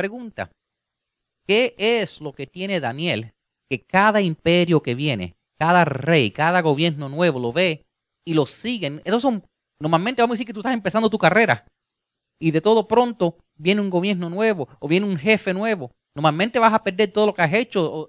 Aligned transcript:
Pregunta, 0.00 0.50
¿qué 1.46 1.74
es 1.76 2.22
lo 2.22 2.32
que 2.32 2.46
tiene 2.46 2.80
Daniel 2.80 3.34
que 3.68 3.82
cada 3.82 4.22
imperio 4.22 4.82
que 4.82 4.94
viene, 4.94 5.36
cada 5.58 5.84
rey, 5.84 6.30
cada 6.30 6.62
gobierno 6.62 7.10
nuevo 7.10 7.38
lo 7.38 7.52
ve 7.52 7.84
y 8.26 8.32
lo 8.32 8.46
siguen? 8.46 9.02
Esos 9.04 9.20
son, 9.20 9.44
normalmente 9.78 10.22
vamos 10.22 10.32
a 10.32 10.36
decir 10.36 10.46
que 10.46 10.54
tú 10.54 10.60
estás 10.60 10.72
empezando 10.72 11.10
tu 11.10 11.18
carrera 11.18 11.66
y 12.40 12.50
de 12.50 12.62
todo 12.62 12.88
pronto 12.88 13.36
viene 13.58 13.82
un 13.82 13.90
gobierno 13.90 14.30
nuevo 14.30 14.68
o 14.78 14.88
viene 14.88 15.04
un 15.04 15.18
jefe 15.18 15.52
nuevo. 15.52 15.92
Normalmente 16.14 16.58
vas 16.58 16.72
a 16.72 16.82
perder 16.82 17.12
todo 17.12 17.26
lo 17.26 17.34
que 17.34 17.42
has 17.42 17.52
hecho, 17.52 18.08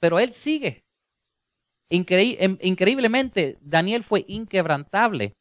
pero 0.00 0.18
él 0.18 0.32
sigue. 0.32 0.86
Em, 1.90 2.56
increíblemente, 2.62 3.58
Daniel 3.60 4.04
fue 4.04 4.24
inquebrantable. 4.26 5.34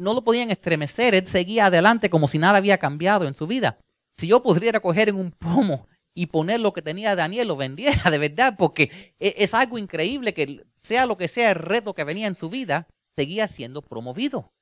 No 0.00 0.14
lo 0.14 0.24
podían 0.24 0.50
estremecer, 0.50 1.14
él 1.14 1.26
seguía 1.28 1.66
adelante 1.66 2.10
como 2.10 2.26
si 2.26 2.38
nada 2.38 2.58
había 2.58 2.78
cambiado 2.78 3.24
en 3.28 3.34
su 3.34 3.46
vida. 3.46 3.78
Si 4.18 4.26
yo 4.26 4.42
pudiera 4.42 4.80
coger 4.80 5.08
en 5.08 5.16
un 5.16 5.30
pomo 5.30 5.86
y 6.12 6.26
poner 6.26 6.58
lo 6.58 6.72
que 6.72 6.82
tenía 6.82 7.14
Daniel, 7.14 7.48
lo 7.48 7.56
vendiera 7.56 8.10
de 8.10 8.18
verdad, 8.18 8.56
porque 8.58 9.14
e, 9.20 9.34
es 9.38 9.54
algo 9.54 9.78
increíble 9.78 10.34
que 10.34 10.66
sea 10.80 11.06
lo 11.06 11.16
que 11.16 11.28
sea 11.28 11.50
el 11.50 11.56
reto 11.56 11.94
que 11.94 12.04
venía 12.04 12.26
en 12.26 12.34
su 12.34 12.50
vida, 12.50 12.88
seguía 13.16 13.46
siendo 13.46 13.80
promovido. 13.82 14.52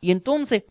Y 0.00 0.10
entonces, 0.10 0.64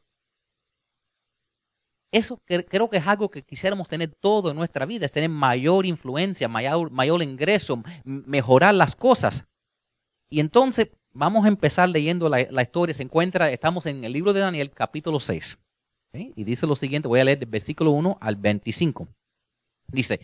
eso 2.12 2.40
creo 2.46 2.90
que 2.90 2.98
es 2.98 3.08
algo 3.08 3.30
que 3.30 3.42
quisiéramos 3.42 3.88
tener 3.88 4.14
todo 4.22 4.52
en 4.52 4.56
nuestra 4.56 4.86
vida, 4.86 5.06
es 5.06 5.12
tener 5.12 5.30
mayor 5.30 5.86
influencia, 5.86 6.48
mayor, 6.48 7.24
ingreso, 7.24 7.84
mejorar 8.06 8.76
las 8.76 8.96
cosas. 8.96 9.46
Y 10.30 10.40
entonces 10.40 10.92
vamos 11.12 11.46
a 11.46 11.48
empezar 11.48 11.90
leyendo 11.90 12.30
la, 12.30 12.62
historia. 12.62 12.94
Se 12.94 13.04
encuentra, 13.04 13.52
estamos 13.52 13.86
en 13.88 14.04
el 14.06 14.14
libro 14.14 14.32
de 14.32 14.42
Daniel, 14.42 14.72
capítulo 14.72 15.20
6. 15.20 15.58
Y 16.36 16.44
dice 16.44 16.68
lo 16.68 16.76
siguiente, 16.76 17.08
voy 17.08 17.20
a 17.20 17.24
leer 17.26 17.40
del 17.40 17.50
versículo 17.50 17.92
1 17.92 18.18
al 18.20 18.36
25. 18.36 19.08
Dice, 19.88 20.20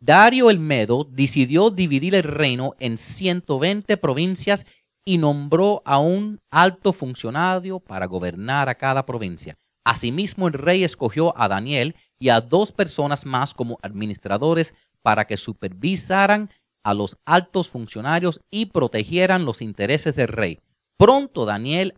Dario 0.00 0.50
el 0.50 0.58
Medo 0.58 1.04
decidió 1.04 1.70
dividir 1.70 2.14
el 2.14 2.22
reino 2.22 2.74
en 2.78 2.98
120 2.98 3.96
provincias 3.96 4.66
y 5.04 5.18
nombró 5.18 5.82
a 5.84 5.98
un 5.98 6.40
alto 6.50 6.92
funcionario 6.92 7.78
para 7.78 8.06
gobernar 8.06 8.68
a 8.68 8.74
cada 8.74 9.06
provincia. 9.06 9.56
Asimismo, 9.84 10.48
el 10.48 10.54
rey 10.54 10.82
escogió 10.82 11.32
a 11.38 11.46
Daniel 11.48 11.94
y 12.18 12.30
a 12.30 12.40
dos 12.40 12.72
personas 12.72 13.24
más 13.24 13.54
como 13.54 13.78
administradores 13.82 14.74
para 15.02 15.26
que 15.26 15.36
supervisaran 15.36 16.50
a 16.82 16.92
los 16.92 17.18
altos 17.24 17.68
funcionarios 17.68 18.40
y 18.50 18.66
protegieran 18.66 19.44
los 19.44 19.62
intereses 19.62 20.16
del 20.16 20.28
rey. 20.28 20.58
Pronto 20.98 21.44
Daniel 21.44 21.94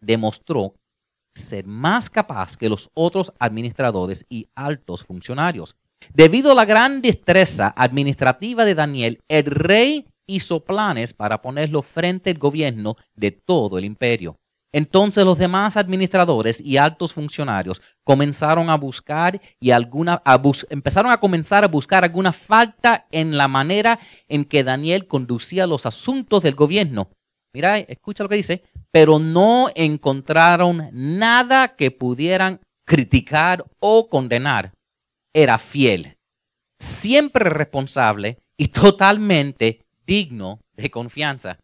demostró 0.00 0.74
ser 1.34 1.66
más 1.66 2.10
capaz 2.10 2.56
que 2.56 2.68
los 2.68 2.90
otros 2.94 3.32
administradores 3.38 4.26
y 4.28 4.48
altos 4.54 5.04
funcionarios. 5.04 5.76
Debido 6.12 6.52
a 6.52 6.54
la 6.54 6.64
gran 6.64 7.00
destreza 7.00 7.72
administrativa 7.76 8.64
de 8.64 8.74
Daniel, 8.74 9.20
el 9.28 9.44
rey 9.44 10.06
hizo 10.26 10.64
planes 10.64 11.14
para 11.14 11.42
ponerlo 11.42 11.82
frente 11.82 12.30
al 12.30 12.38
gobierno 12.38 12.96
de 13.14 13.30
todo 13.30 13.78
el 13.78 13.84
imperio. 13.84 14.36
Entonces 14.74 15.24
los 15.24 15.36
demás 15.36 15.76
administradores 15.76 16.58
y 16.60 16.78
altos 16.78 17.12
funcionarios 17.12 17.82
comenzaron 18.04 18.70
a 18.70 18.76
buscar 18.76 19.40
y 19.60 19.70
alguna, 19.70 20.22
empezaron 20.70 21.12
a 21.12 21.20
comenzar 21.20 21.62
a 21.62 21.68
buscar 21.68 22.04
alguna 22.04 22.32
falta 22.32 23.06
en 23.10 23.36
la 23.36 23.48
manera 23.48 24.00
en 24.28 24.46
que 24.46 24.64
Daniel 24.64 25.06
conducía 25.06 25.66
los 25.66 25.84
asuntos 25.84 26.42
del 26.42 26.54
gobierno. 26.54 27.10
Mira, 27.54 27.78
escucha 27.78 28.22
lo 28.22 28.30
que 28.30 28.36
dice, 28.36 28.62
pero 28.92 29.18
no 29.18 29.68
encontraron 29.74 30.88
nada 30.92 31.74
que 31.74 31.90
pudieran 31.90 32.60
criticar 32.86 33.64
o 33.80 34.08
condenar. 34.08 34.72
Era 35.34 35.58
fiel, 35.58 36.18
siempre 36.78 37.50
responsable 37.50 38.38
y 38.56 38.68
totalmente 38.68 39.86
digno 40.06 40.60
de 40.74 40.90
confianza 40.90 41.58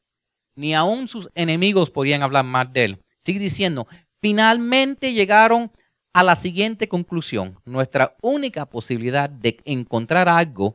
ni 0.59 0.75
aún 0.75 1.07
sus 1.07 1.31
enemigos 1.37 1.89
podían 1.89 2.23
hablar 2.25 2.45
más 2.45 2.73
de 2.73 2.85
él. 2.85 3.05
Sigue 3.25 3.39
diciendo, 3.39 3.87
finalmente 4.21 5.13
llegaron 5.13 5.71
a 6.13 6.25
la 6.25 6.35
siguiente 6.35 6.89
conclusión. 6.89 7.61
Nuestra 7.65 8.17
única 8.23 8.67
posibilidad 8.67 9.31
de 9.31 9.59
encontrar 9.65 10.29
algo, 10.29 10.75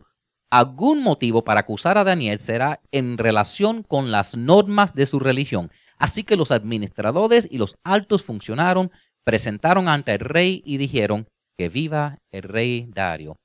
algún 0.50 1.04
motivo 1.04 1.44
para 1.44 1.60
acusar 1.60 1.98
a 1.98 2.06
Daniel 2.06 2.40
será 2.40 2.80
en 2.92 3.18
relación 3.18 3.84
con 3.84 4.10
las 4.10 4.38
normas 4.38 4.94
de 4.94 5.06
su 5.06 5.20
religión. 5.20 5.70
Así 5.98 6.24
que 6.24 6.36
los 6.36 6.52
administradores 6.52 7.48
y 7.50 7.58
los 7.58 7.76
altos 7.84 8.24
funcionarios 8.24 8.90
presentaron 9.26 9.88
ante 9.88 10.14
el 10.14 10.20
rey 10.20 10.62
y 10.66 10.78
dijeron 10.78 11.28
que 11.58 11.70
viva 11.70 12.20
el 12.32 12.44
rey 12.44 12.90
Dario. 12.94 13.38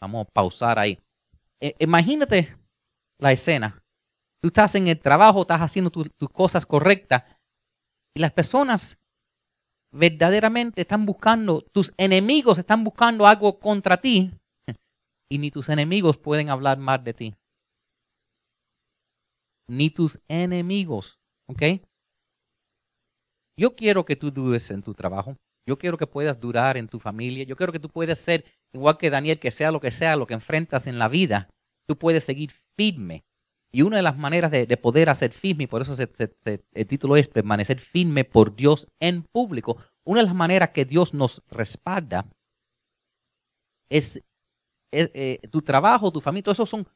Vamos 0.00 0.26
a 0.26 0.30
pausar 0.30 0.78
ahí. 0.78 0.98
E, 1.60 1.74
imagínate 1.78 2.56
la 3.18 3.32
escena. 3.32 3.82
Tú 4.42 4.48
estás 4.48 4.74
en 4.74 4.88
el 4.88 5.00
trabajo, 5.00 5.42
estás 5.42 5.60
haciendo 5.60 5.90
tus 5.90 6.30
cosas 6.30 6.66
correctas 6.66 7.24
y 8.14 8.20
las 8.20 8.32
personas 8.32 8.98
verdaderamente 9.92 10.82
están 10.82 11.06
buscando, 11.06 11.62
tus 11.72 11.92
enemigos 11.96 12.58
están 12.58 12.84
buscando 12.84 13.26
algo 13.26 13.58
contra 13.58 14.00
ti 14.00 14.30
y 15.30 15.38
ni 15.38 15.50
tus 15.50 15.68
enemigos 15.68 16.16
pueden 16.16 16.50
hablar 16.50 16.78
más 16.78 17.02
de 17.02 17.14
ti. 17.14 17.34
Ni 19.68 19.90
tus 19.90 20.20
enemigos, 20.28 21.18
¿ok? 21.48 21.62
Yo 23.58 23.74
quiero 23.74 24.04
que 24.04 24.16
tú 24.16 24.30
dures 24.30 24.70
en 24.70 24.82
tu 24.82 24.94
trabajo. 24.94 25.36
Yo 25.66 25.78
quiero 25.78 25.98
que 25.98 26.06
puedas 26.06 26.38
durar 26.38 26.76
en 26.76 26.88
tu 26.88 27.00
familia. 27.00 27.44
Yo 27.44 27.56
quiero 27.56 27.72
que 27.72 27.80
tú 27.80 27.88
puedas 27.88 28.18
ser 28.18 28.44
igual 28.72 28.98
que 28.98 29.10
Daniel, 29.10 29.38
que 29.38 29.50
sea 29.50 29.72
lo 29.72 29.80
que 29.80 29.90
sea, 29.90 30.16
lo 30.16 30.26
que 30.26 30.34
enfrentas 30.34 30.86
en 30.86 30.98
la 30.98 31.08
vida. 31.08 31.48
Tú 31.86 31.96
puedes 31.96 32.24
seguir 32.24 32.52
firme 32.76 33.24
y 33.76 33.82
una 33.82 33.96
de 33.96 34.02
las 34.02 34.16
maneras 34.16 34.50
de, 34.50 34.76
poder 34.78 35.10
hacer 35.10 35.32
firme, 35.32 35.64
y 35.64 35.66
por 35.66 35.82
eso 35.82 35.92
el 36.00 36.86
título 36.86 37.14
es 37.16 37.28
permanecer 37.28 37.78
firme 37.78 38.24
por 38.24 38.56
Dios 38.56 38.88
en 39.00 39.22
público, 39.22 39.76
una 40.02 40.20
de 40.20 40.26
las 40.26 40.34
maneras 40.34 40.70
que 40.70 40.86
Dios 40.86 41.12
nos 41.12 41.42
respalda 41.50 42.26
es, 43.90 44.22
eh, 44.92 45.40
tu 45.50 45.60
trabajo, 45.60 46.10
tu 46.10 46.22
familia, 46.22 46.44
todo 46.44 46.52
eso 46.52 46.64
son 46.64 46.88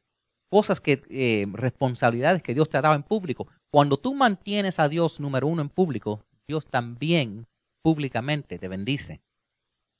cosas 0.50 0.80
que, 0.80 1.02
eh, 1.10 1.46
responsabilidades 1.52 2.42
que 2.42 2.54
Dios 2.54 2.68
te 2.68 2.78
ha 2.78 2.82
dado 2.82 2.94
en 2.94 3.02
público. 3.02 3.46
Cuando 3.70 3.98
tú 3.98 4.14
mantienes 4.14 4.78
a 4.78 4.88
Dios 4.88 5.20
número 5.20 5.48
uno 5.48 5.60
en 5.60 5.68
público, 5.68 6.24
Dios 6.50 6.66
también 6.66 7.46
públicamente 7.80 8.58
te 8.58 8.66
bendice. 8.66 9.22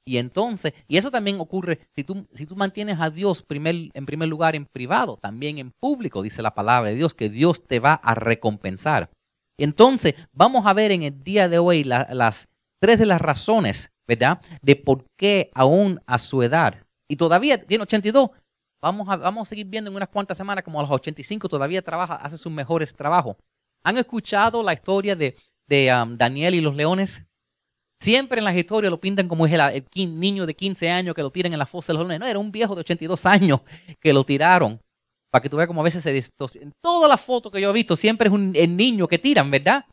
Y 0.05 0.19
entonces, 0.19 0.73
y 0.89 0.97
eso 0.97 1.13
también 1.13 1.39
ocurre 1.39 1.87
si 1.95 2.03
tú, 2.03 2.27
si 2.33 2.45
tú 2.45 2.57
mantienes 2.57 2.99
a 2.99 3.09
Dios 3.09 3.43
primer, 3.43 3.77
en 3.95 4.05
primer 4.05 4.29
lugar 4.29 4.57
en 4.57 4.67
privado, 4.67 5.17
también 5.17 5.59
en 5.59 5.71
público, 5.71 6.23
dice 6.23 6.43
la 6.43 6.55
palabra 6.55 6.91
de 6.91 6.97
Dios, 6.97 7.15
que 7.15 7.29
Dios 7.29 7.65
te 7.65 7.79
va 7.79 7.95
a 7.95 8.17
recompensar. 8.17 9.11
Entonces, 9.59 10.17
vamos 10.33 10.67
a 10.67 10.73
ver 10.73 10.91
en 10.91 11.05
el 11.05 11.23
día 11.23 11.49
de 11.49 11.61
hoy 11.61 11.85
las 11.85 12.49
tres 12.81 12.99
de 12.99 13.07
las 13.07 13.21
razones, 13.21 13.93
¿verdad? 14.09 14.41
De 14.61 14.75
por 14.75 15.05
qué 15.17 15.53
aún 15.55 16.01
a 16.07 16.19
su 16.19 16.43
edad, 16.43 16.85
y 17.09 17.15
todavía 17.15 17.65
tiene 17.65 17.83
82, 17.83 18.31
vamos 18.83 19.09
a, 19.09 19.17
vamos 19.17 19.47
a 19.47 19.51
seguir 19.51 19.67
viendo 19.67 19.91
en 19.91 19.97
unas 19.97 20.09
cuantas 20.09 20.37
semanas 20.37 20.65
como 20.65 20.81
a 20.81 20.83
los 20.83 20.91
85 20.91 21.49
todavía 21.49 21.83
trabaja, 21.83 22.17
hace 22.17 22.37
sus 22.37 22.51
mejores 22.51 22.97
trabajos. 22.97 23.37
¿Han 23.85 23.97
escuchado 23.97 24.63
la 24.63 24.73
historia 24.73 25.15
de, 25.15 25.37
de 25.71 25.91
um, 25.95 26.19
Daniel 26.19 26.55
y 26.55 26.61
los 26.61 26.77
leones? 26.77 27.25
Siempre 28.03 28.39
en 28.39 28.45
las 28.45 28.57
historias 28.57 28.91
lo 28.91 29.01
pintan 29.01 29.29
como 29.29 29.47
es 29.47 29.53
el, 29.53 30.19
niño 30.19 30.45
de 30.47 30.55
15 30.55 30.91
años 30.91 31.15
que 31.15 31.23
lo 31.23 31.31
tiran 31.31 31.53
en 31.53 31.59
la 31.59 31.67
fosa 31.67 31.93
de 31.93 31.99
los 31.99 32.07
leones. 32.07 32.21
No, 32.21 32.27
era 32.27 32.39
un 32.39 32.51
viejo 32.51 32.75
de 32.75 32.81
82 32.81 33.25
años 33.27 33.61
que 34.01 34.13
lo 34.13 34.25
tiraron. 34.25 34.81
Para 35.31 35.43
que 35.43 35.49
tú 35.49 35.57
veas 35.57 35.69
cómo 35.69 35.81
a 35.81 35.85
veces 35.85 36.03
se 36.03 36.13
distorsiona. 36.13 36.67
En 36.67 36.73
todas 36.83 37.09
las 37.09 37.21
fotos 37.21 37.53
que 37.53 37.61
yo 37.61 37.71
he 37.71 37.73
visto, 37.73 37.95
siempre 37.95 38.27
es 38.27 38.35
un, 38.35 38.53
niño 38.53 39.07
que 39.07 39.19
tiran, 39.19 39.51
¿verdad? 39.51 39.85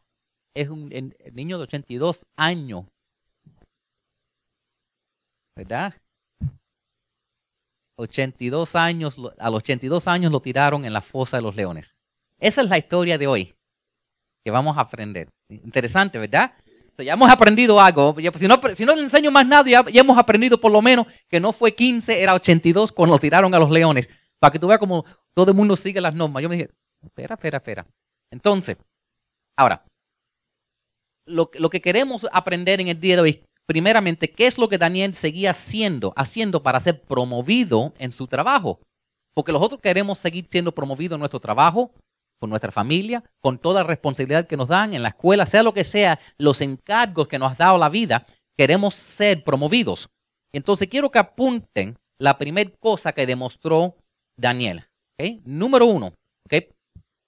Es 0.55 0.69
un 0.69 0.89
niño 1.33 1.57
de 1.57 1.63
82 1.63 2.25
años. 2.35 2.85
¿Verdad? 5.55 5.93
82 7.97 8.75
años, 8.75 9.21
a 9.37 9.49
los 9.49 9.57
82 9.59 10.07
años 10.07 10.31
lo 10.31 10.39
tiraron 10.39 10.85
en 10.85 10.93
la 10.93 11.01
fosa 11.01 11.37
de 11.37 11.43
los 11.43 11.55
leones. 11.55 11.99
Esa 12.39 12.61
es 12.61 12.69
la 12.69 12.77
historia 12.77 13.17
de 13.17 13.27
hoy 13.27 13.56
que 14.47 14.51
vamos 14.51 14.77
a 14.77 14.79
aprender. 14.79 15.27
Interesante, 15.49 16.17
¿verdad? 16.17 16.53
ya 16.99 17.11
hemos 17.11 17.29
aprendido 17.29 17.81
algo. 17.81 18.13
Pues, 18.13 18.31
si, 18.37 18.47
no, 18.47 18.57
si 18.77 18.85
no 18.85 18.95
le 18.95 19.01
enseño 19.01 19.29
más 19.29 19.45
nada, 19.45 19.69
ya, 19.69 19.83
hemos 19.99 20.17
aprendido 20.17 20.57
por 20.57 20.71
lo 20.71 20.81
menos 20.81 21.05
que 21.27 21.41
no 21.41 21.51
fue 21.51 21.75
15, 21.75 22.21
era 22.21 22.33
82 22.33 22.93
cuando 22.93 23.19
tiraron 23.19 23.53
a 23.53 23.59
los 23.59 23.69
leones. 23.69 24.09
Para 24.39 24.53
que 24.53 24.57
tú 24.57 24.67
veas 24.67 24.79
como 24.79 25.03
todo 25.33 25.51
el 25.51 25.57
mundo 25.57 25.75
sigue 25.75 25.99
las 25.99 26.15
normas. 26.15 26.41
Yo 26.41 26.47
me 26.47 26.55
dije, 26.55 26.69
espera, 27.03 27.35
espera, 27.35 27.57
espera. 27.57 27.87
Entonces, 28.31 28.77
ahora, 29.57 29.83
lo, 31.25 31.51
lo 31.55 31.69
que 31.69 31.81
queremos 31.81 32.25
aprender 32.31 32.79
en 32.79 32.87
el 32.87 33.01
día 33.01 33.17
de 33.17 33.21
hoy, 33.21 33.43
primeramente, 33.65 34.31
¿qué 34.31 34.47
es 34.47 34.57
lo 34.57 34.69
que 34.69 34.77
Daniel 34.77 35.13
seguía 35.13 35.51
haciendo, 35.51 36.13
haciendo 36.15 36.63
para 36.63 36.79
ser 36.79 37.01
promovido 37.01 37.93
en 37.99 38.13
su 38.13 38.27
trabajo? 38.27 38.79
Porque 39.35 39.51
nosotros 39.51 39.81
queremos 39.81 40.19
seguir 40.19 40.45
siendo 40.45 40.71
promovidos 40.71 41.17
en 41.17 41.19
nuestro 41.19 41.41
trabajo, 41.41 41.91
con 42.39 42.49
nuestra 42.49 42.71
familia, 42.71 43.23
con 43.39 43.57
toda 43.57 43.83
responsabilidad 43.83 44.47
que 44.47 44.57
nos 44.57 44.67
dan 44.67 44.93
en 44.93 45.03
la 45.03 45.09
escuela, 45.09 45.45
sea 45.45 45.63
lo 45.63 45.73
que 45.73 45.83
sea, 45.83 46.19
los 46.37 46.61
encargos 46.61 47.27
que 47.27 47.39
nos 47.39 47.53
ha 47.53 47.55
dado 47.55 47.77
la 47.77 47.89
vida, 47.89 48.25
queremos 48.55 48.95
ser 48.95 49.43
promovidos. 49.43 50.09
Entonces 50.51 50.87
quiero 50.87 51.11
que 51.11 51.19
apunten 51.19 51.97
la 52.19 52.37
primera 52.37 52.71
cosa 52.79 53.13
que 53.13 53.25
demostró 53.25 53.95
Daniel. 54.37 54.87
Número 55.43 55.85
uno, 55.85 56.13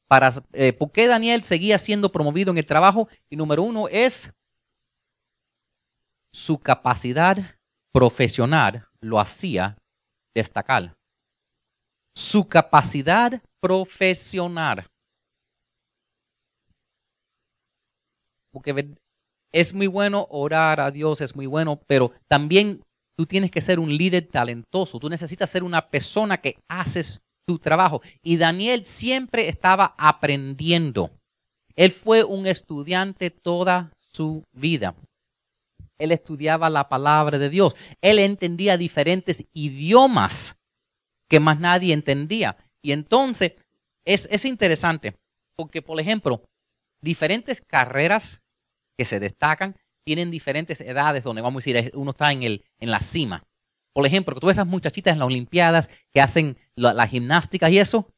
Para, 0.08 0.32
eh, 0.54 0.74
¿por 0.74 0.92
qué 0.92 1.08
Daniel 1.08 1.44
seguía 1.44 1.78
siendo 1.78 2.12
promovido 2.12 2.52
en 2.52 2.58
el 2.58 2.66
trabajo? 2.66 3.08
Y 3.30 3.36
número 3.36 3.62
uno 3.62 3.88
es 3.88 4.32
su 6.32 6.60
capacidad 6.60 7.38
profesional 7.92 8.88
lo 9.02 9.20
hacía 9.20 9.78
destacar. 10.36 10.96
Su 12.16 12.48
capacidad 12.48 13.42
profesional. 13.60 14.88
Porque 18.60 18.94
es 19.54 19.74
muy 19.74 19.88
bueno 19.88 20.28
orar 20.30 20.82
a 20.82 20.92
Dios, 20.92 21.22
es 21.22 21.34
muy 21.34 21.46
bueno, 21.46 21.80
pero 21.88 22.12
también 22.28 22.84
tú 23.16 23.26
tienes 23.26 23.52
que 23.52 23.62
ser 23.62 23.80
un 23.80 23.96
líder 23.96 24.28
talentoso. 24.28 25.00
Tú 25.00 25.10
necesitas 25.10 25.50
ser 25.50 25.64
una 25.64 25.90
persona 25.90 26.42
que 26.42 26.58
haces 26.68 27.22
tu 27.48 27.58
trabajo. 27.58 28.02
Y 28.22 28.36
Daniel 28.36 28.84
siempre 28.84 29.48
estaba 29.48 29.96
aprendiendo. 29.98 31.10
Él 31.76 31.92
fue 31.92 32.26
un 32.26 32.48
estudiante 32.48 33.30
toda 33.30 33.94
su 33.96 34.44
vida. 34.52 34.94
Él 35.98 36.12
estudiaba 36.12 36.70
la 36.70 36.90
palabra 36.90 37.38
de 37.38 37.50
Dios. 37.50 37.78
Él 38.02 38.20
entendía 38.20 38.76
diferentes 38.76 39.46
idiomas 39.54 40.58
que 41.30 41.40
más 41.40 41.60
nadie 41.60 41.94
entendía. 41.94 42.58
Y 42.82 42.92
entonces 42.92 43.54
es, 44.06 44.28
es 44.32 44.44
interesante 44.44 45.16
porque, 45.56 45.82
por 45.82 46.00
ejemplo, 46.00 46.44
diferentes 47.02 47.62
carreras 47.62 48.42
que 49.00 49.06
se 49.06 49.22
destacan 49.22 49.78
tienen 50.04 50.30
diferentes 50.30 50.82
edades 50.82 51.24
donde 51.24 51.42
vamos 51.42 51.66
a 51.66 51.72
decir 51.72 51.92
uno 51.96 52.12
está 52.12 52.34
en, 52.34 52.44
el, 52.44 52.66
en 52.80 52.92
la 52.92 53.00
cima. 53.00 53.48
Por 53.94 54.06
ejemplo, 54.06 54.38
tú 54.38 54.48
ves 54.48 54.58
esas 54.58 54.68
muchachitas 54.68 55.14
en 55.14 55.20
las 55.20 55.28
Olimpiadas 55.28 55.90
que 56.12 56.20
hacen 56.20 56.58
las 56.76 56.94
la 56.94 57.08
gimnásticas 57.08 57.72
y 57.72 57.80
eso, 57.80 58.14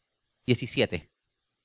17. 0.48 1.12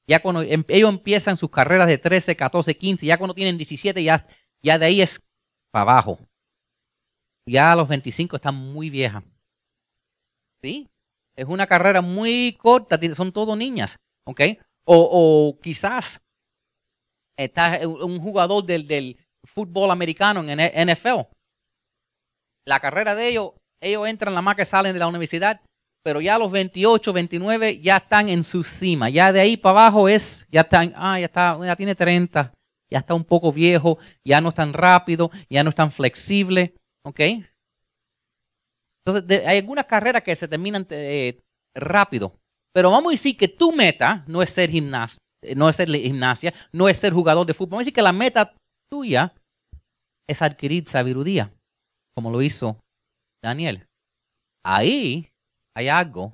Ya 0.07 0.21
cuando 0.21 0.43
em, 0.43 0.65
ellos 0.69 0.91
empiezan 0.91 1.39
sus 1.39 1.49
carreras 1.49 1.87
de 1.87 1.97
13, 1.97 2.37
14, 2.37 2.77
15, 2.77 3.07
ya 3.07 3.17
cuando 3.17 3.35
tienen 3.35 3.57
17, 3.57 4.03
ya, 4.03 4.27
ya 4.63 4.79
de 4.79 4.85
ahí 4.85 5.01
es 5.01 5.23
para 5.71 5.91
abajo. 5.91 6.19
Ya 7.47 7.73
a 7.73 7.77
los 7.77 7.89
25 7.89 8.37
están 8.37 8.55
muy 8.55 8.91
viejas. 8.91 9.25
¿Sí? 10.61 10.91
Es 11.37 11.47
una 11.47 11.67
carrera 11.67 12.03
muy 12.03 12.59
corta, 12.61 13.01
son 13.15 13.33
todos 13.33 13.57
niñas. 13.57 13.99
¿Ok? 14.25 14.43
O, 14.85 15.09
o 15.11 15.59
quizás 15.61 16.21
está 17.37 17.81
un 17.87 18.21
jugador 18.21 18.65
del, 18.65 18.87
del 18.87 19.17
fútbol 19.45 19.91
americano 19.91 20.45
en 20.47 20.59
NFL. 20.89 21.29
La 22.67 22.81
carrera 22.81 23.15
de 23.15 23.29
ellos, 23.29 23.53
ellos 23.81 24.09
entran 24.09 24.35
la 24.35 24.43
más 24.43 24.57
que 24.57 24.65
salen 24.65 24.93
de 24.93 24.99
la 24.99 25.07
universidad, 25.07 25.61
pero 26.03 26.21
ya 26.21 26.39
los 26.39 26.51
28, 26.51 27.13
29 27.13 27.81
ya 27.81 27.97
están 27.97 28.29
en 28.29 28.43
su 28.43 28.63
cima. 28.63 29.09
Ya 29.09 29.33
de 29.33 29.41
ahí 29.41 29.57
para 29.57 29.81
abajo 29.81 30.09
es, 30.09 30.47
ya 30.51 30.63
están, 30.63 30.93
ah, 30.97 31.19
ya 31.19 31.27
está, 31.27 31.59
ya 31.65 31.77
tiene 31.77 31.95
30, 31.95 32.53
ya 32.91 32.99
está 32.99 33.15
un 33.15 33.25
poco 33.25 33.53
viejo, 33.53 33.99
ya 34.25 34.41
no 34.41 34.51
es 34.51 34.55
tan 34.55 34.73
rápido, 34.73 35.31
ya 35.51 35.65
no 35.65 35.71
es 35.71 35.77
tan 35.77 35.91
flexible, 35.91 36.75
¿ok? 37.05 37.21
Entonces, 39.05 39.47
hay 39.47 39.59
algunas 39.59 39.87
carreras 39.87 40.23
que 40.23 40.35
se 40.35 40.49
terminan 40.49 40.87
eh, 40.91 41.41
rápido, 41.75 42.39
pero 42.73 42.91
vamos 42.91 43.11
a 43.11 43.15
decir 43.15 43.37
que 43.37 43.49
tu 43.49 43.73
meta 43.73 44.25
no 44.27 44.43
es 44.43 44.51
ser 44.51 44.71
gimnasta, 44.71 45.21
no 45.55 45.69
es 45.69 45.77
ser 45.77 45.89
gimnasia, 45.89 46.53
no 46.73 46.89
es 46.89 46.99
ser 46.99 47.13
jugador 47.13 47.47
de 47.47 47.55
fútbol. 47.55 47.71
Vamos 47.71 47.81
a 47.81 47.85
decir 47.85 47.95
que 47.95 48.03
la 48.03 48.13
meta 48.13 48.55
tuya 48.91 49.35
es 50.29 50.43
adquirir 50.43 50.87
sabiduría, 50.89 51.53
como 52.15 52.31
lo 52.31 52.43
hizo 52.43 52.79
Daniel. 53.43 53.87
Ahí 54.65 55.31
hay 55.75 55.89
algo 55.89 56.33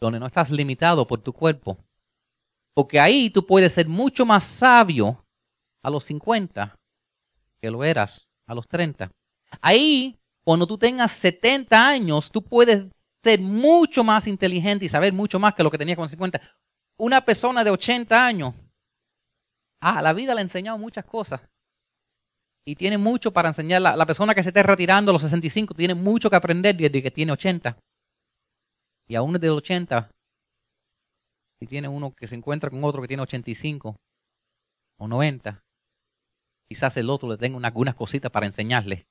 donde 0.00 0.18
no 0.18 0.26
estás 0.26 0.50
limitado 0.50 1.06
por 1.06 1.20
tu 1.20 1.32
cuerpo. 1.32 1.78
Porque 2.74 2.98
ahí 2.98 3.30
tú 3.30 3.46
puedes 3.46 3.72
ser 3.72 3.88
mucho 3.88 4.24
más 4.24 4.44
sabio 4.44 5.24
a 5.82 5.90
los 5.90 6.04
50 6.04 6.74
que 7.60 7.70
lo 7.70 7.84
eras 7.84 8.30
a 8.46 8.54
los 8.54 8.66
30. 8.66 9.10
Ahí, 9.60 10.18
cuando 10.44 10.66
tú 10.66 10.78
tengas 10.78 11.12
70 11.12 11.88
años, 11.88 12.30
tú 12.30 12.42
puedes 12.42 12.90
ser 13.22 13.40
mucho 13.40 14.02
más 14.02 14.26
inteligente 14.26 14.86
y 14.86 14.88
saber 14.88 15.12
mucho 15.12 15.38
más 15.38 15.54
que 15.54 15.62
lo 15.62 15.70
que 15.70 15.78
tenía 15.78 15.96
con 15.96 16.08
50 16.08 16.40
una 17.00 17.24
persona 17.24 17.64
de 17.64 17.70
80 17.70 18.26
años, 18.26 18.54
ah, 19.80 20.02
la 20.02 20.12
vida 20.12 20.34
le 20.34 20.40
ha 20.40 20.42
enseñado 20.42 20.76
muchas 20.76 21.04
cosas. 21.04 21.40
Y 22.66 22.76
tiene 22.76 22.98
mucho 22.98 23.32
para 23.32 23.48
enseñar. 23.48 23.80
La, 23.80 24.06
persona 24.06 24.34
que 24.34 24.42
se 24.42 24.50
esté 24.50 24.62
retirando 24.62 25.10
a 25.10 25.14
los 25.14 25.22
65 25.22 25.74
tiene 25.74 25.94
mucho 25.94 26.28
que 26.28 26.36
aprender 26.36 26.76
desde 26.76 27.02
que 27.02 27.10
tiene 27.10 27.32
80. 27.32 27.76
Y 29.08 29.14
aún 29.14 29.32
de 29.32 29.50
80, 29.50 30.10
si 31.58 31.66
tiene 31.66 31.88
uno 31.88 32.14
que 32.14 32.28
se 32.28 32.36
encuentra 32.36 32.70
con 32.70 32.84
otro 32.84 33.00
que 33.00 33.08
tiene 33.08 33.22
85 33.22 33.96
o 34.98 35.08
90, 35.08 35.62
quizás 36.68 36.96
el 36.98 37.08
otro 37.08 37.30
le 37.30 37.38
tenga 37.38 37.66
algunas 37.66 37.94
cositas 37.94 38.30
para 38.30 38.46
enseñarle. 38.46 39.06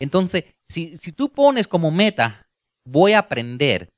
Entonces, 0.00 0.44
si, 0.68 0.96
si 0.96 1.12
tú 1.12 1.30
pones 1.30 1.68
como 1.68 1.90
meta, 1.90 2.46
voy 2.86 3.12
a 3.12 3.20
aprender 3.20 3.93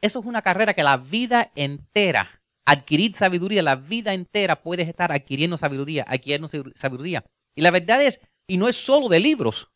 eso 0.00 0.20
es 0.20 0.26
una 0.26 0.42
carrera 0.42 0.74
que 0.74 0.82
la 0.82 0.96
vida 0.96 1.50
entera, 1.54 2.40
adquirir 2.64 3.14
sabiduría, 3.14 3.62
la 3.62 3.76
vida 3.76 4.14
entera 4.14 4.62
puedes 4.62 4.88
estar 4.88 5.10
adquiriendo 5.12 5.58
sabiduría, 5.58 6.04
adquiriendo 6.06 6.48
sabiduría. 6.74 7.24
Y 7.56 7.62
la 7.62 7.70
verdad 7.70 8.02
es, 8.02 8.20
y 8.46 8.56
no 8.56 8.68
es 8.68 8.76
solo 8.76 9.08
de 9.08 9.20
libros. 9.20 9.68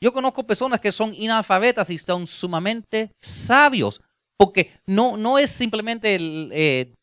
Yo 0.00 0.12
conozco 0.12 0.46
personas 0.46 0.80
que 0.80 0.92
son 0.92 1.14
inalfabetas 1.14 1.90
y 1.90 1.98
son 1.98 2.26
sumamente 2.26 3.12
sabios, 3.18 4.00
porque 4.36 4.70
no, 4.86 5.16
no 5.16 5.38
es 5.38 5.50
simplemente 5.50 6.16
eh, 6.20 6.94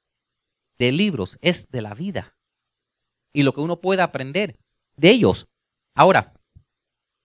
de 0.77 0.91
libros, 0.91 1.37
es 1.41 1.69
de 1.69 1.81
la 1.81 1.93
vida. 1.93 2.37
Y 3.33 3.43
lo 3.43 3.53
que 3.53 3.59
uno 3.59 3.81
puede 3.81 4.01
aprender 4.01 4.57
de 4.95 5.09
ellos. 5.09 5.47
Ahora, 5.93 6.33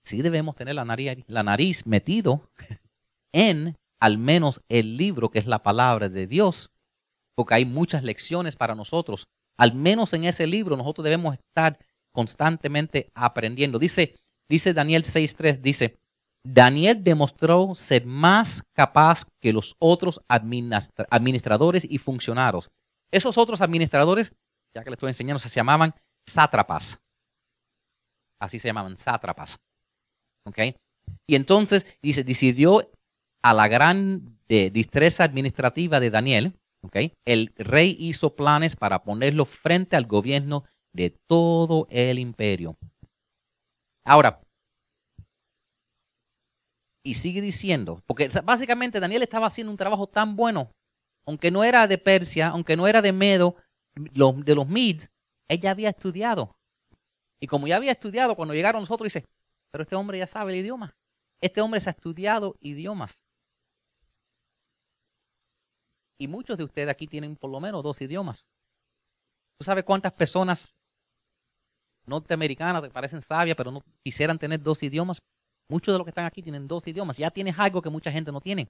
sí 0.04 0.22
debemos 0.22 0.56
tener 0.56 0.74
la 0.74 0.84
nariz, 0.84 1.18
la 1.28 1.42
nariz 1.42 1.86
metido 1.86 2.50
en 3.32 3.76
al 4.00 4.18
menos 4.18 4.62
el 4.68 4.96
libro 4.96 5.30
que 5.30 5.38
es 5.38 5.46
la 5.46 5.62
palabra 5.62 6.08
de 6.08 6.26
Dios, 6.26 6.70
porque 7.36 7.54
hay 7.54 7.64
muchas 7.64 8.02
lecciones 8.02 8.56
para 8.56 8.74
nosotros. 8.74 9.28
Al 9.58 9.74
menos 9.74 10.12
en 10.14 10.24
ese 10.24 10.46
libro 10.46 10.76
nosotros 10.76 11.04
debemos 11.04 11.34
estar 11.34 11.78
constantemente 12.12 13.10
aprendiendo. 13.14 13.78
Dice, 13.78 14.16
dice 14.48 14.72
Daniel 14.72 15.04
6.3, 15.04 15.60
dice, 15.60 15.98
Daniel 16.42 17.04
demostró 17.04 17.74
ser 17.74 18.06
más 18.06 18.62
capaz 18.72 19.24
que 19.40 19.52
los 19.52 19.76
otros 19.78 20.20
administradores 20.28 21.86
y 21.88 21.98
funcionarios. 21.98 22.70
Esos 23.10 23.36
otros 23.36 23.60
administradores, 23.60 24.32
ya 24.74 24.82
que 24.82 24.90
les 24.90 24.96
estoy 24.96 25.08
enseñando, 25.08 25.38
se 25.38 25.50
llamaban 25.50 25.94
sátrapas. 26.26 26.98
Así 28.38 28.58
se 28.58 28.68
llamaban, 28.68 28.96
sátrapas. 28.96 29.58
¿Ok? 30.46 30.58
Y 31.26 31.34
entonces 31.34 31.84
dice, 32.02 32.24
decidió 32.24 32.90
a 33.42 33.54
la 33.54 33.68
gran 33.68 34.38
destreza 34.48 35.24
administrativa 35.24 36.00
de 36.00 36.10
Daniel, 36.10 36.60
el 37.24 37.52
rey 37.56 37.96
hizo 37.98 38.34
planes 38.34 38.76
para 38.76 39.02
ponerlo 39.02 39.44
frente 39.44 39.96
al 39.96 40.06
gobierno 40.06 40.64
de 40.92 41.10
todo 41.28 41.86
el 41.90 42.18
imperio. 42.18 42.76
Ahora, 44.04 44.40
y 47.02 47.14
sigue 47.14 47.40
diciendo, 47.40 48.02
porque 48.06 48.28
básicamente 48.44 49.00
Daniel 49.00 49.22
estaba 49.22 49.46
haciendo 49.46 49.70
un 49.70 49.76
trabajo 49.76 50.06
tan 50.06 50.36
bueno, 50.36 50.70
aunque 51.26 51.50
no 51.50 51.64
era 51.64 51.86
de 51.86 51.98
Persia, 51.98 52.48
aunque 52.48 52.76
no 52.76 52.86
era 52.86 53.00
de 53.02 53.12
Medo, 53.12 53.56
de 53.94 54.54
los 54.54 54.68
Mids, 54.68 55.10
ella 55.48 55.70
había 55.70 55.90
estudiado. 55.90 56.56
Y 57.40 57.46
como 57.46 57.66
ya 57.66 57.76
había 57.76 57.92
estudiado, 57.92 58.36
cuando 58.36 58.54
llegaron 58.54 58.82
nosotros, 58.82 59.06
dice, 59.06 59.26
pero 59.70 59.82
este 59.82 59.96
hombre 59.96 60.18
ya 60.18 60.26
sabe 60.26 60.52
el 60.52 60.58
idioma. 60.58 60.94
Este 61.40 61.60
hombre 61.60 61.80
se 61.80 61.88
ha 61.88 61.92
estudiado 61.92 62.56
idiomas. 62.60 63.22
Y 66.20 66.28
muchos 66.28 66.58
de 66.58 66.64
ustedes 66.64 66.90
aquí 66.90 67.06
tienen 67.06 67.34
por 67.34 67.50
lo 67.50 67.60
menos 67.60 67.82
dos 67.82 67.98
idiomas. 68.02 68.44
¿Tú 69.58 69.64
sabes 69.64 69.84
cuántas 69.84 70.12
personas 70.12 70.76
norteamericanas 72.04 72.82
te 72.82 72.90
parecen 72.90 73.22
sabias, 73.22 73.56
pero 73.56 73.70
no 73.70 73.82
quisieran 74.04 74.38
tener 74.38 74.62
dos 74.62 74.82
idiomas? 74.82 75.22
Muchos 75.70 75.94
de 75.94 75.98
los 75.98 76.04
que 76.04 76.10
están 76.10 76.26
aquí 76.26 76.42
tienen 76.42 76.68
dos 76.68 76.86
idiomas. 76.86 77.16
Ya 77.16 77.30
tienes 77.30 77.58
algo 77.58 77.80
que 77.80 77.88
mucha 77.88 78.12
gente 78.12 78.32
no 78.32 78.42
tiene. 78.42 78.68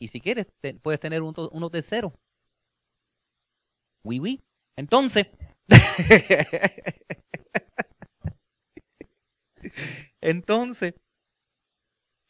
Y 0.00 0.08
si 0.08 0.18
quieres, 0.18 0.46
puedes 0.80 0.98
tener 0.98 1.20
uno, 1.20 1.50
uno 1.52 1.68
tercero. 1.68 2.14
Oui, 4.02 4.18
oui. 4.18 4.42
Entonces, 4.76 5.26
entonces, 10.22 10.94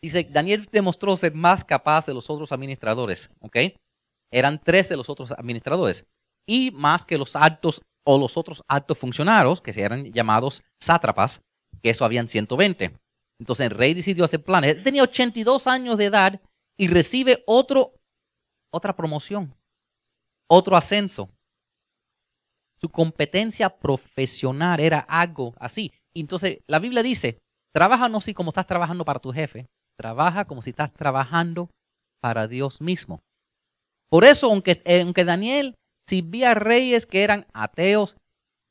Dice, 0.04 0.28
Daniel 0.30 0.68
demostró 0.70 1.16
ser 1.16 1.32
más 1.32 1.64
capaz 1.64 2.04
de 2.04 2.12
los 2.12 2.28
otros 2.28 2.52
administradores, 2.52 3.30
¿ok? 3.40 3.56
Eran 4.30 4.60
tres 4.62 4.90
de 4.90 4.98
los 4.98 5.08
otros 5.08 5.30
administradores. 5.32 6.04
Y 6.46 6.72
más 6.72 7.06
que 7.06 7.16
los 7.16 7.34
altos 7.34 7.80
o 8.06 8.18
los 8.18 8.36
otros 8.36 8.62
altos 8.68 8.98
funcionarios, 8.98 9.62
que 9.62 9.70
eran 9.80 10.12
llamados 10.12 10.62
sátrapas, 10.78 11.40
que 11.82 11.88
eso 11.88 12.04
habían 12.04 12.28
120. 12.28 12.94
Entonces 13.40 13.64
el 13.64 13.70
rey 13.70 13.94
decidió 13.94 14.26
hacer 14.26 14.44
planes. 14.44 14.82
Tenía 14.82 15.04
82 15.04 15.66
años 15.66 15.96
de 15.96 16.04
edad 16.04 16.38
y 16.76 16.88
recibe 16.88 17.42
otro, 17.46 17.94
otra 18.70 18.94
promoción, 18.94 19.56
otro 20.50 20.76
ascenso. 20.76 21.30
Su 22.78 22.90
competencia 22.90 23.70
profesional 23.70 24.80
era 24.80 24.98
algo 24.98 25.54
así. 25.58 25.94
Entonces 26.12 26.58
la 26.66 26.78
Biblia 26.78 27.02
dice, 27.02 27.38
trabaja 27.72 28.10
no 28.10 28.18
así 28.18 28.34
como 28.34 28.50
estás 28.50 28.66
trabajando 28.66 29.06
para 29.06 29.18
tu 29.18 29.32
jefe, 29.32 29.66
trabaja 29.98 30.44
como 30.46 30.62
si 30.62 30.70
estás 30.70 30.92
trabajando 30.92 31.70
para 32.20 32.48
Dios 32.48 32.80
mismo. 32.80 33.20
Por 34.10 34.24
eso, 34.24 34.50
aunque, 34.50 34.82
aunque 35.00 35.24
Daniel 35.24 35.74
sirvía 36.08 36.52
a 36.52 36.54
reyes 36.54 37.06
que 37.06 37.22
eran 37.22 37.46
ateos, 37.52 38.16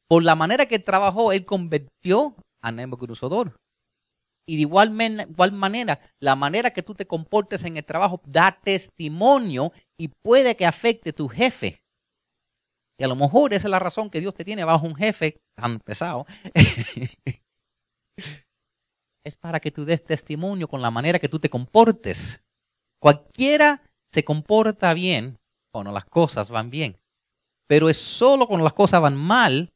por 0.09 0.23
la 0.23 0.35
manera 0.35 0.67
que 0.67 0.79
trabajó, 0.79 1.31
él 1.31 1.45
convirtió 1.45 2.35
a 2.61 2.71
Nebuchadnezzar. 2.71 3.55
Y 4.47 4.57
de 4.57 4.61
igual, 4.61 4.91
manera, 4.91 5.99
la 6.21 6.35
manera 6.35 6.71
que 6.71 6.83
tú 6.83 6.95
te 6.95 7.07
comportes 7.07 7.63
en 7.63 7.77
el 7.77 7.85
trabajo 7.85 8.21
da 8.25 8.59
testimonio 8.61 9.71
y 9.97 10.09
puede 10.09 10.57
que 10.57 10.65
afecte 10.65 11.11
a 11.11 11.13
tu 11.13 11.29
jefe. 11.29 11.81
Y 12.99 13.03
a 13.03 13.07
lo 13.07 13.15
mejor 13.15 13.53
esa 13.53 13.67
es 13.67 13.71
la 13.71 13.79
razón 13.79 14.09
que 14.09 14.19
Dios 14.19 14.33
te 14.33 14.43
tiene 14.43 14.65
bajo 14.65 14.85
un 14.85 14.95
jefe 14.95 15.37
tan 15.55 15.79
pesado. 15.79 16.25
es 19.23 19.37
para 19.37 19.59
que 19.59 19.71
tú 19.71 19.85
des 19.85 20.03
testimonio 20.03 20.67
con 20.67 20.81
la 20.81 20.91
manera 20.91 21.19
que 21.19 21.29
tú 21.29 21.39
te 21.39 21.49
comportes. 21.49 22.43
Cualquiera 22.99 23.81
se 24.11 24.23
comporta 24.23 24.93
bien 24.93 25.37
cuando 25.71 25.91
las 25.91 26.05
cosas 26.05 26.49
van 26.49 26.69
bien. 26.69 26.97
Pero 27.67 27.89
es 27.89 27.97
solo 27.97 28.47
cuando 28.47 28.63
las 28.63 28.73
cosas 28.73 29.01
van 29.01 29.15
mal 29.15 29.73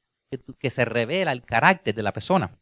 que, 0.59 0.69
se 0.69 0.85
revela 0.85 1.31
el 1.31 1.43
carácter 1.43 1.95
de 1.95 2.03
la 2.03 2.13
persona. 2.13 2.59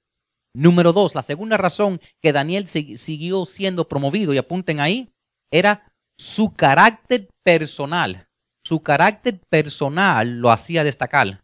Número 0.56 0.94
dos, 0.94 1.16
la 1.16 1.24
segunda 1.24 1.58
razón 1.58 2.00
que 2.22 2.32
Daniel 2.32 2.68
siguió 2.68 3.46
siendo 3.46 3.88
promovido, 3.88 4.34
y 4.34 4.38
apunten 4.38 4.80
ahí, 4.80 5.12
era 5.52 5.92
su 6.18 6.54
carácter 6.54 7.28
personal. 7.44 8.28
Su 8.64 8.82
carácter 8.82 9.42
personal 9.50 10.40
lo 10.40 10.52
hacía 10.52 10.84
destacar. 10.84 11.44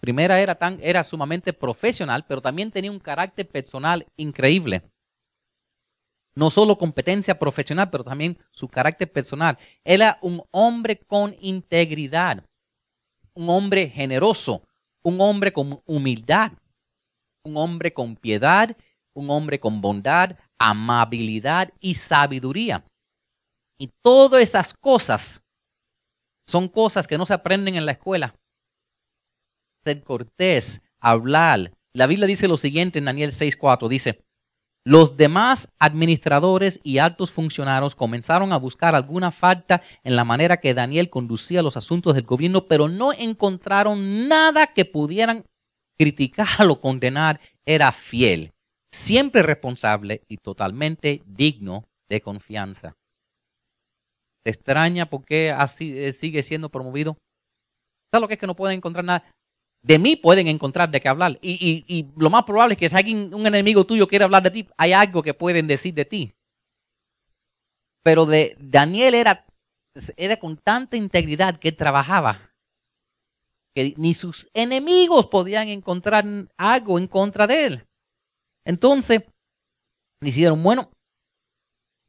Primera 0.00 0.40
era, 0.40 0.54
tan, 0.54 0.78
era 0.80 1.02
sumamente 1.02 1.52
profesional, 1.52 2.24
pero 2.26 2.40
también 2.40 2.70
tenía 2.70 2.90
un 2.90 3.00
carácter 3.00 3.48
personal 3.48 4.06
increíble. 4.16 4.82
No 6.34 6.50
solo 6.50 6.78
competencia 6.78 7.38
profesional, 7.38 7.90
pero 7.90 8.04
también 8.04 8.38
su 8.52 8.68
carácter 8.68 9.10
personal. 9.10 9.58
Era 9.84 10.18
un 10.22 10.42
hombre 10.52 11.00
con 11.00 11.34
integridad, 11.40 12.44
un 13.34 13.50
hombre 13.50 13.88
generoso, 13.88 14.62
un 15.02 15.20
hombre 15.20 15.52
con 15.52 15.82
humildad, 15.84 16.52
un 17.44 17.56
hombre 17.56 17.92
con 17.92 18.14
piedad, 18.14 18.76
un 19.14 19.30
hombre 19.30 19.58
con 19.58 19.80
bondad, 19.80 20.36
amabilidad 20.58 21.72
y 21.80 21.94
sabiduría. 21.94 22.84
Y 23.78 23.90
todas 24.02 24.42
esas 24.42 24.74
cosas 24.74 25.42
son 26.46 26.68
cosas 26.68 27.06
que 27.06 27.18
no 27.18 27.26
se 27.26 27.34
aprenden 27.34 27.74
en 27.74 27.86
la 27.86 27.92
escuela. 27.92 28.34
Ser 29.88 30.02
cortés, 30.02 30.82
hablar. 31.00 31.72
La 31.94 32.06
Biblia 32.06 32.26
dice 32.26 32.46
lo 32.46 32.58
siguiente 32.58 32.98
en 32.98 33.06
Daniel 33.06 33.30
6:4, 33.30 33.88
dice, 33.88 34.22
los 34.84 35.16
demás 35.16 35.70
administradores 35.78 36.78
y 36.82 36.98
altos 36.98 37.32
funcionarios 37.32 37.94
comenzaron 37.94 38.52
a 38.52 38.58
buscar 38.58 38.94
alguna 38.94 39.30
falta 39.30 39.80
en 40.04 40.14
la 40.14 40.24
manera 40.24 40.58
que 40.58 40.74
Daniel 40.74 41.08
conducía 41.08 41.62
los 41.62 41.78
asuntos 41.78 42.14
del 42.14 42.24
gobierno, 42.24 42.66
pero 42.66 42.88
no 42.88 43.14
encontraron 43.14 44.28
nada 44.28 44.66
que 44.66 44.84
pudieran 44.84 45.46
criticar 45.98 46.68
o 46.68 46.82
condenar. 46.82 47.40
Era 47.64 47.90
fiel, 47.90 48.52
siempre 48.92 49.42
responsable 49.42 50.20
y 50.28 50.36
totalmente 50.36 51.22
digno 51.24 51.88
de 52.10 52.20
confianza. 52.20 52.94
¿Te 54.44 54.50
extraña 54.50 55.08
por 55.08 55.24
qué 55.24 55.50
así 55.50 55.98
eh, 55.98 56.12
sigue 56.12 56.42
siendo 56.42 56.68
promovido? 56.68 57.16
¿Sabes 58.12 58.20
lo 58.20 58.28
que 58.28 58.34
es 58.34 58.40
que 58.40 58.46
no 58.46 58.56
pueden 58.56 58.76
encontrar 58.76 59.06
nada? 59.06 59.24
De 59.82 59.98
mí 59.98 60.16
pueden 60.16 60.48
encontrar 60.48 60.90
de 60.90 61.00
qué 61.00 61.08
hablar. 61.08 61.38
Y, 61.42 62.08
lo 62.16 62.30
más 62.30 62.44
probable 62.44 62.74
es 62.74 62.78
que 62.78 62.88
si 62.88 62.96
alguien, 62.96 63.32
un 63.32 63.46
enemigo 63.46 63.84
tuyo 63.86 64.06
quiere 64.06 64.24
hablar 64.24 64.42
de 64.42 64.50
ti, 64.50 64.68
hay 64.76 64.92
algo 64.92 65.22
que 65.22 65.34
pueden 65.34 65.66
decir 65.66 65.94
de 65.94 66.04
ti. 66.04 66.34
Pero 68.02 68.26
de 68.26 68.56
Daniel 68.58 69.14
era, 69.14 69.46
era 70.16 70.36
con 70.38 70.56
tanta 70.56 70.96
integridad 70.96 71.58
que 71.58 71.72
trabajaba 71.72 72.48
que 73.74 73.94
ni 73.96 74.14
sus 74.14 74.48
enemigos 74.54 75.26
podían 75.26 75.68
encontrar 75.68 76.24
algo 76.56 76.98
en 76.98 77.06
contra 77.06 77.46
de 77.46 77.66
él. 77.66 77.86
Entonces, 78.64 79.22
dijeron, 80.20 80.62
bueno, 80.62 80.90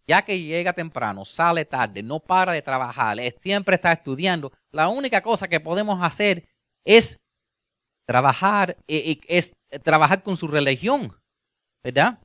ya 0.08 0.24
que 0.24 0.42
llega 0.42 0.74
temprano, 0.74 1.24
sale 1.26 1.66
tarde, 1.66 2.02
no 2.02 2.20
para 2.20 2.54
de 2.54 2.64
trabajar, 2.64 3.18
siempre 3.38 3.76
está 3.76 3.92
estudiando, 3.92 4.52
la 4.72 4.90
única 4.90 5.22
cosa 5.22 5.48
que 5.48 5.60
podemos 5.60 6.02
hacer 6.02 6.50
es 6.84 7.20
trabajar 8.10 8.76
eh, 8.88 9.12
eh, 9.12 9.20
es 9.28 9.54
trabajar 9.84 10.24
con 10.24 10.36
su 10.36 10.48
religión, 10.48 11.16
¿verdad? 11.84 12.18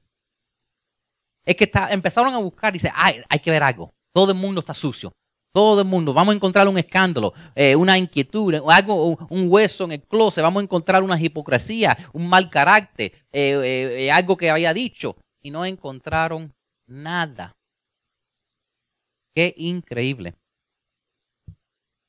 Es 1.45 1.57
que 1.57 1.71
empezaron 1.91 2.33
a 2.33 2.39
buscar 2.39 2.73
y 2.73 2.79
dice, 2.79 2.91
Ay, 2.95 3.21
hay 3.29 3.39
que 3.39 3.51
ver 3.51 3.63
algo. 3.63 3.93
Todo 4.15 4.33
el 4.33 4.39
mundo 4.39 4.61
está 4.61 4.73
sucio. 4.73 5.13
Todo 5.53 5.83
el 5.83 5.87
mundo. 5.87 6.15
Vamos 6.15 6.33
a 6.33 6.37
encontrar 6.37 6.67
un 6.69 6.79
escándalo, 6.79 7.35
eh, 7.55 7.77
una 7.77 7.99
inquietud, 7.99 8.55
algo, 8.67 9.19
un 9.29 9.47
hueso 9.53 9.85
en 9.85 9.93
el 9.93 10.03
closet. 10.03 10.43
Vamos 10.43 10.63
a 10.63 10.65
encontrar 10.65 11.03
una 11.03 11.21
hipocresía, 11.21 11.99
un 12.15 12.29
mal 12.29 12.49
carácter, 12.49 13.13
algo 14.11 14.39
que 14.39 14.49
había 14.49 14.73
dicho. 14.73 15.19
Y 15.43 15.51
no 15.51 15.67
encontraron 15.67 16.55
nada. 16.87 17.55
Qué 19.35 19.55
increíble. 19.59 20.35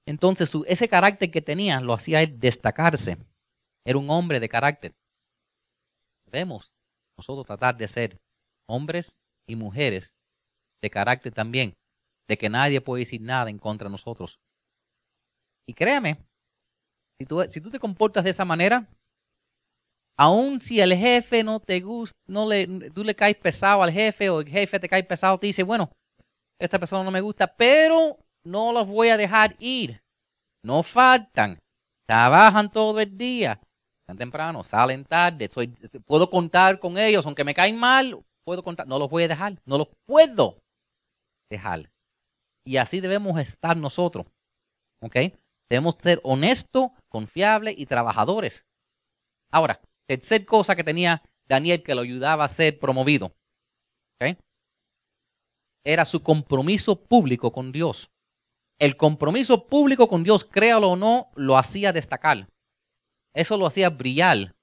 Entonces, 0.08 0.50
ese 0.66 0.88
carácter 0.88 1.30
que 1.30 1.42
tenía 1.42 1.82
lo 1.82 1.92
hacía 1.92 2.26
destacarse. 2.26 3.18
Era 3.86 4.00
un 4.00 4.10
hombre 4.10 4.40
de 4.40 4.50
carácter. 4.50 4.96
Debemos 6.26 6.78
nosotros 7.18 7.46
tratar 7.46 7.78
de 7.78 7.88
ser 7.88 8.18
hombres 8.68 9.20
y 9.48 9.56
mujeres 9.56 10.18
de 10.82 10.90
carácter 10.90 11.34
también, 11.34 11.76
de 12.28 12.38
que 12.38 12.50
nadie 12.50 12.82
puede 12.82 13.02
decir 13.02 13.22
nada 13.22 13.50
en 13.50 13.60
contra 13.60 13.88
de 13.88 13.92
nosotros. 13.92 14.40
Y 15.68 15.74
créeme, 15.74 16.18
si 17.20 17.26
tú, 17.26 17.44
si 17.48 17.62
te 17.62 17.80
comportas 17.80 18.24
de 18.24 18.32
esa 18.32 18.46
manera, 18.46 18.88
aun 20.18 20.62
si 20.62 20.80
el 20.80 20.96
jefe 20.96 21.44
no 21.44 21.60
te 21.60 21.80
gusta, 21.80 22.18
no 22.28 22.48
le, 22.48 22.68
tú 22.92 23.04
le 23.04 23.16
caes 23.16 23.38
pesado 23.38 23.84
al 23.84 23.92
jefe 23.92 24.30
o 24.30 24.42
el 24.42 24.50
jefe 24.50 24.80
te 24.80 24.90
cae 24.90 25.04
pesado, 25.04 25.40
te 25.40 25.48
dice, 25.48 25.64
bueno, 25.64 25.92
esta 26.60 26.80
persona 26.80 27.04
no 27.04 27.12
me 27.12 27.22
gusta, 27.22 27.48
pero 27.56 28.18
no 28.44 28.72
los 28.74 28.88
voy 28.88 29.10
a 29.10 29.18
dejar 29.18 29.56
ir. 29.60 30.02
No 30.64 30.84
faltan, 30.84 31.60
trabajan 32.08 32.72
todo 32.72 33.00
el 33.00 33.18
día, 33.18 33.62
tan 34.06 34.18
temprano, 34.18 34.64
salen 34.64 35.04
tarde, 35.04 35.50
puedo 36.06 36.30
contar 36.30 36.80
con 36.80 36.98
ellos, 36.98 37.26
aunque 37.26 37.44
me 37.44 37.56
caen 37.56 37.78
mal, 37.78 38.24
puedo 38.46 38.64
contar, 38.64 38.88
no 38.88 39.00
los 39.00 39.10
voy 39.10 39.24
a 39.24 39.28
dejar, 39.28 39.60
no 39.66 39.78
los 39.78 39.88
puedo 40.06 40.62
dejar. 41.50 41.92
Y 42.66 42.78
así 42.78 43.00
debemos 43.00 43.40
estar 43.40 43.76
nosotros, 43.76 44.28
¿ok? 45.02 45.16
Debemos 45.70 45.96
ser 46.00 46.20
honestos, 46.24 46.92
confiables 47.10 47.76
y 47.78 47.88
trabajadores. 47.88 48.64
Ahora, 49.52 49.82
tercer 50.08 50.46
cosa 50.46 50.76
que 50.76 50.84
tenía 50.84 51.24
Daniel 51.48 51.82
que 51.82 51.96
lo 51.96 52.02
ayudaba 52.02 52.44
a 52.44 52.50
ser 52.50 52.78
promovido, 52.80 53.36
¿ok? 54.22 54.38
Era 55.84 56.06
su 56.06 56.22
compromiso 56.22 57.04
público 57.04 57.52
con 57.52 57.72
Dios. 57.72 58.10
El 58.80 58.98
compromiso 58.98 59.68
público 59.68 60.08
con 60.08 60.24
Dios, 60.24 60.44
créalo 60.44 60.90
o 60.90 60.96
no, 60.96 61.32
lo 61.36 61.58
hacía 61.58 61.94
destacar 61.94 62.48
eso 63.36 63.58
lo 63.58 63.68
hacía 63.68 63.90
brillar. 63.90 64.56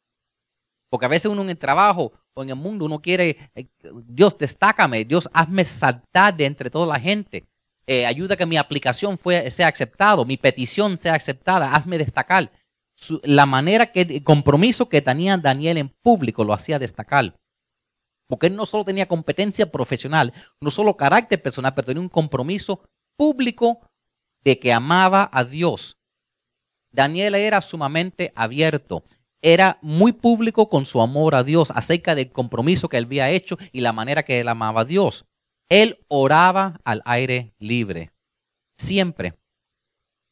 Porque 0.91 1.07
a 1.07 1.09
veces 1.09 1.31
uno 1.31 1.43
en 1.43 1.51
el 1.51 1.59
trabajo 1.59 2.13
o 2.35 2.43
en 2.43 2.51
el 2.51 2.57
mundo 2.57 2.85
uno 2.85 3.01
quiere, 3.01 3.51
eh, 3.55 3.69
Dios, 4.05 4.37
destácame, 4.37 5.05
Dios, 5.05 5.29
hazme 5.33 5.65
saltar 5.65 6.37
de 6.37 6.47
entre 6.47 6.71
toda 6.71 6.87
la 6.87 7.01
gente. 7.01 7.47
Eh, 7.87 8.07
ayuda 8.07 8.35
a 8.35 8.37
que 8.37 8.47
mi 8.47 8.57
aplicación 8.57 9.19
sea 9.19 9.69
aceptado, 9.69 10.25
mi 10.25 10.37
petición 10.37 10.99
sea 10.99 11.15
aceptada, 11.15 11.75
hazme 11.75 11.99
destacar. 11.99 12.53
la 13.25 13.47
manera 13.47 13.91
que, 13.91 14.03
el 14.03 14.23
compromiso 14.23 14.89
que 14.89 15.03
tenía 15.03 15.37
Daniel 15.37 15.79
en 15.79 15.89
público 15.89 16.45
lo 16.45 16.53
hacía 16.53 16.79
destacar. 16.79 17.37
Porque 18.29 18.47
él 18.47 18.57
no 18.57 18.67
solo 18.67 18.85
tenía 18.85 19.09
competencia 19.09 19.71
profesional, 19.71 20.33
no 20.61 20.71
solo 20.71 20.97
carácter 20.97 21.43
personal, 21.43 21.75
pero 21.75 21.87
tenía 21.87 22.01
un 22.01 22.09
compromiso 22.09 22.85
público 23.17 23.81
de 24.45 24.59
que 24.59 24.73
amaba 24.73 25.29
a 25.33 25.45
Dios 25.45 25.97
Daniel 26.93 27.35
era 27.35 27.61
sumamente 27.63 28.33
abierto. 28.35 29.05
Era 29.43 29.79
muy 29.83 30.13
público 30.13 30.69
con 30.69 30.87
su 30.87 31.01
amor 31.01 31.35
a 31.35 31.43
Dios 31.43 31.73
acerca 31.75 32.15
del 32.15 32.31
compromiso 32.31 32.89
que 32.89 32.97
él 32.97 33.07
había 33.07 33.31
hecho 33.31 33.59
y 33.73 33.81
la 33.81 33.93
manera 33.93 34.23
que 34.23 34.41
él 34.41 34.49
amaba 34.49 34.83
a 34.83 34.85
Dios. 34.85 35.25
Él 35.69 35.99
oraba 36.09 36.81
al 36.85 37.03
aire 37.05 37.55
libre. 37.59 38.13
Siempre. 38.77 39.35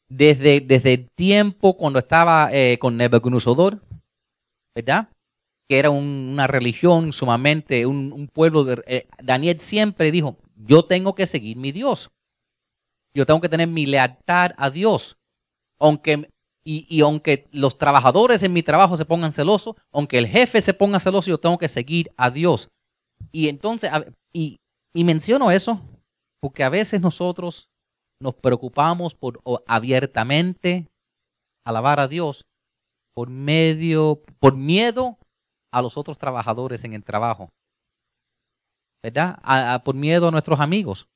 Desde, 0.07 0.61
desde 0.61 0.93
el 0.93 1.09
tiempo 1.09 1.75
cuando 1.75 1.99
estaba 1.99 2.49
eh, 2.51 2.77
con 2.79 2.97
Nebuchadnezzar, 2.97 3.81
¿verdad? 4.75 5.09
que 5.71 5.79
era 5.79 5.89
una 5.89 6.47
religión 6.47 7.13
sumamente, 7.13 7.85
un, 7.85 8.27
pueblo 8.27 8.65
de... 8.65 8.83
Eh, 8.87 9.07
Daniel 9.23 9.57
siempre 9.61 10.11
dijo, 10.11 10.37
yo 10.57 10.83
tengo 10.83 11.15
que 11.15 11.25
seguir 11.25 11.55
mi 11.55 11.71
Dios. 11.71 12.11
Yo 13.13 13.25
tengo 13.25 13.39
que 13.39 13.47
tener 13.47 13.69
mi 13.69 13.85
lealtad 13.85 14.51
a 14.57 14.69
Dios. 14.69 15.17
Aunque, 15.79 16.29
y, 16.63 17.01
aunque 17.01 17.47
los 17.51 17.77
trabajadores 17.77 18.43
en 18.43 18.53
mi 18.53 18.61
trabajo 18.61 18.95
se 18.95 19.05
pongan 19.05 19.31
celosos, 19.31 19.75
aunque 19.91 20.17
el 20.17 20.27
jefe 20.27 20.61
se 20.61 20.73
ponga 20.73 20.99
celoso, 20.99 21.29
yo 21.29 21.39
tengo 21.39 21.57
que 21.57 21.67
seguir 21.67 22.11
a 22.17 22.29
Dios. 22.29 22.69
Y 23.31 23.47
entonces, 23.47 23.91
y, 24.31 24.59
y 24.93 25.03
menciono 25.03 25.51
eso 25.51 25.81
porque 26.39 26.63
a 26.63 26.69
veces 26.69 27.01
nosotros 27.01 27.69
nos 28.19 28.35
preocupamos 28.35 29.15
por 29.15 29.41
abiertamente 29.67 30.87
alabar 31.65 31.99
a 31.99 32.07
Dios 32.07 32.45
por 33.13 33.29
medio, 33.29 34.21
por 34.39 34.55
miedo 34.55 35.17
a 35.71 35.81
los 35.81 35.97
otros 35.97 36.17
trabajadores 36.17 36.83
en 36.83 36.93
el 36.93 37.03
trabajo. 37.03 37.49
¿Verdad? 39.03 39.83
por 39.83 39.95
miedo 39.95 40.27
a 40.27 40.31
nuestros 40.31 40.59
amigos. 40.59 41.07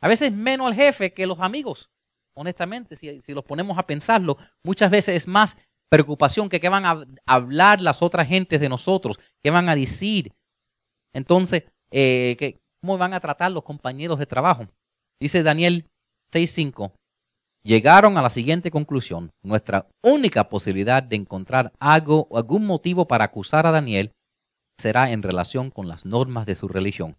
A 0.00 0.08
veces 0.08 0.32
menos 0.32 0.66
al 0.66 0.74
jefe 0.74 1.12
que 1.12 1.26
los 1.26 1.40
amigos. 1.40 1.90
Honestamente, 2.36 2.96
si, 2.96 3.32
los 3.32 3.44
ponemos 3.44 3.78
a 3.78 3.86
pensarlo, 3.86 4.36
muchas 4.64 4.90
veces 4.90 5.16
es 5.16 5.28
más 5.28 5.56
preocupación 5.90 6.48
que 6.48 6.60
qué 6.60 6.68
van 6.68 6.84
a 6.84 7.04
hablar 7.26 7.80
las 7.80 8.02
otras 8.02 8.26
gentes 8.26 8.60
de 8.60 8.68
nosotros, 8.68 9.18
qué 9.42 9.50
van 9.50 9.68
a 9.68 9.76
decir. 9.76 10.32
Entonces, 11.14 11.64
eh, 11.92 12.58
¿cómo 12.80 12.98
van 12.98 13.14
a 13.14 13.20
tratar 13.20 13.52
los 13.52 13.62
compañeros 13.62 14.18
de 14.18 14.26
trabajo? 14.26 14.66
Dice 15.20 15.42
Daniel 15.42 15.86
6.5. 16.32 16.92
Llegaron 17.62 18.18
a 18.18 18.22
la 18.22 18.30
siguiente 18.30 18.70
conclusión. 18.70 19.30
Nuestra 19.42 19.88
única 20.02 20.48
posibilidad 20.48 21.02
de 21.02 21.16
encontrar 21.16 21.72
algo 21.78 22.28
algún 22.34 22.66
motivo 22.66 23.06
para 23.06 23.24
acusar 23.24 23.66
a 23.66 23.70
Daniel 23.70 24.12
será 24.78 25.10
en 25.12 25.22
relación 25.22 25.70
con 25.70 25.88
las 25.88 26.04
normas 26.04 26.44
de 26.46 26.56
su 26.56 26.68
religión. 26.68 27.16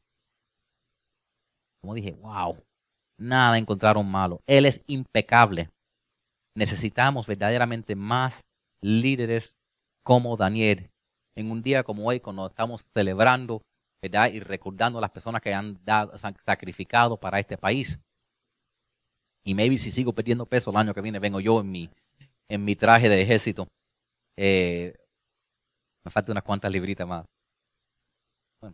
Como 1.81 1.95
dije, 1.95 2.11
wow, 2.21 2.57
nada 3.17 3.57
encontraron 3.57 4.09
malo. 4.09 4.41
Él 4.47 4.65
es 4.65 4.83
impecable. 4.87 5.69
Necesitamos 6.55 7.27
verdaderamente 7.27 7.95
más 7.95 8.45
líderes 8.81 9.57
como 10.03 10.37
Daniel 10.37 10.89
en 11.35 11.51
un 11.51 11.61
día 11.61 11.83
como 11.83 12.07
hoy, 12.07 12.19
cuando 12.19 12.47
estamos 12.47 12.81
celebrando 12.81 13.61
y 14.01 14.39
recordando 14.39 14.99
a 14.99 15.01
las 15.01 15.11
personas 15.11 15.41
que 15.41 15.53
han 15.53 15.83
dado, 15.83 16.15
sacrificado 16.17 17.17
para 17.17 17.39
este 17.39 17.57
país. 17.57 17.99
Y 19.43 19.53
maybe 19.53 19.77
si 19.77 19.91
sigo 19.91 20.13
perdiendo 20.13 20.45
peso 20.45 20.69
el 20.71 20.77
año 20.77 20.93
que 20.93 21.01
viene, 21.01 21.19
vengo 21.19 21.39
yo 21.39 21.59
en 21.59 21.71
mi, 21.71 21.89
en 22.47 22.63
mi 22.63 22.75
traje 22.75 23.09
de 23.09 23.21
ejército. 23.21 23.67
Eh, 24.37 24.95
me 26.03 26.11
falta 26.11 26.31
unas 26.31 26.43
cuantas 26.43 26.71
libritas 26.71 27.07
más. 27.07 27.25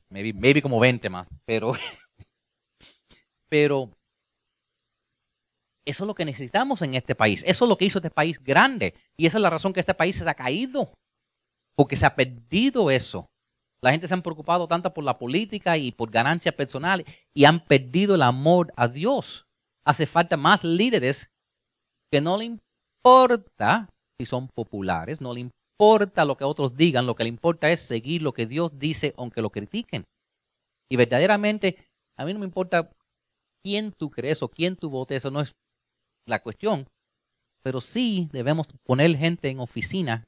maybe, 0.09 0.33
maybe 0.33 0.61
como 0.61 0.79
20 0.79 1.09
más. 1.09 1.29
Pero, 1.45 1.73
pero 3.49 3.89
eso 5.85 6.03
es 6.03 6.07
lo 6.07 6.15
que 6.15 6.25
necesitamos 6.25 6.81
en 6.81 6.95
este 6.95 7.15
país. 7.15 7.43
Eso 7.45 7.65
es 7.65 7.69
lo 7.69 7.77
que 7.77 7.85
hizo 7.85 7.99
este 7.99 8.11
país 8.11 8.41
grande. 8.41 8.93
Y 9.17 9.25
esa 9.25 9.37
es 9.37 9.41
la 9.41 9.49
razón 9.49 9.73
que 9.73 9.79
este 9.79 9.93
país 9.93 10.15
se 10.15 10.29
ha 10.29 10.33
caído. 10.33 10.93
Porque 11.75 11.95
se 11.95 12.05
ha 12.05 12.15
perdido 12.15 12.91
eso. 12.91 13.27
La 13.83 13.91
gente 13.91 14.07
se 14.07 14.13
ha 14.13 14.21
preocupado 14.21 14.67
tanto 14.67 14.93
por 14.93 15.03
la 15.03 15.17
política 15.17 15.77
y 15.77 15.91
por 15.91 16.11
ganancias 16.11 16.53
personales 16.53 17.07
y 17.33 17.45
han 17.45 17.65
perdido 17.65 18.13
el 18.13 18.21
amor 18.21 18.71
a 18.75 18.87
Dios 18.87 19.47
hace 19.85 20.05
falta 20.05 20.37
más 20.37 20.63
líderes 20.63 21.31
que 22.11 22.21
no 22.21 22.37
le 22.37 22.45
importa 22.45 23.89
si 24.19 24.25
son 24.25 24.47
populares, 24.49 25.21
no 25.21 25.33
le 25.33 25.41
importa 25.41 26.25
lo 26.25 26.37
que 26.37 26.43
otros 26.43 26.75
digan, 26.75 27.07
lo 27.07 27.15
que 27.15 27.23
le 27.23 27.29
importa 27.29 27.71
es 27.71 27.81
seguir 27.81 28.21
lo 28.21 28.33
que 28.33 28.45
Dios 28.45 28.77
dice 28.77 29.13
aunque 29.17 29.41
lo 29.41 29.49
critiquen. 29.49 30.03
Y 30.89 30.97
verdaderamente, 30.97 31.77
a 32.17 32.25
mí 32.25 32.33
no 32.33 32.39
me 32.39 32.45
importa 32.45 32.91
quién 33.63 33.91
tú 33.91 34.11
crees 34.11 34.43
o 34.43 34.49
quién 34.49 34.75
tú 34.75 34.89
votes, 34.89 35.17
eso 35.17 35.31
no 35.31 35.41
es 35.41 35.53
la 36.25 36.41
cuestión, 36.41 36.87
pero 37.63 37.81
sí 37.81 38.29
debemos 38.31 38.67
poner 38.83 39.15
gente 39.15 39.49
en 39.49 39.59
oficina 39.59 40.23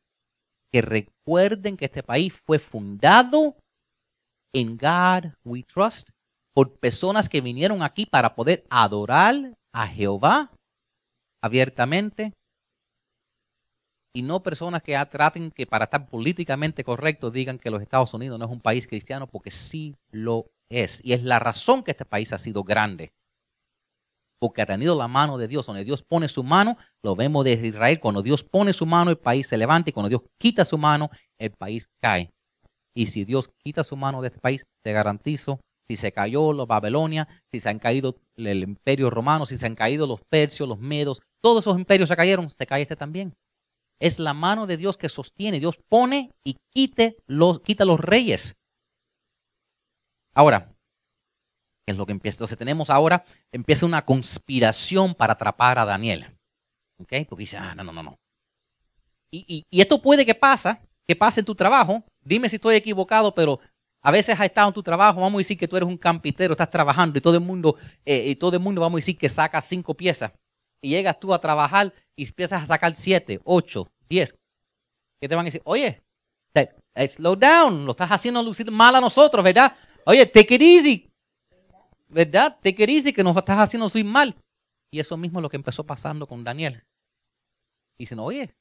que 0.71 0.81
recuerden 0.81 1.77
que 1.77 1.85
este 1.85 2.03
país 2.03 2.33
fue 2.45 2.59
fundado 2.59 3.55
en 4.53 4.77
God 4.77 5.33
We 5.43 5.63
Trust 5.63 6.09
por 6.53 6.79
personas 6.79 7.29
que 7.29 7.41
vinieron 7.41 7.81
aquí 7.81 8.05
para 8.05 8.35
poder 8.35 8.65
adorar 8.69 9.55
a 9.71 9.87
Jehová 9.87 10.51
abiertamente 11.41 12.33
y 14.15 14.21
no 14.21 14.43
personas 14.43 14.83
que 14.83 14.97
traten 15.09 15.51
que 15.51 15.65
para 15.65 15.85
estar 15.85 16.07
políticamente 16.07 16.83
correctos 16.83 17.33
digan 17.33 17.57
que 17.57 17.71
los 17.71 17.81
Estados 17.81 18.13
Unidos 18.13 18.37
no 18.37 18.45
es 18.45 18.51
un 18.51 18.61
país 18.61 18.87
cristiano 18.87 19.27
porque 19.27 19.49
sí 19.49 19.95
lo 20.11 20.51
es. 20.69 21.01
Y 21.03 21.13
es 21.13 21.23
la 21.23 21.39
razón 21.39 21.83
que 21.83 21.91
este 21.91 22.05
país 22.05 22.31
ha 22.31 22.37
sido 22.37 22.63
grande. 22.63 23.11
Porque 24.43 24.61
ha 24.61 24.65
tenido 24.65 24.93
la 24.93 25.07
mano 25.07 25.37
de 25.37 25.47
Dios. 25.47 25.65
Donde 25.65 25.85
Dios 25.85 26.03
pone 26.03 26.27
su 26.27 26.43
mano, 26.43 26.75
lo 27.01 27.15
vemos 27.15 27.45
desde 27.45 27.67
Israel. 27.67 28.01
Cuando 28.01 28.21
Dios 28.21 28.43
pone 28.43 28.73
su 28.73 28.85
mano, 28.85 29.09
el 29.09 29.17
país 29.17 29.47
se 29.47 29.57
levanta. 29.57 29.89
Y 29.89 29.93
cuando 29.93 30.09
Dios 30.09 30.23
quita 30.37 30.65
su 30.65 30.77
mano, 30.77 31.09
el 31.39 31.51
país 31.51 31.87
cae. 32.01 32.29
Y 32.93 33.07
si 33.07 33.23
Dios 33.23 33.49
quita 33.63 33.85
su 33.85 33.95
mano 33.95 34.21
de 34.21 34.27
este 34.27 34.41
país, 34.41 34.65
te 34.83 34.91
garantizo 34.91 35.61
si 35.87 35.95
se 35.95 36.11
cayó 36.11 36.51
la 36.51 36.65
Babilonia, 36.65 37.29
si 37.53 37.61
se 37.61 37.69
han 37.69 37.79
caído 37.79 38.17
el 38.35 38.63
imperio 38.63 39.09
romano, 39.09 39.45
si 39.45 39.57
se 39.57 39.65
han 39.65 39.75
caído 39.75 40.07
los 40.07 40.19
persios, 40.29 40.67
los 40.67 40.79
medos, 40.79 41.21
todos 41.41 41.63
esos 41.63 41.79
imperios 41.79 42.09
se 42.09 42.15
cayeron, 42.17 42.49
se 42.49 42.65
cae 42.65 42.81
este 42.81 42.97
también. 42.97 43.33
Es 44.01 44.19
la 44.19 44.33
mano 44.33 44.67
de 44.67 44.75
Dios 44.75 44.97
que 44.97 45.07
sostiene. 45.07 45.61
Dios 45.61 45.77
pone 45.87 46.31
y 46.43 46.57
los, 47.27 47.61
quita 47.61 47.85
los 47.85 48.01
reyes. 48.01 48.57
Ahora, 50.33 50.67
¿qué 50.67 50.72
es 51.85 51.95
lo 51.95 52.05
que 52.05 52.11
empieza? 52.11 52.37
Entonces 52.37 52.57
tenemos 52.57 52.89
ahora, 52.89 53.25
empieza 53.51 53.85
una 53.85 54.05
conspiración 54.05 55.13
para 55.15 55.33
atrapar 55.33 55.79
a 55.79 55.85
Daniel. 55.85 56.37
¿Ok? 56.99 57.13
Porque 57.27 57.43
dice, 57.43 57.57
ah, 57.57 57.75
no, 57.75 57.83
no, 57.83 57.91
no, 57.91 58.03
no. 58.03 58.19
Y, 59.31 59.65
esto 59.71 60.01
puede 60.01 60.25
que 60.25 60.35
pasa, 60.35 60.79
que 61.07 61.15
pase 61.15 61.41
en 61.41 61.45
tu 61.45 61.55
trabajo. 61.55 62.03
Dime 62.21 62.49
si 62.49 62.57
estoy 62.57 62.75
equivocado, 62.75 63.33
pero 63.33 63.59
a 64.01 64.11
veces 64.11 64.39
has 64.39 64.45
estado 64.45 64.67
en 64.67 64.73
tu 64.73 64.83
trabajo, 64.83 65.21
vamos 65.21 65.35
a 65.35 65.37
decir 65.39 65.57
que 65.57 65.67
tú 65.67 65.75
eres 65.75 65.87
un 65.87 65.97
campitero, 65.97 66.53
estás 66.53 66.69
trabajando 66.69 67.17
y 67.17 67.21
todo 67.21 67.35
el 67.35 67.41
mundo, 67.41 67.77
eh, 68.05 68.29
y 68.29 68.35
todo 68.35 68.55
el 68.55 68.61
mundo 68.61 68.81
vamos 68.81 68.97
a 68.97 68.99
decir 68.99 69.17
que 69.17 69.29
saca 69.29 69.61
cinco 69.61 69.95
piezas. 69.95 70.31
Y 70.81 70.89
llegas 70.89 71.19
tú 71.19 71.33
a 71.33 71.39
trabajar 71.39 71.93
y 72.15 72.25
empiezas 72.25 72.63
a 72.63 72.65
sacar 72.65 72.93
siete, 72.95 73.39
ocho, 73.43 73.89
diez. 74.07 74.35
¿Qué 75.19 75.27
te 75.27 75.35
van 75.35 75.45
a 75.45 75.47
decir? 75.47 75.61
Oye, 75.63 76.03
eh, 76.53 77.07
slow 77.07 77.35
down, 77.35 77.85
lo 77.85 77.91
estás 77.91 78.11
haciendo 78.11 78.43
lucir 78.43 78.69
mal 78.69 78.95
a 78.95 79.01
nosotros, 79.01 79.43
¿verdad? 79.43 79.75
Oye, 80.05 80.25
take 80.25 80.55
it 80.55 80.61
easy. 80.61 81.12
¿Verdad? 82.13 82.59
Take 82.61 82.83
it 82.83 82.89
easy 82.89 83.13
que 83.13 83.23
nos 83.23 83.35
estás 83.35 83.57
haciendo 83.57 83.85
lucir 83.85 84.05
mal. 84.05 84.35
Y 84.91 84.99
eso 84.99 85.17
mismo 85.17 85.39
es 85.39 85.43
lo 85.43 85.49
que 85.49 85.57
empezó 85.57 85.83
pasando 85.85 86.27
con 86.27 86.43
Daniel. 86.43 86.83
Dicen, 87.97 88.19
oye, 88.19 88.53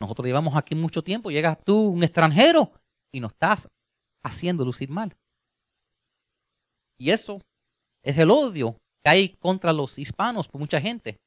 nosotros 0.00 0.26
llevamos 0.26 0.56
aquí 0.56 0.74
mucho 0.74 1.02
tiempo, 1.02 1.30
llegas 1.30 1.58
tú, 1.64 1.88
un 1.88 2.04
extranjero, 2.04 2.72
y 3.12 3.20
nos 3.20 3.32
estás 3.32 3.68
haciendo 4.24 4.64
lucir 4.64 4.88
mal. 4.90 5.16
Y 6.98 7.10
eso 7.10 7.40
es 8.04 8.16
el 8.18 8.30
odio 8.30 8.78
que 9.04 9.10
hay 9.10 9.28
contra 9.36 9.72
los 9.72 9.98
hispanos 9.98 10.46
por 10.46 10.60
mucha 10.60 10.80
gente. 10.80 11.18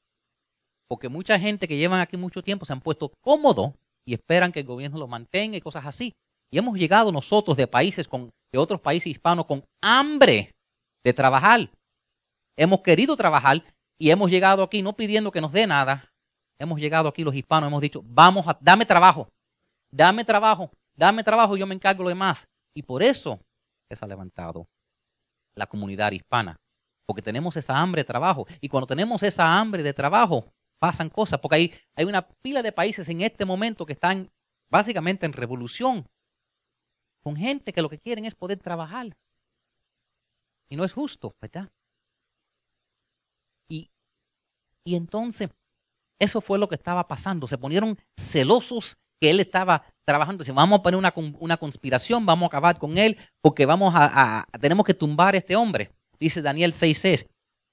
Porque 0.89 1.09
mucha 1.09 1.37
gente 1.37 1.67
que 1.67 1.75
llevan 1.75 1.99
aquí 1.99 2.15
mucho 2.15 2.41
tiempo 2.41 2.65
se 2.65 2.71
han 2.71 2.79
puesto 2.79 3.11
cómodos 3.21 3.73
y 4.05 4.13
esperan 4.13 4.53
que 4.53 4.61
el 4.61 4.65
gobierno 4.65 4.97
lo 4.97 5.07
mantenga 5.07 5.57
y 5.57 5.61
cosas 5.61 5.85
así. 5.85 6.13
Y 6.49 6.57
hemos 6.57 6.77
llegado 6.77 7.11
nosotros 7.11 7.57
de 7.57 7.67
países 7.67 8.07
con, 8.07 8.29
de 8.53 8.57
otros 8.57 8.79
países 8.79 9.07
hispanos 9.07 9.45
con 9.45 9.65
hambre 9.83 10.53
de 11.07 11.13
trabajar. 11.13 11.69
Hemos 12.57 12.81
querido 12.81 13.15
trabajar 13.15 13.63
y 13.97 14.09
hemos 14.09 14.29
llegado 14.29 14.61
aquí 14.61 14.81
no 14.81 14.93
pidiendo 14.93 15.31
que 15.31 15.39
nos 15.39 15.53
dé 15.53 15.65
nada. 15.65 16.11
Hemos 16.59 16.79
llegado 16.79 17.07
aquí 17.07 17.23
los 17.23 17.33
hispanos, 17.33 17.67
hemos 17.67 17.81
dicho, 17.81 18.01
vamos 18.03 18.45
a, 18.47 18.57
dame 18.59 18.85
trabajo, 18.85 19.29
dame 19.89 20.25
trabajo, 20.25 20.69
dame 20.95 21.23
trabajo 21.23 21.55
y 21.55 21.59
yo 21.59 21.67
me 21.67 21.75
encargo 21.75 21.99
de 21.99 22.03
lo 22.05 22.09
demás. 22.09 22.47
Y 22.75 22.81
por 22.81 23.01
eso 23.01 23.39
se 23.89 24.03
ha 24.03 24.07
levantado 24.07 24.67
la 25.55 25.67
comunidad 25.67 26.11
hispana, 26.11 26.57
porque 27.05 27.21
tenemos 27.21 27.55
esa 27.55 27.77
hambre 27.77 28.01
de 28.01 28.05
trabajo. 28.05 28.45
Y 28.59 28.67
cuando 28.67 28.87
tenemos 28.87 29.23
esa 29.23 29.57
hambre 29.57 29.83
de 29.83 29.93
trabajo, 29.93 30.51
pasan 30.79 31.09
cosas, 31.09 31.39
porque 31.39 31.55
hay, 31.55 31.73
hay 31.95 32.05
una 32.05 32.27
pila 32.41 32.61
de 32.61 32.71
países 32.71 33.07
en 33.07 33.21
este 33.21 33.45
momento 33.45 33.85
que 33.85 33.93
están 33.93 34.29
básicamente 34.69 35.25
en 35.25 35.33
revolución, 35.33 36.05
con 37.23 37.37
gente 37.37 37.71
que 37.71 37.81
lo 37.81 37.89
que 37.89 37.99
quieren 37.99 38.25
es 38.25 38.35
poder 38.35 38.59
trabajar. 38.59 39.15
Y 40.69 40.75
no 40.75 40.83
es 40.83 40.93
justo, 40.93 41.35
¿verdad? 41.41 41.71
Y, 43.69 43.89
y 44.85 44.95
entonces, 44.95 45.49
eso 46.19 46.41
fue 46.41 46.59
lo 46.59 46.67
que 46.67 46.75
estaba 46.75 47.07
pasando. 47.07 47.47
Se 47.47 47.57
ponieron 47.57 47.97
celosos 48.17 48.97
que 49.19 49.29
él 49.29 49.39
estaba 49.39 49.83
trabajando. 50.05 50.43
Dice, 50.43 50.51
vamos 50.51 50.79
a 50.79 50.83
poner 50.83 50.97
una, 50.97 51.13
una 51.39 51.57
conspiración, 51.57 52.25
vamos 52.25 52.45
a 52.45 52.47
acabar 52.47 52.79
con 52.79 52.97
él, 52.97 53.17
porque 53.41 53.65
vamos 53.65 53.93
a, 53.95 54.47
tenemos 54.59 54.85
que 54.85 54.93
tumbar 54.93 55.35
a 55.35 55.37
este 55.37 55.55
hombre. 55.55 55.91
Dice 56.19 56.41
Daniel 56.41 56.73
6.6. 56.73 57.27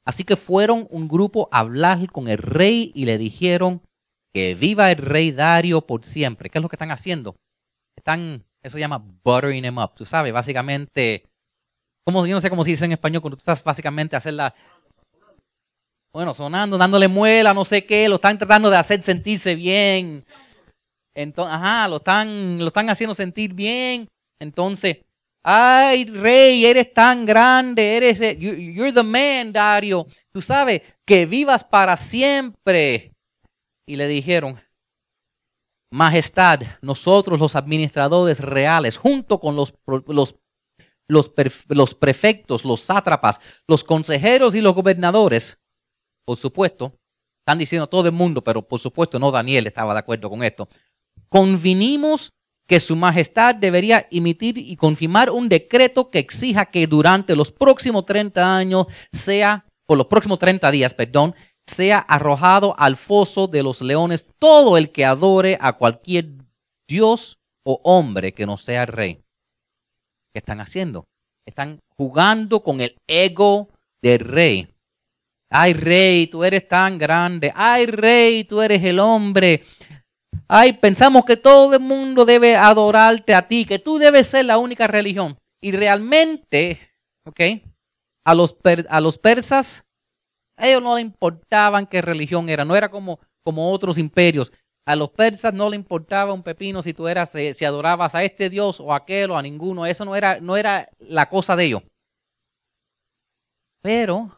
Así 0.07 0.25
que 0.25 0.37
fueron 0.37 0.87
un 0.91 1.09
grupo 1.09 1.49
a 1.51 1.61
hablar 1.61 2.11
con 2.13 2.29
el 2.29 2.39
rey 2.39 2.93
y 2.95 3.07
le 3.07 3.17
dijeron 3.17 3.83
que 4.35 4.55
viva 4.55 4.91
el 4.91 4.99
rey 4.99 5.31
Dario 5.31 5.87
por 5.87 6.05
siempre. 6.05 6.51
¿Qué 6.51 6.59
es 6.59 6.63
lo 6.63 6.69
que 6.69 6.77
están 6.77 6.91
haciendo? 6.91 7.37
Están 7.97 8.45
Eso 8.63 8.75
se 8.75 8.81
llama 8.81 8.99
buttering 8.99 9.65
him 9.65 9.79
up. 9.79 9.95
Tú 9.95 10.05
sabes, 10.05 10.33
básicamente, 10.33 11.25
yo 12.07 12.35
no 12.35 12.41
sé 12.41 12.51
cómo 12.51 12.65
se 12.65 12.71
dice 12.71 12.85
en 12.85 12.93
español, 12.93 13.23
cuando 13.23 13.37
tú 13.37 13.41
estás 13.41 13.65
básicamente 13.65 14.17
hacer 14.17 14.35
la, 14.35 14.55
bueno, 16.13 16.35
sonando, 16.35 16.77
dándole 16.77 17.09
muela, 17.09 17.55
no 17.55 17.65
sé 17.65 17.85
qué, 17.85 18.09
lo 18.09 18.17
están 18.17 18.39
tratando 18.39 18.71
de 18.71 18.77
hacer 18.77 19.03
sentirse 19.03 19.55
bien. 19.55 20.25
Entonces, 21.15 21.55
ajá, 21.55 21.89
lo 21.89 21.97
están, 21.97 22.59
lo 22.59 22.67
están 22.67 22.91
haciendo 22.91 23.15
sentir 23.15 23.55
bien. 23.55 24.07
Entonces, 24.39 24.99
ay, 25.43 26.05
rey, 26.05 26.67
eres 26.67 26.93
tan 26.93 27.25
grande, 27.25 27.97
eres, 27.97 28.39
you're 28.39 28.93
the 28.93 29.03
man, 29.03 29.53
Dario. 29.53 30.07
Tú 30.33 30.43
sabes, 30.43 30.83
que 31.07 31.27
vivas 31.27 31.65
para 31.65 31.97
siempre. 31.97 33.13
Y 33.87 33.97
le 33.97 34.07
dijeron, 34.07 34.61
Majestad, 35.91 36.61
nosotros 36.83 37.39
los 37.39 37.55
administradores 37.55 38.41
reales, 38.41 38.97
junto 38.97 39.39
con 39.39 39.55
los, 39.55 39.75
los, 40.07 40.35
los, 41.09 41.33
los 41.69 41.95
prefectos, 41.95 42.65
los 42.65 42.81
sátrapas, 42.81 43.41
los 43.69 43.85
consejeros 43.85 44.55
y 44.55 44.61
los 44.61 44.75
gobernadores, 44.75 45.59
por 46.25 46.37
supuesto, 46.37 46.99
están 47.41 47.59
diciendo 47.59 47.87
todo 47.87 48.07
el 48.07 48.15
mundo, 48.15 48.43
pero 48.43 48.67
por 48.67 48.81
supuesto 48.81 49.19
no 49.19 49.31
Daniel 49.31 49.67
estaba 49.67 49.93
de 49.93 50.01
acuerdo 50.01 50.31
con 50.31 50.43
esto. 50.43 50.69
Convinimos 51.29 52.33
que 52.67 52.81
su 52.81 52.97
majestad 52.97 53.55
debería 53.55 54.09
emitir 54.11 54.57
y 54.57 54.77
confirmar 54.77 55.31
un 55.31 55.49
decreto 55.49 56.11
que 56.11 56.19
exija 56.19 56.67
que 56.67 56.87
durante 56.87 57.37
los 57.37 57.53
próximos 57.53 58.07
30 58.07 58.57
años 58.57 58.87
sea, 59.13 59.67
por 59.87 59.99
los 59.99 60.07
próximos 60.07 60.39
30 60.39 60.71
días, 60.71 60.95
perdón, 60.95 61.35
sea 61.67 61.99
arrojado 61.99 62.75
al 62.79 62.97
foso 62.97 63.47
de 63.47 63.63
los 63.63 63.83
leones 63.83 64.27
todo 64.39 64.77
el 64.79 64.91
que 64.91 65.05
adore 65.05 65.59
a 65.61 65.75
cualquier 65.75 66.31
dios 66.89 67.39
o 67.65 67.81
hombre 67.85 68.33
que 68.33 68.47
no 68.47 68.57
sea 68.57 68.87
rey. 68.87 69.24
¿Qué 70.35 70.41
están 70.41 70.61
haciendo? 70.61 71.07
Están 71.47 71.79
jugando 71.97 72.61
con 72.65 72.81
el 72.81 72.99
ego 73.07 73.69
del 74.03 74.19
rey. 74.19 74.69
Ay, 75.49 75.75
rey, 75.75 76.27
tú 76.27 76.43
eres 76.43 76.67
tan 76.67 76.99
grande. 76.99 77.53
Ay, 77.55 77.87
rey, 77.87 78.43
tú 78.43 78.61
eres 78.61 78.83
el 78.83 78.99
hombre. 78.99 79.63
Ay, 80.49 80.73
pensamos 80.73 81.25
que 81.25 81.37
todo 81.37 81.75
el 81.75 81.81
mundo 81.81 82.25
debe 82.25 82.57
adorarte 82.57 83.33
a 83.33 83.47
ti, 83.47 83.65
que 83.65 83.79
tú 83.79 83.99
debes 83.99 84.27
ser 84.27 84.47
la 84.47 84.59
única 84.59 84.89
religión. 84.89 85.39
Y 85.63 85.71
realmente, 85.71 86.81
¿ok? 87.25 87.41
A 88.25 88.35
los, 88.35 88.57
a 88.89 89.01
los 89.01 89.17
persas, 89.17 89.85
a 90.57 90.67
ellos 90.67 90.83
no 90.83 90.97
le 90.97 91.03
importaban 91.03 91.87
qué 91.87 92.03
religión 92.03 92.49
era. 92.49 92.65
No 92.65 92.75
era 92.75 92.91
como, 92.91 93.21
como 93.45 93.71
otros 93.71 93.99
imperios. 93.99 94.51
A 94.87 94.97
los 94.97 95.11
persas 95.11 95.55
no 95.55 95.71
le 95.71 95.77
importaba 95.77 96.33
un 96.33 96.43
pepino 96.43 96.83
si 96.83 96.93
tú 96.93 97.09
eras, 97.09 97.35
eh, 97.35 97.55
si 97.55 97.65
adorabas 97.65 98.15
a 98.15 98.23
este 98.23 98.51
dios 98.51 98.81
o 98.81 98.93
a 98.93 98.97
aquel 98.97 99.31
o 99.31 99.37
a 99.37 99.43
ninguno. 99.43 99.87
Eso 99.87 100.05
no 100.05 100.15
era, 100.15 100.41
no 100.41 100.57
era 100.57 100.89
la 100.99 101.29
cosa 101.29 101.57
de 101.57 101.65
ellos. 101.65 101.83
Pero 103.83 104.31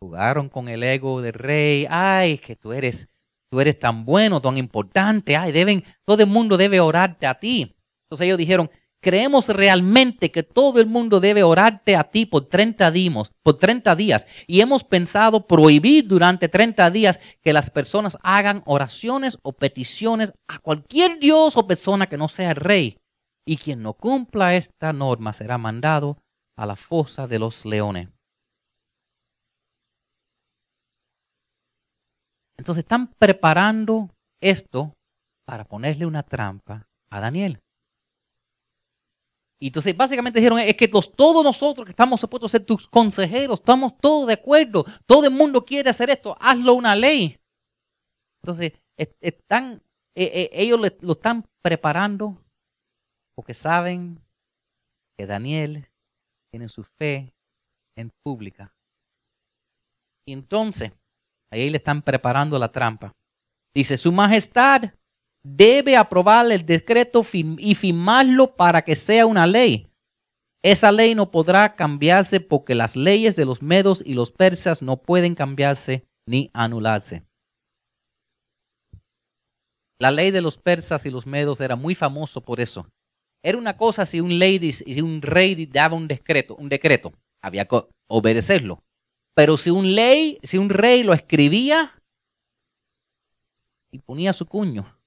Jugaron 0.00 0.48
con 0.48 0.68
el 0.68 0.82
ego 0.84 1.20
del 1.20 1.32
rey. 1.32 1.86
Ay, 1.90 2.38
que 2.38 2.54
tú 2.54 2.72
eres, 2.72 3.08
tú 3.50 3.60
eres 3.60 3.78
tan 3.78 4.04
bueno, 4.04 4.40
tan 4.40 4.56
importante. 4.56 5.36
Ay, 5.36 5.50
deben, 5.50 5.84
todo 6.04 6.22
el 6.22 6.28
mundo 6.28 6.56
debe 6.56 6.78
orarte 6.78 7.26
a 7.26 7.38
ti. 7.38 7.76
Entonces 8.04 8.26
ellos 8.26 8.38
dijeron, 8.38 8.70
creemos 9.00 9.48
realmente 9.48 10.30
que 10.30 10.42
todo 10.42 10.80
el 10.80 10.86
mundo 10.86 11.20
debe 11.20 11.42
orarte 11.42 11.96
a 11.96 12.04
ti 12.04 12.26
por 12.26 12.46
30 12.46 12.90
días, 12.90 13.34
por 13.42 13.58
30 13.58 13.94
días. 13.96 14.26
Y 14.46 14.60
hemos 14.60 14.84
pensado 14.84 15.46
prohibir 15.46 16.06
durante 16.06 16.48
30 16.48 16.90
días 16.90 17.20
que 17.42 17.52
las 17.52 17.70
personas 17.70 18.18
hagan 18.22 18.62
oraciones 18.66 19.38
o 19.42 19.52
peticiones 19.52 20.32
a 20.46 20.58
cualquier 20.58 21.18
dios 21.18 21.56
o 21.56 21.66
persona 21.66 22.08
que 22.08 22.18
no 22.18 22.28
sea 22.28 22.54
rey. 22.54 22.98
Y 23.46 23.56
quien 23.56 23.82
no 23.82 23.94
cumpla 23.94 24.54
esta 24.54 24.92
norma 24.92 25.32
será 25.32 25.58
mandado 25.58 26.18
a 26.56 26.66
la 26.66 26.76
fosa 26.76 27.26
de 27.26 27.38
los 27.38 27.64
leones. 27.64 28.08
Entonces 32.58 32.82
están 32.82 33.06
preparando 33.14 34.10
esto 34.40 34.92
para 35.46 35.64
ponerle 35.64 36.04
una 36.04 36.24
trampa 36.24 36.88
a 37.08 37.20
Daniel. 37.20 37.60
Y 39.60 39.68
entonces 39.68 39.96
básicamente 39.96 40.38
dijeron, 40.38 40.58
es 40.60 40.76
que 40.76 40.88
todos 40.88 41.42
nosotros 41.42 41.84
que 41.84 41.90
estamos 41.90 42.20
supuestos 42.20 42.50
a 42.50 42.58
ser 42.58 42.66
tus 42.66 42.86
consejeros, 42.86 43.58
estamos 43.58 43.98
todos 43.98 44.28
de 44.28 44.34
acuerdo, 44.34 44.84
todo 45.04 45.24
el 45.24 45.32
mundo 45.32 45.64
quiere 45.64 45.90
hacer 45.90 46.10
esto, 46.10 46.36
hazlo 46.40 46.74
una 46.74 46.94
ley. 46.94 47.38
Entonces, 48.42 48.72
están, 48.96 49.82
e, 50.14 50.24
e, 50.24 50.62
ellos 50.62 50.80
lo 51.00 51.12
están 51.12 51.44
preparando 51.60 52.40
porque 53.34 53.54
saben 53.54 54.20
que 55.16 55.26
Daniel 55.26 55.88
tiene 56.52 56.68
su 56.68 56.84
fe 56.84 57.34
en 57.96 58.12
pública. 58.22 58.72
Y 60.24 60.32
entonces, 60.32 60.92
Ahí 61.50 61.70
le 61.70 61.78
están 61.78 62.02
preparando 62.02 62.58
la 62.58 62.70
trampa. 62.70 63.14
Dice, 63.74 63.96
Su 63.96 64.12
Majestad 64.12 64.92
debe 65.42 65.96
aprobar 65.96 66.50
el 66.50 66.64
decreto 66.64 67.24
y 67.32 67.74
firmarlo 67.74 68.56
para 68.56 68.82
que 68.82 68.96
sea 68.96 69.26
una 69.26 69.46
ley. 69.46 69.88
Esa 70.62 70.90
ley 70.90 71.14
no 71.14 71.30
podrá 71.30 71.76
cambiarse 71.76 72.40
porque 72.40 72.74
las 72.74 72.96
leyes 72.96 73.36
de 73.36 73.44
los 73.44 73.62
medos 73.62 74.02
y 74.04 74.14
los 74.14 74.32
persas 74.32 74.82
no 74.82 74.96
pueden 74.96 75.34
cambiarse 75.34 76.06
ni 76.26 76.50
anularse. 76.52 77.24
La 80.00 80.10
ley 80.10 80.30
de 80.30 80.42
los 80.42 80.58
persas 80.58 81.06
y 81.06 81.10
los 81.10 81.26
medos 81.26 81.60
era 81.60 81.76
muy 81.76 81.94
famoso 81.94 82.40
por 82.40 82.60
eso. 82.60 82.88
Era 83.42 83.58
una 83.58 83.76
cosa 83.76 84.04
si 84.04 84.20
un, 84.20 84.38
lady, 84.38 84.72
un 85.00 85.22
rey 85.22 85.66
daba 85.66 85.96
un 85.96 86.08
decreto, 86.08 86.56
un 86.56 86.68
decreto, 86.68 87.12
había 87.40 87.66
que 87.66 87.84
obedecerlo. 88.08 88.82
Pero 89.34 89.56
si 89.56 89.70
un 89.70 89.86
si 90.42 90.58
un 90.58 90.68
rey 90.68 91.04
lo 91.04 91.14
escribía 91.14 91.94
y 93.92 93.98
ponía 93.98 94.32
su 94.32 94.46
cuño, 94.46 94.97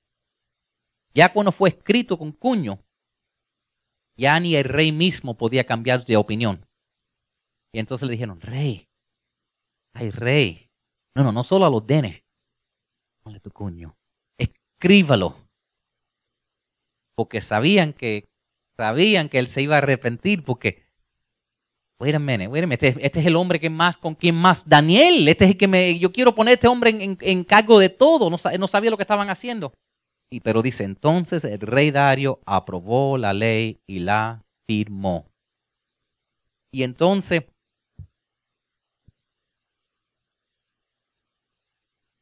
ya 1.14 1.32
cuando 1.34 1.52
fue 1.52 1.70
escrito 1.70 2.18
con 2.18 2.32
cuño, 2.32 2.84
ya 4.16 4.40
ni 4.40 4.56
el 4.56 4.66
rey 4.66 4.92
mismo 4.92 5.38
podía 5.38 5.66
cambiar 5.66 6.06
de 6.06 6.18
opinión. 6.18 6.66
Y 7.74 7.80
entonces 7.80 8.08
le 8.08 8.14
dijeron, 8.14 8.42
rey, 8.42 8.88
ay 9.94 10.10
rey, 10.12 10.70
no, 11.16 11.24
no, 11.24 11.32
no 11.32 11.44
solo 11.44 11.66
a 11.66 11.70
los 11.70 11.86
denes, 11.86 12.24
ponle 13.24 13.40
tu 13.40 13.52
cuño, 13.52 13.96
escríbalo. 14.38 15.36
Porque 17.16 17.42
sabían 17.42 17.94
que, 17.94 18.30
sabían 18.78 19.30
que 19.30 19.40
él 19.40 19.48
se 19.48 19.62
iba 19.62 19.76
a 19.76 19.80
arrepentir 19.80 20.44
porque 20.44 20.92
Wait 22.02 22.16
a 22.16 22.20
minute, 22.20 22.48
wait 22.48 22.64
a 22.64 22.68
minute. 22.68 22.88
Este, 22.88 23.06
este, 23.06 23.20
es 23.20 23.26
el 23.28 23.36
hombre 23.36 23.60
que 23.60 23.70
más, 23.70 23.96
con 23.96 24.16
quien 24.16 24.34
más. 24.34 24.68
Daniel, 24.68 25.28
este 25.28 25.46
es 25.46 25.52
el 25.52 25.58
que 25.58 25.68
me. 25.68 26.00
Yo 26.00 26.12
quiero 26.12 26.34
poner 26.34 26.54
a 26.54 26.56
este 26.56 26.68
hombre 26.68 27.18
en, 27.20 27.44
cargo 27.44 27.78
de 27.78 27.90
todo. 27.90 28.32
No, 28.32 28.38
no, 28.58 28.68
sabía 28.68 28.90
lo 28.90 28.98
que 28.98 29.04
estaban 29.04 29.30
haciendo. 29.30 29.72
Pero 30.40 30.62
dice: 30.62 30.84
entonces 30.84 31.44
el 31.44 31.60
rey 31.60 31.92
Dario 31.92 32.40
aprobó 32.46 33.18
la 33.18 33.34
ley 33.34 33.82
y 33.88 34.00
la 34.00 34.46
firmó. 34.68 35.26
Y 36.74 36.84
entonces. 36.84 37.44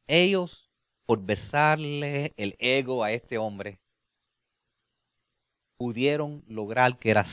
Ellos, 0.08 0.68
por 1.06 1.24
besarle 1.24 2.34
el 2.36 2.56
ego 2.58 3.04
a 3.04 3.12
este 3.12 3.38
hombre, 3.38 3.78
pudieron 5.78 6.44
lograr 6.48 6.98
que 6.98 7.10
era 7.10 7.24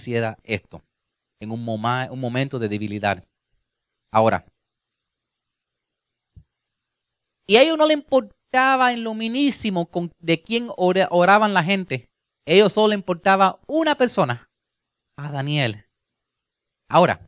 esto 0.44 0.84
en 1.42 1.52
un, 1.52 1.64
momento 1.64 2.60
de 2.60 2.70
debilidad. 2.70 3.28
Ahora, 4.12 4.46
y 7.48 7.56
a 7.56 7.64
ellos 7.64 7.78
no 7.78 7.88
le 7.88 7.94
importaba 8.48 8.94
en 8.94 9.04
lo 9.04 9.14
minísimo 9.14 9.88
con, 9.88 10.12
de 10.20 10.42
quién 10.42 10.70
oraban 10.78 11.54
la 11.54 11.64
gente. 11.64 12.10
Ellos 12.46 12.74
solo 12.74 12.94
importaba 12.94 13.60
una 13.68 13.96
persona, 13.96 14.50
a 15.18 15.32
Daniel. 15.32 15.86
Ahora, 16.90 17.28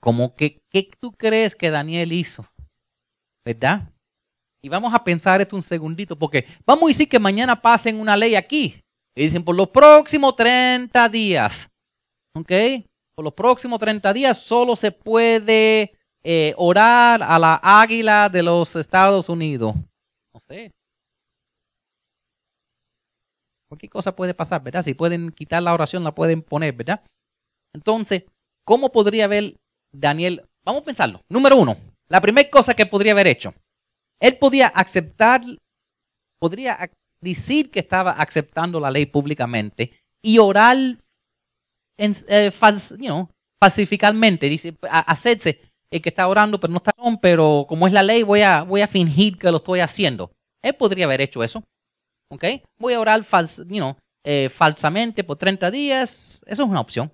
como 0.00 0.36
que, 0.36 0.60
¿qué 0.70 0.88
tú 1.00 1.12
crees 1.12 1.56
que 1.56 1.70
Daniel 1.70 2.12
hizo? 2.12 2.48
¿Verdad? 3.44 3.92
Y 4.62 4.68
vamos 4.68 4.94
a 4.94 5.02
pensar 5.02 5.40
esto 5.40 5.56
un 5.56 5.62
segundito, 5.62 6.16
porque 6.16 6.46
vamos 6.64 6.84
a 6.84 6.88
decir 6.88 7.08
que 7.08 7.18
mañana 7.18 7.60
pasen 7.60 7.98
una 7.98 8.16
ley 8.16 8.36
aquí. 8.36 8.80
Y 9.16 9.24
dicen, 9.24 9.44
por 9.44 9.56
los 9.56 9.70
próximos 9.70 10.36
30 10.36 11.08
días, 11.08 11.68
¿ok? 12.36 12.52
Por 13.16 13.24
los 13.24 13.34
próximos 13.34 13.80
30 13.80 14.12
días 14.12 14.38
solo 14.38 14.76
se 14.76 14.92
puede 14.92 15.97
eh, 16.24 16.54
orar 16.56 17.22
a 17.22 17.38
la 17.38 17.60
águila 17.62 18.28
de 18.28 18.42
los 18.42 18.74
Estados 18.76 19.28
Unidos. 19.28 19.74
No 20.34 20.40
sé. 20.40 20.72
Cualquier 23.68 23.90
cosa 23.90 24.16
puede 24.16 24.34
pasar, 24.34 24.62
¿verdad? 24.62 24.82
Si 24.82 24.94
pueden 24.94 25.30
quitar 25.30 25.62
la 25.62 25.74
oración, 25.74 26.02
la 26.04 26.14
pueden 26.14 26.42
poner, 26.42 26.74
¿verdad? 26.74 27.02
Entonces, 27.74 28.24
¿cómo 28.64 28.90
podría 28.90 29.26
haber 29.26 29.56
Daniel? 29.92 30.46
Vamos 30.64 30.82
a 30.82 30.84
pensarlo. 30.86 31.20
Número 31.28 31.56
uno, 31.56 31.76
la 32.08 32.20
primera 32.20 32.48
cosa 32.50 32.74
que 32.74 32.86
podría 32.86 33.12
haber 33.12 33.26
hecho. 33.26 33.54
Él 34.20 34.36
podía 34.38 34.68
aceptar, 34.68 35.42
podría 36.40 36.90
decir 37.20 37.70
que 37.70 37.80
estaba 37.80 38.12
aceptando 38.12 38.80
la 38.80 38.90
ley 38.90 39.06
públicamente 39.06 39.92
y 40.22 40.38
orar 40.38 40.76
en, 41.98 42.12
eh, 42.28 42.50
pacificalmente, 43.60 44.48
dice, 44.48 44.76
hacerse 44.82 45.67
el 45.90 46.02
que 46.02 46.08
está 46.10 46.28
orando, 46.28 46.60
pero 46.60 46.72
no 46.72 46.78
está, 46.78 46.92
pero 47.20 47.66
como 47.68 47.86
es 47.86 47.92
la 47.92 48.02
ley, 48.02 48.22
voy 48.22 48.42
a, 48.42 48.62
voy 48.62 48.82
a 48.82 48.88
fingir 48.88 49.38
que 49.38 49.50
lo 49.50 49.58
estoy 49.58 49.80
haciendo. 49.80 50.30
Él 50.62 50.74
podría 50.74 51.06
haber 51.06 51.20
hecho 51.20 51.42
eso. 51.42 51.62
¿Ok? 52.30 52.44
Voy 52.78 52.92
a 52.92 53.00
orar 53.00 53.24
eh, 54.24 54.48
falsamente 54.50 55.24
por 55.24 55.38
30 55.38 55.70
días. 55.70 56.44
Eso 56.46 56.62
es 56.62 56.68
una 56.68 56.80
opción. 56.80 57.10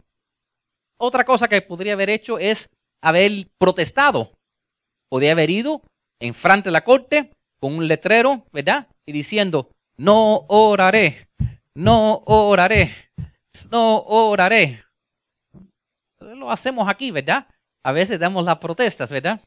Otra 0.98 1.24
cosa 1.24 1.48
que 1.48 1.62
podría 1.62 1.92
haber 1.92 2.10
hecho 2.10 2.38
es 2.38 2.68
haber 3.02 3.48
protestado. 3.58 4.32
Podría 5.08 5.32
haber 5.32 5.50
ido 5.50 5.82
en 6.20 6.34
frente 6.34 6.68
de 6.68 6.72
la 6.72 6.84
corte 6.84 7.30
con 7.60 7.74
un 7.74 7.87
letrero, 7.87 8.44
¿verdad? 8.52 8.88
Y 9.06 9.12
diciendo, 9.12 9.70
no 9.96 10.46
oraré, 10.48 11.28
no 11.74 12.22
oraré, 12.26 12.94
no 13.70 13.98
oraré. 13.98 14.82
Lo 16.20 16.50
hacemos 16.50 16.88
aquí, 16.88 17.10
¿verdad? 17.10 17.46
A 17.84 17.92
veces 17.92 18.18
damos 18.18 18.44
las 18.44 18.58
protestas, 18.58 19.10
¿verdad? 19.10 19.40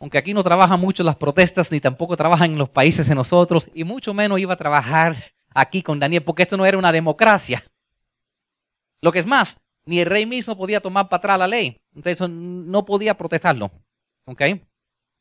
Aunque 0.00 0.18
aquí 0.18 0.34
no 0.34 0.42
trabajan 0.42 0.80
mucho 0.80 1.04
las 1.04 1.16
protestas, 1.16 1.70
ni 1.70 1.80
tampoco 1.80 2.16
trabajan 2.16 2.52
en 2.52 2.58
los 2.58 2.68
países 2.68 3.06
de 3.06 3.14
nosotros, 3.14 3.70
y 3.72 3.84
mucho 3.84 4.12
menos 4.12 4.40
iba 4.40 4.54
a 4.54 4.56
trabajar 4.56 5.16
aquí 5.54 5.80
con 5.80 6.00
Daniel, 6.00 6.24
porque 6.24 6.42
esto 6.42 6.56
no 6.56 6.66
era 6.66 6.76
una 6.76 6.90
democracia. 6.90 7.64
Lo 9.00 9.12
que 9.12 9.20
es 9.20 9.26
más, 9.26 9.58
ni 9.86 10.00
el 10.00 10.06
rey 10.06 10.26
mismo 10.26 10.56
podía 10.56 10.80
tomar 10.80 11.08
para 11.08 11.18
atrás 11.18 11.38
la 11.38 11.46
ley. 11.46 11.80
Entonces 11.94 12.28
no 12.28 12.84
podía 12.84 13.16
protestarlo. 13.16 13.70
¿Ok? 14.26 14.42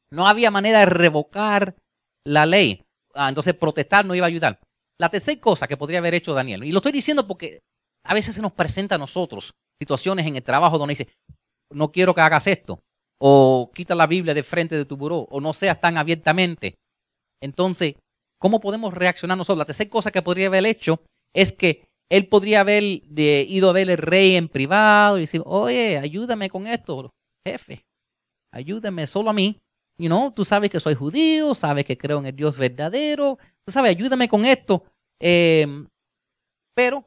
No 0.10 0.28
había 0.28 0.52
manera 0.52 0.80
de 0.80 0.86
revocar 0.86 1.76
la 2.26 2.45
ley. 2.45 2.84
Ah, 3.13 3.30
entonces 3.30 3.54
protestar 3.54 4.06
no 4.06 4.15
iba 4.15 4.26
a 4.26 4.30
ayudar. 4.30 4.60
La 4.97 5.10
tercera 5.10 5.39
cosa 5.39 5.67
que 5.67 5.78
podría 5.78 6.00
haber 6.00 6.13
hecho 6.13 6.34
Daniel, 6.34 6.63
y 6.63 6.71
lo 6.71 6.80
estoy 6.80 6.91
diciendo 6.91 7.28
porque 7.28 7.62
a 8.04 8.13
veces 8.13 8.36
se 8.36 8.41
nos 8.41 8.52
presenta 8.52 8.95
a 8.95 8.97
nosotros 8.97 9.54
situaciones 9.80 10.26
en 10.28 10.36
el 10.36 10.43
trabajo 10.43 10.78
donde 10.78 10.91
dice, 10.91 11.10
no 11.74 11.92
quiero 11.92 12.14
que 12.14 12.22
hagas 12.22 12.48
esto, 12.48 12.80
o 13.20 13.72
quita 13.74 13.96
la 13.96 14.08
Biblia 14.08 14.34
de 14.34 14.44
frente 14.44 14.76
de 14.76 14.86
tu 14.86 14.98
buró, 14.98 15.28
o 15.30 15.42
no 15.42 15.54
seas 15.54 15.80
tan 15.80 15.98
abiertamente. 15.98 16.76
Entonces, 17.42 17.96
¿cómo 18.40 18.60
podemos 18.60 18.94
reaccionar 18.94 19.38
nosotros? 19.38 19.60
La 19.60 19.66
tercera 19.66 19.90
cosa 19.90 20.12
que 20.12 20.22
podría 20.22 20.48
haber 20.48 20.66
hecho 20.66 21.02
es 21.34 21.52
que 21.52 21.88
él 22.10 22.28
podría 22.28 22.60
haber 22.60 22.84
ido 22.84 23.70
a 23.70 23.74
ver 23.74 23.90
al 23.90 23.98
rey 23.98 24.36
en 24.36 24.50
privado 24.50 25.18
y 25.18 25.22
decir, 25.22 25.42
oye, 25.46 25.98
ayúdame 25.98 26.50
con 26.50 26.68
esto, 26.68 27.10
jefe, 27.48 27.86
ayúdame 28.54 29.08
solo 29.08 29.30
a 29.30 29.34
mí. 29.34 29.58
You 29.98 30.08
know, 30.08 30.32
tú 30.32 30.44
sabes 30.44 30.70
que 30.72 30.80
soy 30.80 30.96
judío, 30.96 31.54
sabes 31.54 31.86
que 31.86 31.98
creo 31.98 32.20
en 32.20 32.26
el 32.26 32.36
Dios 32.36 32.58
verdadero, 32.58 33.38
tú 33.64 33.72
sabes, 33.72 33.92
ayúdame 33.92 34.28
con 34.28 34.46
esto. 34.46 34.84
Em, 35.20 35.88
pero, 36.76 37.06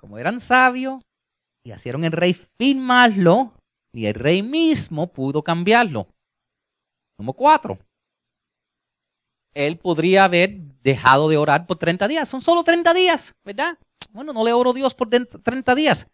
como 0.00 0.18
eran 0.18 0.40
sabios 0.40 1.02
y 1.62 1.72
hicieron 1.72 2.04
el 2.04 2.12
rey 2.12 2.32
firmarlo, 2.32 3.50
y 3.96 4.06
el 4.06 4.14
rey 4.14 4.42
mismo 4.42 5.12
pudo 5.12 5.42
cambiarlo. 5.42 6.06
Número 7.18 7.32
cuatro. 7.32 7.78
Él 9.54 9.78
podría 9.78 10.24
haber 10.24 10.58
dejado 10.82 11.30
de 11.30 11.38
orar 11.38 11.66
por 11.66 11.78
30 11.78 12.06
días. 12.06 12.28
Son 12.28 12.42
solo 12.42 12.62
30 12.62 12.92
días, 12.92 13.34
¿verdad? 13.42 13.78
Bueno, 14.10 14.34
no 14.34 14.44
le 14.44 14.52
oro 14.52 14.70
a 14.70 14.74
Dios 14.74 14.94
por 14.94 15.08
30 15.08 15.74
días. 15.74 16.06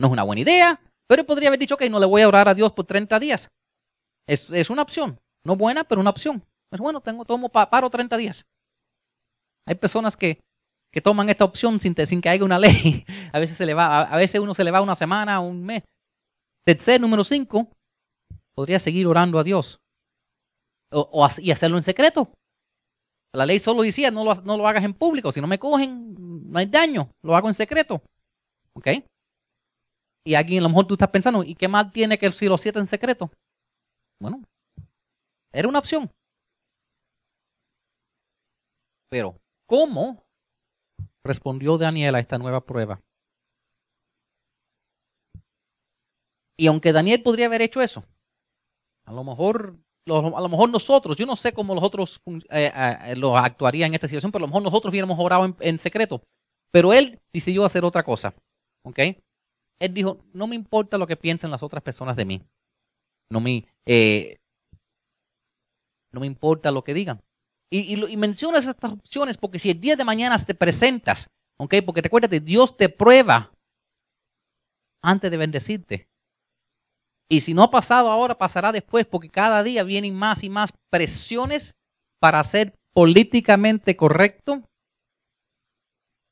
No 0.00 0.06
es 0.06 0.12
una 0.12 0.22
buena 0.22 0.40
idea, 0.40 0.80
pero 1.06 1.20
él 1.20 1.26
podría 1.26 1.48
haber 1.48 1.60
dicho, 1.60 1.76
que 1.76 1.90
no 1.90 2.00
le 2.00 2.06
voy 2.06 2.22
a 2.22 2.28
orar 2.28 2.48
a 2.48 2.54
Dios 2.54 2.72
por 2.72 2.86
30 2.86 3.20
días. 3.20 3.50
Es, 4.26 4.70
una 4.70 4.82
opción. 4.82 5.20
No 5.44 5.56
buena, 5.56 5.84
pero 5.84 6.00
una 6.00 6.10
opción. 6.10 6.42
Es 6.72 6.80
bueno, 6.80 7.02
tengo, 7.02 7.26
tomo, 7.26 7.50
paro 7.50 7.90
30 7.90 8.16
días. 8.16 8.46
Hay 9.66 9.74
personas 9.74 10.16
que, 10.16 10.40
toman 11.02 11.28
esta 11.28 11.44
opción 11.44 11.78
sin, 11.78 11.94
sin 12.06 12.22
que 12.22 12.30
haya 12.30 12.44
una 12.44 12.58
ley. 12.58 13.04
A 13.34 13.38
veces, 13.38 13.58
se 13.58 13.66
le 13.66 13.74
va, 13.74 14.00
a 14.00 14.16
veces 14.16 14.40
uno 14.40 14.54
se 14.54 14.64
le 14.64 14.70
va 14.70 14.80
una 14.80 14.96
semana, 14.96 15.40
un 15.40 15.62
mes. 15.62 15.82
Tercer, 16.66 17.00
número 17.00 17.22
cinco, 17.22 17.68
podría 18.56 18.80
seguir 18.80 19.06
orando 19.06 19.38
a 19.38 19.44
Dios 19.44 19.80
o, 20.90 21.28
y 21.38 21.52
hacerlo 21.52 21.76
en 21.76 21.84
secreto. 21.84 22.32
La 23.32 23.46
ley 23.46 23.60
solo 23.60 23.82
decía, 23.82 24.10
no 24.10 24.24
lo, 24.24 24.34
no 24.34 24.56
lo 24.56 24.66
hagas 24.66 24.82
en 24.82 24.94
público, 24.94 25.30
si 25.30 25.40
no 25.40 25.46
me 25.46 25.60
cogen, 25.60 26.50
no 26.50 26.58
hay 26.58 26.66
daño, 26.66 27.12
lo 27.22 27.36
hago 27.36 27.46
en 27.46 27.54
secreto. 27.54 28.02
¿Ok? 28.72 28.88
Y 30.24 30.34
alguien 30.34 30.58
a 30.58 30.62
lo 30.64 30.70
mejor 30.70 30.86
tú 30.88 30.94
estás 30.94 31.10
pensando, 31.10 31.44
¿y 31.44 31.54
qué 31.54 31.68
mal 31.68 31.92
tiene 31.92 32.18
que 32.18 32.32
si 32.32 32.46
lo 32.46 32.58
siete 32.58 32.80
en 32.80 32.88
secreto? 32.88 33.30
Bueno, 34.20 34.42
era 35.52 35.68
una 35.68 35.78
opción. 35.78 36.10
Pero, 39.08 39.38
¿cómo 39.66 40.26
respondió 41.22 41.78
Daniel 41.78 42.16
a 42.16 42.20
esta 42.20 42.38
nueva 42.38 42.66
prueba? 42.66 43.00
Y 46.56 46.66
aunque 46.66 46.92
Daniel 46.92 47.22
podría 47.22 47.46
haber 47.46 47.62
hecho 47.62 47.82
eso, 47.82 48.04
a 49.04 49.12
lo 49.12 49.22
mejor, 49.22 49.76
a 50.06 50.40
lo 50.40 50.48
mejor 50.48 50.70
nosotros, 50.70 51.16
yo 51.16 51.26
no 51.26 51.36
sé 51.36 51.52
cómo 51.52 51.74
los 51.74 51.84
otros 51.84 52.20
eh, 52.50 52.72
eh, 52.74 53.16
lo 53.16 53.36
actuarían 53.36 53.88
en 53.88 53.94
esta 53.94 54.08
situación, 54.08 54.32
pero 54.32 54.44
a 54.44 54.46
lo 54.46 54.48
mejor 54.48 54.62
nosotros 54.62 54.90
hubiéramos 54.90 55.18
orado 55.18 55.54
en, 55.60 55.78
secreto. 55.78 56.22
Pero 56.72 56.92
él 56.92 57.20
decidió 57.32 57.64
hacer 57.64 57.84
otra 57.84 58.02
cosa. 58.02 58.34
¿Ok? 58.84 58.98
Él 59.78 59.94
dijo, 59.94 60.24
no 60.32 60.46
me 60.46 60.56
importa 60.56 60.98
lo 60.98 61.06
que 61.06 61.16
piensen 61.16 61.50
las 61.50 61.62
otras 61.62 61.82
personas 61.82 62.16
de 62.16 62.24
mí. 62.24 62.42
No 63.30 63.40
me, 63.40 63.66
eh, 63.84 64.38
no 66.12 66.20
me 66.20 66.26
importa 66.26 66.70
lo 66.70 66.82
que 66.82 66.94
digan. 66.94 67.22
Y, 67.70 67.94
y, 67.94 68.16
mencionas 68.16 68.66
estas 68.66 68.92
opciones 68.92 69.36
porque 69.36 69.58
si 69.58 69.70
el 69.70 69.80
día 69.80 69.96
de 69.96 70.04
mañana 70.04 70.38
te 70.38 70.54
presentas, 70.54 71.28
¿ok? 71.58 71.74
Porque 71.84 72.00
recuérdate, 72.00 72.40
Dios 72.40 72.76
te 72.76 72.88
prueba 72.88 73.52
antes 75.02 75.30
de 75.30 75.36
bendecirte. 75.36 76.08
Y 77.28 77.40
si 77.40 77.54
no 77.54 77.62
ha 77.62 77.70
pasado 77.70 78.10
ahora, 78.10 78.38
pasará 78.38 78.72
después, 78.72 79.06
porque 79.06 79.28
cada 79.28 79.62
día 79.62 79.82
vienen 79.82 80.14
más 80.14 80.44
y 80.44 80.48
más 80.48 80.72
presiones 80.90 81.76
para 82.20 82.42
ser 82.44 82.74
políticamente 82.92 83.96
correcto. 83.96 84.62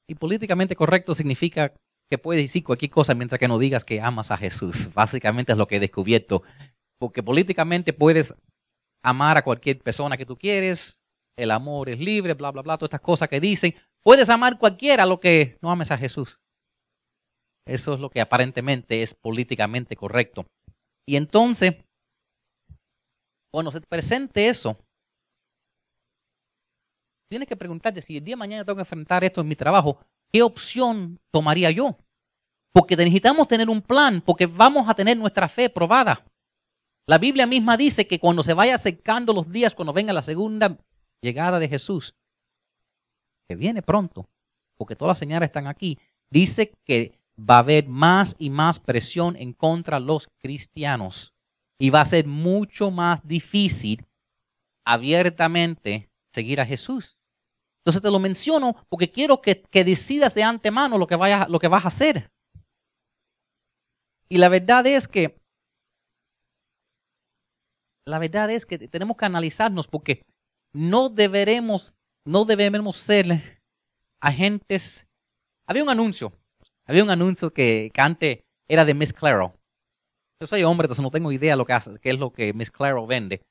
Y 0.09 0.15
políticamente 0.15 0.77
correcto 0.77 1.15
significa 1.15 1.75
que 2.11 2.19
puedes 2.19 2.45
decir 2.45 2.63
cualquier 2.63 2.91
cosa 2.91 3.15
mientras 3.15 3.39
que 3.39 3.49
no 3.49 3.59
digas 3.59 3.85
que 3.85 4.01
amas 4.01 4.31
a 4.31 4.37
Jesús. 4.37 4.93
Básicamente 4.95 5.53
es 5.53 5.59
lo 5.59 5.67
que 5.67 5.77
he 5.77 5.81
descubierto. 5.81 6.43
Porque 6.99 7.23
políticamente 7.23 7.93
puedes 7.93 8.35
amar 9.03 9.37
a 9.37 9.43
cualquier 9.43 9.81
persona 9.81 10.17
que 10.17 10.27
tú 10.27 10.37
quieres, 10.37 11.03
el 11.37 11.51
amor 11.51 11.89
es 11.89 11.99
libre, 11.99 12.35
bla, 12.35 12.51
bla, 12.51 12.63
bla, 12.63 12.79
todas 12.79 12.89
estas 12.89 13.01
cosas 13.01 13.29
que 13.29 13.41
dicen. 13.41 13.75
Puedes 14.03 14.29
amar 14.29 14.59
cualquiera 14.59 15.07
lo 15.07 15.19
que 15.19 15.59
no 15.61 15.71
ames 15.71 15.91
a 15.91 15.99
Jesús. 15.99 16.39
Eso 17.67 17.95
es 17.95 18.01
lo 18.01 18.11
que 18.11 18.21
aparentemente 18.21 19.03
es 19.03 19.15
políticamente 19.15 19.97
correcto. 19.97 20.47
Y 21.07 21.17
entonces, 21.17 21.75
cuando 23.53 23.71
se 23.71 23.81
presente 23.81 24.49
eso, 24.49 24.77
tienes 27.29 27.49
que 27.49 27.57
preguntarte 27.57 28.01
si 28.01 28.17
el 28.17 28.25
día 28.25 28.33
de 28.33 28.39
mañana 28.39 28.65
tengo 28.65 28.77
que 28.77 28.83
enfrentar 28.83 29.25
esto 29.25 29.41
en 29.41 29.49
mi 29.49 29.57
trabajo, 29.57 29.99
¿qué 30.33 30.43
opción 30.43 31.21
tomaría 31.31 31.71
yo? 31.71 31.97
Porque 32.73 32.97
necesitamos 32.97 33.47
tener 33.49 33.69
un 33.69 33.83
plan, 33.83 34.21
porque 34.21 34.47
vamos 34.47 34.89
a 34.89 34.95
tener 34.95 35.17
nuestra 35.17 35.49
fe 35.49 35.71
probada. 35.71 36.25
La 37.07 37.19
Biblia 37.19 37.47
misma 37.47 37.77
dice 37.77 38.07
que 38.07 38.19
cuando 38.19 38.43
se 38.43 38.55
vaya 38.55 38.75
acercando 38.75 39.33
los 39.33 39.51
días, 39.51 39.75
cuando 39.75 39.93
venga 39.93 40.13
la 40.13 40.23
segunda 40.23 40.79
llegada 41.21 41.59
de 41.59 41.69
Jesús, 41.69 42.15
que 43.49 43.57
viene 43.57 43.83
pronto, 43.83 44.27
porque 44.77 44.97
todas 44.97 45.13
las 45.13 45.19
señales 45.19 45.49
están 45.49 45.67
aquí, 45.67 45.99
dice 46.31 46.73
que 46.85 47.21
va 47.39 47.57
a 47.57 47.61
haber 47.61 47.89
más 47.89 48.37
y 48.39 48.51
más 48.51 48.79
presión 48.79 49.37
en 49.37 49.53
contra 49.53 49.99
de 49.99 50.07
los 50.07 50.29
cristianos. 50.43 51.35
Y 51.79 51.91
va 51.91 52.01
a 52.01 52.07
ser 52.07 52.27
mucho 52.27 52.91
más 52.91 53.27
difícil 53.27 54.07
abiertamente 54.87 56.11
seguir 56.33 56.61
a 56.61 56.67
Jesús. 56.67 57.17
Entonces 57.81 58.01
te 58.01 58.11
lo 58.11 58.19
menciono 58.19 58.77
porque 58.89 59.11
quiero 59.11 59.43
que, 59.43 59.63
decidas 59.85 60.35
de 60.35 60.43
antemano 60.43 60.97
lo 60.97 61.07
que, 61.07 61.17
vayas, 61.17 61.49
lo 61.49 61.59
que 61.59 61.69
vas 61.69 61.85
a 61.85 61.89
hacer. 61.89 62.31
Y 64.29 64.39
la 64.39 64.49
verdad 64.49 64.87
es 64.87 65.07
que, 65.07 65.39
la 68.07 68.19
verdad 68.19 68.51
es 68.51 68.65
que 68.65 68.79
tenemos 68.89 69.17
que 69.17 69.25
analizarnos 69.25 69.87
porque 69.87 70.25
no 70.73 71.09
deberemos, 71.09 71.97
no 72.25 72.45
debemos 72.45 72.97
ser 72.97 73.63
agentes. 74.21 75.07
Había 75.67 75.83
un 75.83 75.91
anuncio 75.91 76.33
había 76.87 77.05
un 77.05 77.11
anuncio 77.11 77.53
que, 77.53 77.91
antes 77.97 78.41
era 78.69 78.85
de 78.85 78.95
Miss 78.95 79.13
Claro. 79.13 79.55
Yo 80.41 80.47
soy 80.47 80.63
hombre, 80.63 80.87
entonces 80.87 81.03
no 81.03 81.11
tengo 81.11 81.33
idea 81.33 81.57
lo 81.57 81.65
que 81.65 81.73
hace, 81.73 81.99
qué 82.01 82.11
es 82.11 82.19
lo 82.19 82.33
que 82.33 82.53
Miss 82.53 82.71
Claro 82.71 83.07
vende. 83.07 83.43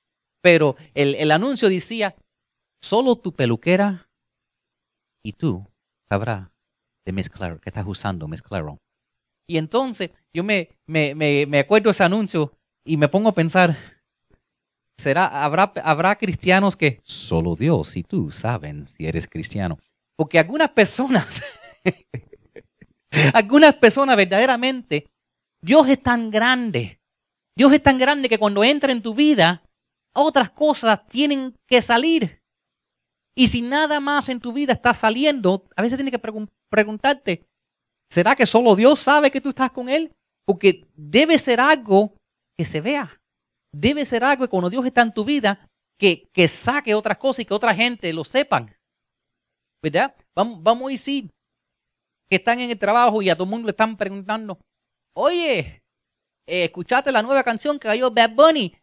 Pero 0.42 0.76
el, 0.94 1.32
anuncio 1.32 1.70
decía, 1.70 2.16
solo 2.82 3.16
tu 3.16 3.34
peluquera 3.34 4.10
y 5.24 5.34
tú 5.34 5.66
sabrás 6.10 6.50
de 7.06 7.12
Miss 7.12 7.30
Claro, 7.30 7.60
que 7.60 7.70
estás 7.70 7.86
usando 7.88 8.28
Miss 8.28 8.42
Claro. 8.42 8.78
Y 9.48 9.58
entonces 9.58 10.12
yo 10.34 10.44
me, 10.44 10.70
me, 10.86 11.16
me, 11.16 11.46
me 11.46 11.60
acuerdo 11.60 11.92
ese 11.92 12.04
anuncio 12.04 12.54
y 12.86 12.98
me 12.98 13.08
pongo 13.08 13.30
a 13.30 13.34
pensar, 13.34 13.78
será, 14.98 15.44
habrá, 15.44 15.74
habrá 15.84 16.16
cristianos 16.18 16.76
que 16.76 17.02
solo 17.04 17.56
Dios 17.56 17.96
y 17.98 18.04
tú 18.04 18.32
saben 18.32 18.88
si 18.88 19.08
eres 19.08 19.28
cristiano. 19.28 19.80
Porque 20.16 20.40
algunas 20.40 20.70
personas, 20.70 21.42
algunas 23.34 23.76
personas 23.76 24.16
verdaderamente, 24.16 25.08
Dios 25.62 25.88
es 25.88 26.02
tan 26.02 26.30
grande, 26.30 27.00
Dios 27.56 27.72
es 27.74 27.82
tan 27.82 27.98
grande 27.98 28.30
que 28.30 28.40
cuando 28.40 28.64
entra 28.64 28.92
en 28.92 29.02
tu 29.02 29.14
vida, 29.14 29.64
otras 30.14 30.52
cosas 30.52 31.08
tienen 31.08 31.56
que 31.68 31.82
salir. 31.82 32.42
Y 33.36 33.48
si 33.48 33.62
nada 33.62 34.00
más 34.00 34.30
en 34.30 34.40
tu 34.40 34.54
vida 34.54 34.74
está 34.74 34.94
saliendo, 34.94 35.66
a 35.76 35.82
veces 35.82 35.98
tienes 35.98 36.12
que 36.12 36.52
preguntarte, 36.70 37.48
¿será 38.12 38.36
que 38.36 38.46
solo 38.46 38.76
Dios 38.76 39.00
sabe 39.00 39.32
que 39.32 39.42
tú 39.42 39.50
estás 39.50 39.72
con 39.72 39.90
Él? 39.90 40.12
Porque 40.46 40.88
debe 40.96 41.38
ser 41.38 41.60
algo 41.60 42.16
que 42.58 42.66
se 42.66 42.82
vea. 42.82 43.20
Debe 43.74 44.06
ser 44.06 44.24
algo 44.24 44.46
que 44.46 44.50
cuando 44.50 44.70
Dios 44.70 44.86
está 44.86 45.02
en 45.02 45.14
tu 45.14 45.26
vida, 45.26 45.68
que, 46.00 46.30
que 46.32 46.48
saque 46.48 46.94
otras 46.94 47.18
cosas 47.18 47.40
y 47.40 47.46
que 47.46 47.54
otra 47.54 47.74
gente 47.74 48.14
lo 48.14 48.24
sepan. 48.24 48.76
¿Verdad? 49.82 50.16
Vamos, 50.36 50.62
vamos 50.62 50.88
a 50.88 50.92
decir 50.92 51.33
que 52.30 52.38
están 52.38 52.60
en 52.60 52.72
el 52.72 52.80
trabajo 52.80 53.22
y 53.22 53.30
a 53.30 53.36
todo 53.36 53.46
el 53.46 53.50
mundo 53.52 53.68
le 53.68 53.72
están 53.72 53.98
preguntando, 53.98 54.60
oye, 55.16 55.84
eh, 56.48 56.66
¿escuchaste 56.66 57.12
la 57.12 57.22
nueva 57.22 57.44
canción 57.44 57.80
que 57.80 57.88
cayó 57.88 58.12
Bad 58.12 58.32
Bunny? 58.32 58.76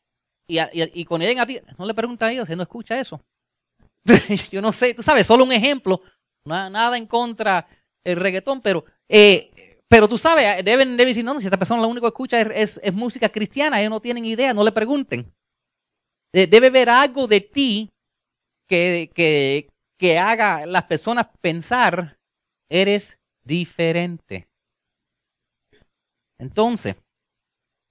Y, 0.48 0.59
y, 0.59 1.00
y 1.00 1.05
cuando 1.05 1.26
a 1.26 1.46
no 1.79 1.87
le 1.87 1.94
pregunta 1.94 2.26
a 2.26 2.33
ellos, 2.33 2.48
él 2.50 2.57
no 2.57 2.62
escucha 2.62 2.98
eso. 3.00 3.20
Yo 4.50 4.61
no 4.61 4.72
sé, 4.72 4.94
tú 4.94 5.03
sabes, 5.03 5.26
solo 5.26 5.44
un 5.44 5.53
ejemplo, 5.53 6.03
nada, 6.44 6.70
nada 6.70 6.96
en 6.96 7.07
contra 7.07 7.68
el 8.05 8.16
reggaetón, 8.16 8.61
pero, 8.61 8.85
eh, 9.09 9.79
pero 9.88 10.09
tú 10.09 10.16
sabes, 10.16 10.64
deben, 10.64 10.96
deben 10.96 11.11
decir, 11.11 11.24
no, 11.24 11.38
si 11.38 11.46
esta 11.46 11.59
persona 11.59 11.83
lo 11.83 11.88
único 11.88 12.07
que 12.07 12.14
escucha 12.14 12.40
es, 12.40 12.81
es, 12.83 12.94
música 12.94 13.29
cristiana, 13.29 13.81
ellos 13.81 13.90
no 13.90 14.00
tienen 14.00 14.24
idea, 14.24 14.55
no 14.55 14.64
le 14.64 14.72
pregunten. 14.72 15.33
Debe 16.33 16.68
haber 16.68 16.88
algo 16.88 17.26
de 17.26 17.40
ti 17.40 17.90
que, 18.68 19.11
que, 19.14 19.68
que 19.98 20.18
haga 20.18 20.64
las 20.64 20.85
personas 20.85 21.26
pensar, 21.40 22.16
eres 22.70 23.19
diferente. 23.44 24.48
Entonces, 26.38 26.96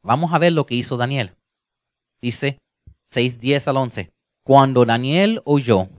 vamos 0.04 0.34
a 0.34 0.40
ver 0.40 0.54
lo 0.54 0.66
que 0.66 0.76
hizo 0.76 0.98
Daniel. 0.98 1.36
Dice 2.22 2.60
6, 3.12 3.40
10 3.40 3.68
al 3.68 3.78
11. 3.78 4.12
Cuando 4.44 4.86
Daniel 4.86 5.42
oyó 5.46 5.90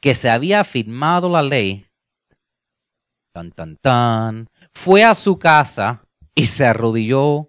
que 0.00 0.14
se 0.14 0.30
había 0.30 0.64
firmado 0.64 1.28
la 1.28 1.42
ley, 1.42 1.86
tan, 3.32 3.52
tan, 3.52 3.76
tan, 3.76 4.48
fue 4.72 5.04
a 5.04 5.14
su 5.14 5.38
casa 5.38 6.04
y 6.34 6.46
se 6.46 6.66
arrodilló 6.66 7.48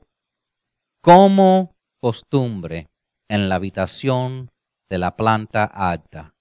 como 1.01 1.75
costumbre 2.01 2.87
en 3.29 3.49
la 3.49 3.55
habitación 3.55 4.51
de 4.89 4.97
la 4.97 5.15
planta 5.15 5.63
alta, 5.63 6.32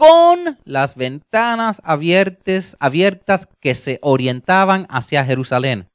con 0.00 0.58
las 0.64 0.94
ventanas 0.94 1.82
abiertas, 1.84 2.74
abiertas 2.80 3.46
que 3.60 3.74
se 3.74 3.98
orientaban 4.00 4.86
hacia 4.88 5.22
Jerusalén. 5.26 5.90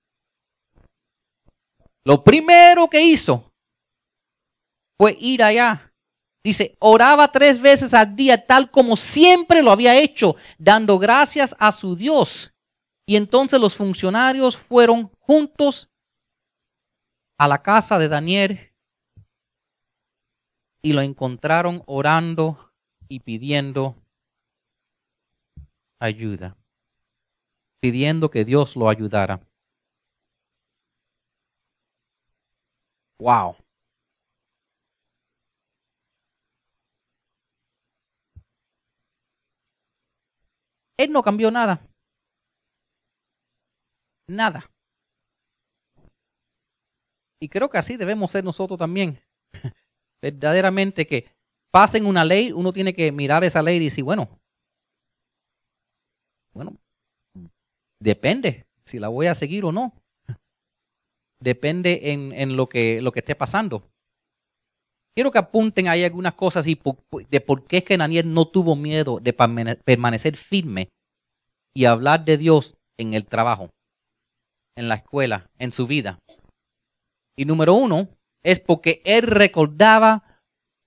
Lo 2.06 2.24
primero 2.24 2.88
que 2.88 3.02
hizo 3.02 3.52
fue 5.00 5.18
ir 5.20 5.42
allá 5.42 5.92
Dice, 6.46 6.78
oraba 6.78 7.32
tres 7.32 7.60
veces 7.60 7.92
al 7.96 8.16
día, 8.16 8.46
tal 8.46 8.70
como 8.70 8.96
siempre 8.96 9.64
lo 9.64 9.72
había 9.72 9.96
hecho, 9.96 10.36
dando 10.60 11.00
gracias 11.00 11.56
a 11.58 11.72
su 11.72 11.96
Dios. 11.96 12.54
Y 13.08 13.16
entonces 13.16 13.60
los 13.60 13.76
funcionarios 13.76 14.56
fueron 14.56 15.10
juntos 15.22 15.90
a 17.40 17.48
la 17.48 17.64
casa 17.64 17.98
de 17.98 18.10
Daniel 18.10 18.72
y 20.84 20.94
lo 20.94 21.02
encontraron 21.02 21.82
orando 21.88 22.65
y 23.08 23.20
pidiendo 23.20 23.96
ayuda, 26.00 26.58
pidiendo 27.82 28.30
que 28.30 28.46
Dios 28.46 28.76
lo 28.76 28.90
ayudara. 28.90 29.42
Wow. 33.20 33.56
Él 40.98 41.12
no 41.12 41.24
cambió 41.24 41.52
nada. 41.52 41.82
Nada. 44.28 44.70
Y 47.40 47.50
creo 47.50 47.70
que 47.70 47.78
así 47.78 47.98
debemos 47.98 48.32
ser 48.32 48.44
nosotros 48.44 48.80
también. 48.80 49.20
Verdaderamente 50.22 51.06
que 51.06 51.35
pasen 51.76 52.06
una 52.06 52.24
ley, 52.24 52.54
uno 52.54 52.72
tiene 52.72 52.94
que 52.94 53.12
mirar 53.12 53.44
esa 53.44 53.62
ley 53.62 53.76
y 53.76 53.84
decir, 53.84 54.06
bueno, 54.06 54.30
bueno, 56.54 56.78
depende 58.02 58.66
si 58.86 58.98
la 58.98 59.10
voy 59.10 59.28
a 59.28 59.36
seguir 59.36 59.66
o 59.66 59.74
no. 59.74 59.92
Depende 61.42 62.14
en, 62.14 62.32
en 62.32 62.56
lo, 62.56 62.70
que, 62.70 63.02
lo 63.02 63.12
que 63.12 63.20
esté 63.20 63.36
pasando. 63.36 63.84
Quiero 65.14 65.32
que 65.32 65.38
apunten 65.38 65.90
ahí 65.90 66.06
algunas 66.06 66.36
cosas 66.36 66.66
y 66.66 66.80
de 67.30 67.42
por 67.42 67.68
qué 67.68 67.80
es 67.80 67.84
que 67.84 67.98
Daniel 67.98 68.34
no 68.34 68.48
tuvo 68.48 68.78
miedo 68.78 69.20
de 69.20 69.34
permanecer 69.34 70.38
firme 70.38 70.88
y 71.74 71.84
hablar 71.84 72.24
de 72.24 72.38
Dios 72.38 72.78
en 72.98 73.14
el 73.14 73.26
trabajo, 73.26 73.70
en 74.78 74.88
la 74.88 74.96
escuela, 74.96 75.50
en 75.60 75.74
su 75.74 75.88
vida. 75.88 76.20
Y 77.38 77.44
número 77.44 77.74
uno 77.74 78.08
es 78.44 78.62
porque 78.62 79.02
él 79.04 79.24
recordaba 79.24 80.25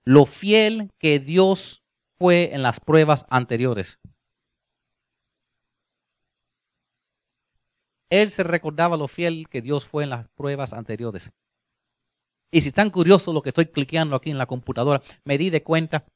lo 0.08 0.24
fiel 0.24 0.90
que 0.98 1.18
Dios 1.18 1.84
fue 2.18 2.54
en 2.54 2.62
las 2.62 2.80
pruebas 2.80 3.26
anteriores. 3.28 3.98
Él 8.08 8.30
se 8.30 8.42
recordaba 8.42 8.96
lo 8.96 9.06
fiel 9.06 9.48
que 9.50 9.60
Dios 9.60 9.84
fue 9.84 10.04
en 10.04 10.10
las 10.10 10.26
pruebas 10.30 10.72
anteriores. 10.72 11.30
Y 12.50 12.62
si 12.62 12.68
están 12.68 12.88
curiosos 12.88 13.34
lo 13.34 13.42
que 13.42 13.50
estoy 13.50 13.66
cliqueando 13.66 14.16
aquí 14.16 14.30
en 14.30 14.38
la 14.38 14.46
computadora, 14.46 15.02
me 15.24 15.36
di 15.36 15.50
de 15.50 15.62
cuenta, 15.62 16.06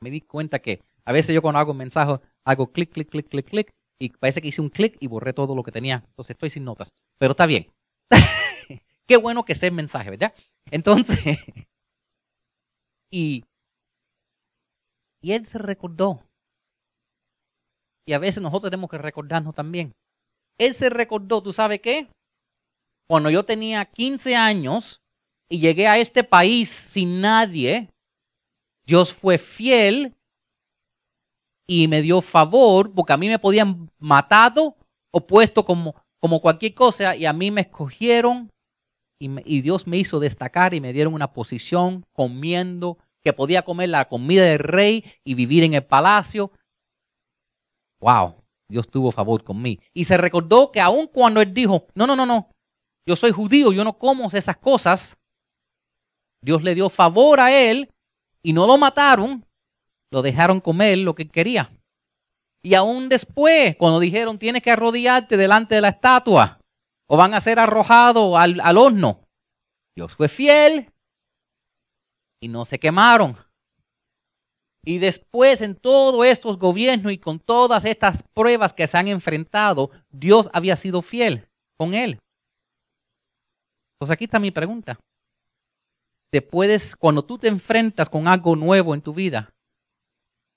me 0.00 0.10
di 0.10 0.22
cuenta 0.22 0.58
que 0.58 0.82
a 1.04 1.12
veces 1.12 1.32
yo 1.32 1.42
cuando 1.42 1.60
hago 1.60 1.70
un 1.70 1.78
mensaje 1.78 2.18
hago 2.44 2.72
clic, 2.72 2.90
clic, 2.90 3.08
clic, 3.08 3.28
clic, 3.28 3.46
clic, 3.48 3.70
y 4.00 4.08
parece 4.08 4.42
que 4.42 4.48
hice 4.48 4.60
un 4.60 4.68
clic 4.68 4.96
y 4.98 5.06
borré 5.06 5.32
todo 5.32 5.54
lo 5.54 5.62
que 5.62 5.70
tenía. 5.70 6.02
Entonces 6.08 6.30
estoy 6.34 6.50
sin 6.50 6.64
notas. 6.64 6.92
Pero 7.18 7.30
está 7.30 7.46
bien. 7.46 7.72
Qué 9.06 9.16
bueno 9.16 9.44
que 9.44 9.54
sea 9.54 9.68
el 9.68 9.76
mensaje, 9.76 10.10
¿verdad? 10.10 10.34
Entonces, 10.72 11.38
y, 13.12 13.44
y 15.22 15.32
él 15.32 15.46
se 15.46 15.58
recordó. 15.58 16.22
Y 18.06 18.14
a 18.14 18.18
veces 18.18 18.42
nosotros 18.42 18.70
tenemos 18.70 18.90
que 18.90 18.98
recordarnos 18.98 19.54
también. 19.54 19.92
Él 20.58 20.74
se 20.74 20.90
recordó, 20.90 21.42
¿tú 21.42 21.52
sabes 21.52 21.80
qué? 21.80 22.08
Cuando 23.08 23.30
yo 23.30 23.44
tenía 23.44 23.84
15 23.84 24.34
años, 24.34 25.02
y 25.52 25.58
llegué 25.58 25.86
a 25.86 25.98
este 25.98 26.24
país 26.24 26.70
sin 26.70 27.20
nadie, 27.20 27.90
Dios 28.86 29.12
fue 29.12 29.36
fiel 29.36 30.14
y 31.68 31.88
me 31.88 32.00
dio 32.00 32.22
favor, 32.22 32.90
porque 32.94 33.12
a 33.12 33.18
mí 33.18 33.28
me 33.28 33.38
podían 33.38 33.90
matado 33.98 34.76
o 35.12 35.26
puesto 35.26 35.66
como, 35.66 35.94
como 36.20 36.40
cualquier 36.40 36.72
cosa, 36.72 37.14
y 37.16 37.26
a 37.26 37.34
mí 37.34 37.50
me 37.50 37.60
escogieron 37.60 38.50
y, 39.20 39.28
y 39.44 39.60
Dios 39.60 39.86
me 39.86 39.98
hizo 39.98 40.20
destacar 40.20 40.72
y 40.72 40.80
me 40.80 40.94
dieron 40.94 41.12
una 41.12 41.34
posición 41.34 42.02
comiendo, 42.14 42.96
que 43.22 43.32
podía 43.32 43.62
comer 43.62 43.88
la 43.88 44.08
comida 44.08 44.44
del 44.44 44.58
rey 44.58 45.04
y 45.24 45.34
vivir 45.34 45.64
en 45.64 45.74
el 45.74 45.84
palacio. 45.84 46.52
Wow, 48.00 48.42
Dios 48.68 48.88
tuvo 48.88 49.12
favor 49.12 49.44
conmigo. 49.44 49.82
Y 49.94 50.04
se 50.04 50.16
recordó 50.16 50.72
que 50.72 50.80
aun 50.80 51.06
cuando 51.06 51.40
él 51.40 51.54
dijo, 51.54 51.86
no, 51.94 52.06
no, 52.06 52.16
no, 52.16 52.26
no, 52.26 52.50
yo 53.06 53.16
soy 53.16 53.30
judío, 53.32 53.72
yo 53.72 53.84
no 53.84 53.98
como 53.98 54.28
esas 54.30 54.56
cosas, 54.56 55.16
Dios 56.42 56.62
le 56.62 56.74
dio 56.74 56.90
favor 56.90 57.40
a 57.40 57.52
él 57.52 57.90
y 58.42 58.52
no 58.52 58.66
lo 58.66 58.76
mataron, 58.78 59.46
lo 60.10 60.22
dejaron 60.22 60.60
comer 60.60 60.98
lo 60.98 61.14
que 61.14 61.28
quería. 61.28 61.72
Y 62.64 62.74
aún 62.74 63.08
después, 63.08 63.76
cuando 63.76 63.98
dijeron 64.00 64.38
tienes 64.38 64.62
que 64.62 64.70
arrodillarte 64.70 65.36
delante 65.36 65.76
de 65.76 65.80
la 65.80 65.88
estatua 65.88 66.60
o 67.08 67.16
van 67.16 67.34
a 67.34 67.40
ser 67.40 67.58
arrojados 67.58 68.36
al, 68.36 68.60
al 68.60 68.78
horno, 68.78 69.24
Dios 69.96 70.14
fue 70.14 70.28
fiel 70.28 70.91
y 72.42 72.48
no 72.48 72.64
se 72.64 72.78
quemaron. 72.78 73.36
Y 74.84 74.98
después 74.98 75.62
en 75.62 75.76
todos 75.76 76.26
estos 76.26 76.58
gobiernos 76.58 77.12
y 77.12 77.18
con 77.18 77.38
todas 77.38 77.84
estas 77.84 78.24
pruebas 78.34 78.72
que 78.72 78.86
se 78.86 78.98
han 78.98 79.08
enfrentado, 79.08 79.90
Dios 80.10 80.50
había 80.52 80.76
sido 80.76 81.00
fiel 81.00 81.48
con 81.78 81.94
él. 81.94 82.18
Pues 83.98 84.10
aquí 84.10 84.24
está 84.24 84.38
mi 84.38 84.50
pregunta 84.50 84.98
te 86.32 86.40
puedes, 86.40 86.96
cuando 86.96 87.22
tú 87.22 87.36
te 87.36 87.48
enfrentas 87.48 88.08
con 88.08 88.26
algo 88.26 88.56
nuevo 88.56 88.94
en 88.94 89.02
tu 89.02 89.12
vida, 89.12 89.52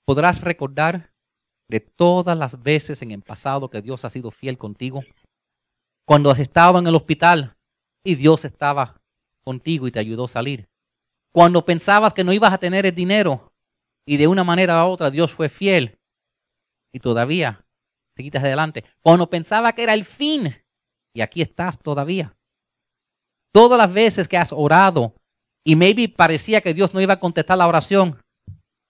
podrás 0.06 0.40
recordar 0.40 1.12
de 1.68 1.80
todas 1.80 2.36
las 2.38 2.62
veces 2.62 3.02
en 3.02 3.10
el 3.10 3.20
pasado 3.20 3.68
que 3.68 3.82
Dios 3.82 4.06
ha 4.06 4.10
sido 4.10 4.30
fiel 4.30 4.56
contigo. 4.56 5.04
Cuando 6.06 6.30
has 6.30 6.38
estado 6.38 6.78
en 6.78 6.86
el 6.86 6.94
hospital 6.94 7.56
y 8.02 8.14
Dios 8.14 8.46
estaba 8.46 9.02
contigo 9.44 9.86
y 9.86 9.92
te 9.92 9.98
ayudó 9.98 10.24
a 10.24 10.28
salir. 10.28 10.66
Cuando 11.36 11.66
pensabas 11.66 12.14
que 12.14 12.24
no 12.24 12.32
ibas 12.32 12.50
a 12.50 12.56
tener 12.56 12.86
el 12.86 12.94
dinero 12.94 13.52
y 14.06 14.16
de 14.16 14.26
una 14.26 14.42
manera 14.42 14.86
u 14.86 14.88
otra 14.88 15.10
Dios 15.10 15.34
fue 15.34 15.50
fiel 15.50 16.00
y 16.94 16.98
todavía 16.98 17.62
te 18.14 18.22
quitas 18.22 18.42
adelante. 18.42 18.84
Cuando 19.02 19.28
pensaba 19.28 19.74
que 19.74 19.82
era 19.82 19.92
el 19.92 20.06
fin 20.06 20.56
y 21.14 21.20
aquí 21.20 21.42
estás 21.42 21.78
todavía. 21.78 22.34
Todas 23.52 23.76
las 23.76 23.92
veces 23.92 24.28
que 24.28 24.38
has 24.38 24.50
orado 24.50 25.14
y 25.62 25.76
maybe 25.76 26.08
parecía 26.08 26.62
que 26.62 26.72
Dios 26.72 26.94
no 26.94 27.02
iba 27.02 27.12
a 27.12 27.20
contestar 27.20 27.58
la 27.58 27.68
oración 27.68 28.18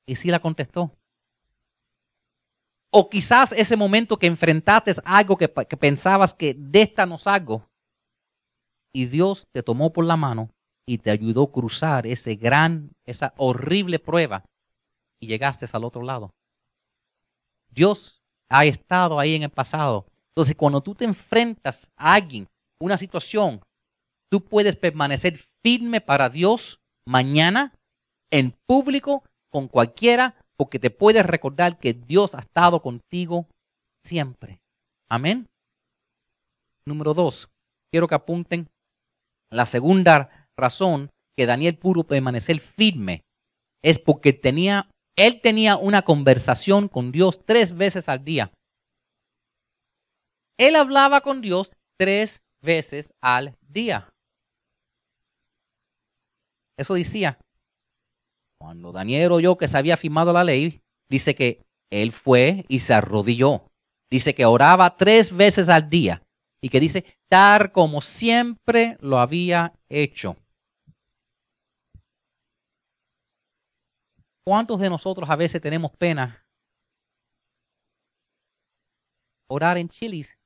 y 0.06 0.14
sí 0.14 0.30
la 0.30 0.38
contestó. 0.38 0.96
O 2.92 3.10
quizás 3.10 3.50
ese 3.50 3.74
momento 3.74 4.20
que 4.20 4.28
enfrentaste 4.28 4.92
algo 5.04 5.36
que, 5.36 5.52
que 5.68 5.76
pensabas 5.76 6.32
que 6.32 6.54
de 6.56 6.82
esta 6.82 7.06
no 7.06 7.18
salgo 7.18 7.68
y 8.94 9.06
Dios 9.06 9.48
te 9.50 9.64
tomó 9.64 9.92
por 9.92 10.04
la 10.04 10.16
mano 10.16 10.52
y 10.86 10.98
te 10.98 11.10
ayudó 11.10 11.44
a 11.44 11.52
cruzar 11.52 12.06
ese 12.06 12.36
gran, 12.36 12.92
esa 13.04 13.34
horrible 13.36 13.98
prueba 13.98 14.44
y 15.20 15.26
llegaste 15.26 15.66
al 15.72 15.84
otro 15.84 16.02
lado. 16.02 16.32
Dios 17.68 18.22
ha 18.48 18.64
estado 18.64 19.18
ahí 19.18 19.34
en 19.34 19.42
el 19.42 19.50
pasado. 19.50 20.06
Entonces, 20.28 20.54
cuando 20.54 20.80
tú 20.80 20.94
te 20.94 21.04
enfrentas 21.04 21.90
a 21.96 22.14
alguien, 22.14 22.46
una 22.80 22.96
situación, 22.96 23.60
tú 24.30 24.44
puedes 24.44 24.76
permanecer 24.76 25.38
firme 25.62 26.00
para 26.00 26.28
Dios 26.28 26.78
mañana, 27.06 27.74
en 28.30 28.54
público, 28.66 29.24
con 29.50 29.68
cualquiera, 29.68 30.36
porque 30.56 30.78
te 30.78 30.90
puedes 30.90 31.24
recordar 31.24 31.78
que 31.78 31.92
Dios 31.94 32.34
ha 32.34 32.40
estado 32.40 32.80
contigo 32.80 33.48
siempre. 34.04 34.60
Amén. 35.08 35.48
Número 36.86 37.14
dos, 37.14 37.48
quiero 37.90 38.08
que 38.08 38.14
apunten 38.14 38.68
la 39.50 39.66
segunda 39.66 40.35
razón 40.56 41.10
que 41.36 41.46
Daniel 41.46 41.78
pudo 41.78 42.04
permanecer 42.04 42.60
firme 42.60 43.22
es 43.82 43.98
porque 43.98 44.32
tenía 44.32 44.88
él 45.16 45.40
tenía 45.40 45.76
una 45.76 46.02
conversación 46.02 46.88
con 46.88 47.10
Dios 47.10 47.44
tres 47.44 47.74
veces 47.74 48.08
al 48.08 48.22
día. 48.22 48.52
Él 50.58 50.76
hablaba 50.76 51.22
con 51.22 51.40
Dios 51.40 51.76
tres 51.98 52.42
veces 52.60 53.14
al 53.22 53.56
día. 53.62 54.10
Eso 56.78 56.94
decía. 56.94 57.38
Cuando 58.60 58.92
Daniel 58.92 59.32
oyó 59.32 59.56
que 59.56 59.68
se 59.68 59.78
había 59.78 59.96
firmado 59.96 60.32
la 60.32 60.44
ley, 60.44 60.82
dice 61.10 61.34
que 61.34 61.62
él 61.90 62.12
fue 62.12 62.64
y 62.68 62.80
se 62.80 62.94
arrodilló. 62.94 63.66
Dice 64.10 64.34
que 64.34 64.44
oraba 64.44 64.96
tres 64.96 65.34
veces 65.34 65.68
al 65.68 65.88
día 65.88 66.22
y 66.62 66.68
que 66.68 66.80
dice, 66.80 67.04
tal 67.28 67.72
como 67.72 68.00
siempre 68.00 68.96
lo 69.00 69.18
había 69.18 69.74
hecho. 69.88 70.36
¿Cuántos 74.46 74.78
de 74.78 74.88
nosotros 74.88 75.28
a 75.28 75.34
veces 75.34 75.60
tenemos 75.60 75.90
pena 75.96 76.46
orar 79.48 79.76
en 79.76 79.88
Chili's, 79.88 80.38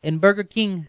en 0.00 0.18
Burger 0.18 0.48
King, 0.48 0.86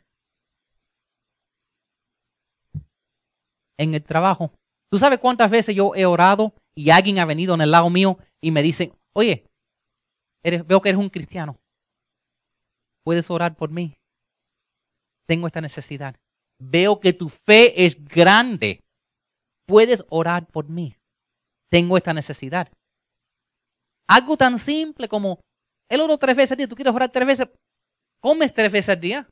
en 3.78 3.93
el 3.93 4.01
trabajo? 4.01 4.53
¿Tú 4.89 4.97
sabes 4.97 5.20
cuántas 5.20 5.51
veces 5.51 5.76
yo 5.76 5.93
he 5.95 6.05
orado 6.05 6.53
y 6.74 6.91
alguien 6.91 7.20
ha 7.20 7.26
venido 7.26 7.55
en 7.55 7.62
el 7.62 7.72
lado 7.72 7.89
mío 7.89 8.18
y 8.39 8.51
me 8.51 8.62
dice, 8.62 8.93
oye, 9.12 9.51
veo 10.43 10.82
que 10.82 10.89
eres 10.89 11.01
un 11.01 11.09
cristiano, 11.09 11.59
puedes 13.03 13.30
orar 13.30 13.57
por 13.57 13.70
mí? 13.70 13.97
Tengo 15.28 15.47
esta 15.47 15.59
necesidad. 15.59 16.16
Veo 16.57 17.01
que 17.01 17.12
tu 17.12 17.28
fe 17.28 17.86
es 17.86 18.01
grande. 18.01 18.82
Puedes 19.66 20.05
orar 20.09 20.47
por 20.47 20.70
mí 20.70 20.95
tengo 21.72 21.97
esta 21.97 22.13
necesidad. 22.13 22.67
Algo 24.07 24.36
tan 24.36 24.59
simple 24.59 25.07
como, 25.07 25.39
el 25.89 26.01
oro 26.01 26.17
tres 26.17 26.36
veces 26.36 26.51
al 26.51 26.57
día, 26.57 26.67
tú 26.67 26.76
quieres 26.76 26.93
orar 26.93 27.09
tres 27.09 27.26
veces, 27.26 27.47
comes 28.19 28.53
tres 28.53 28.72
veces 28.72 28.89
al 28.89 28.99
día. 28.99 29.30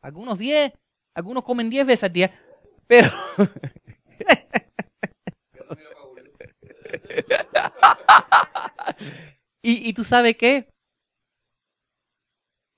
Algunos 0.00 0.38
diez, 0.38 0.72
algunos 1.14 1.42
comen 1.42 1.68
diez 1.68 1.86
veces 1.86 2.04
al 2.04 2.12
día, 2.12 2.40
pero... 2.86 3.08
y, 9.62 9.88
y 9.88 9.92
tú 9.94 10.04
sabes 10.04 10.36
qué? 10.36 10.68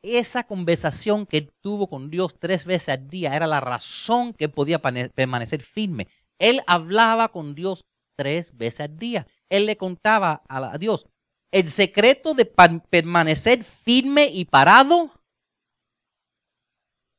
Esa 0.03 0.44
conversación 0.44 1.26
que 1.26 1.51
tuvo 1.61 1.86
con 1.86 2.11
Dios 2.11 2.38
tres 2.38 2.64
veces 2.64 2.88
al 2.90 3.09
día 3.09 3.36
era 3.36 3.47
la 3.47 3.61
razón 3.61 4.32
que 4.32 4.49
podía 4.49 4.80
permanecer 4.80 5.62
firme. 5.62 6.09
Él 6.38 6.62
hablaba 6.66 7.28
con 7.28 7.55
Dios 7.55 7.84
tres 8.16 8.56
veces 8.56 8.80
al 8.80 8.98
día. 8.98 9.26
Él 9.48 9.66
le 9.66 9.76
contaba 9.76 10.42
a 10.48 10.76
Dios, 10.78 11.06
el 11.52 11.68
secreto 11.68 12.34
de 12.34 12.44
permanecer 12.44 13.62
firme 13.62 14.26
y 14.26 14.44
parado 14.44 15.10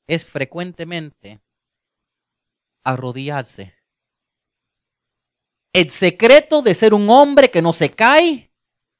es 0.07 0.25
frecuentemente 0.25 1.39
arrodillarse. 2.83 3.73
El 5.73 5.91
secreto 5.91 6.61
de 6.61 6.73
ser 6.73 6.93
un 6.93 7.09
hombre 7.09 7.51
que 7.51 7.61
no 7.61 7.73
se 7.73 7.91
cae 7.91 8.51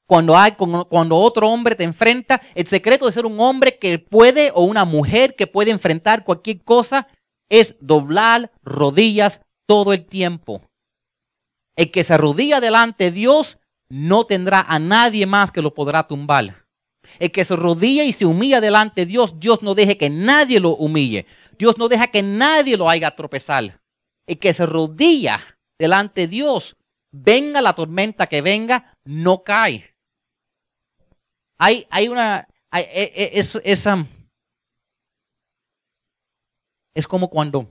cuando, 0.06 0.36
hay, 0.36 0.52
cuando 0.52 1.16
otro 1.16 1.48
hombre 1.50 1.74
te 1.74 1.84
enfrenta, 1.84 2.40
el 2.54 2.66
secreto 2.66 3.06
de 3.06 3.12
ser 3.12 3.26
un 3.26 3.38
hombre 3.40 3.78
que 3.78 3.98
puede 3.98 4.50
o 4.54 4.62
una 4.62 4.84
mujer 4.84 5.36
que 5.36 5.46
puede 5.46 5.70
enfrentar 5.70 6.24
cualquier 6.24 6.62
cosa 6.64 7.08
es 7.48 7.76
doblar 7.80 8.50
rodillas 8.62 9.40
todo 9.66 9.92
el 9.92 10.06
tiempo. 10.06 10.67
El 11.78 11.92
que 11.92 12.02
se 12.02 12.12
arrodilla 12.12 12.60
delante 12.60 13.04
de 13.04 13.10
Dios 13.12 13.60
no 13.88 14.24
tendrá 14.24 14.62
a 14.62 14.80
nadie 14.80 15.26
más 15.26 15.52
que 15.52 15.62
lo 15.62 15.74
podrá 15.74 16.08
tumbar. 16.08 16.66
El 17.20 17.30
que 17.30 17.44
se 17.44 17.54
arrodilla 17.54 18.02
y 18.02 18.12
se 18.12 18.26
humilla 18.26 18.60
delante 18.60 19.02
de 19.02 19.06
Dios, 19.06 19.38
Dios 19.38 19.62
no 19.62 19.76
deje 19.76 19.96
que 19.96 20.10
nadie 20.10 20.58
lo 20.58 20.70
humille. 20.70 21.24
Dios 21.56 21.78
no 21.78 21.86
deja 21.86 22.08
que 22.08 22.20
nadie 22.20 22.76
lo 22.76 22.90
haga 22.90 23.14
tropezar. 23.14 23.80
El 24.26 24.38
que 24.40 24.52
se 24.52 24.64
arrodilla 24.64 25.40
delante 25.78 26.22
de 26.22 26.26
Dios, 26.26 26.76
venga 27.12 27.62
la 27.62 27.74
tormenta 27.74 28.26
que 28.26 28.42
venga, 28.42 28.98
no 29.04 29.44
cae. 29.44 29.94
Hay, 31.58 31.86
hay 31.90 32.08
una, 32.08 32.48
e, 32.72 32.80
e, 32.80 33.30
es, 33.38 33.54
esa, 33.62 34.04
es 36.92 37.06
como 37.06 37.30
cuando, 37.30 37.68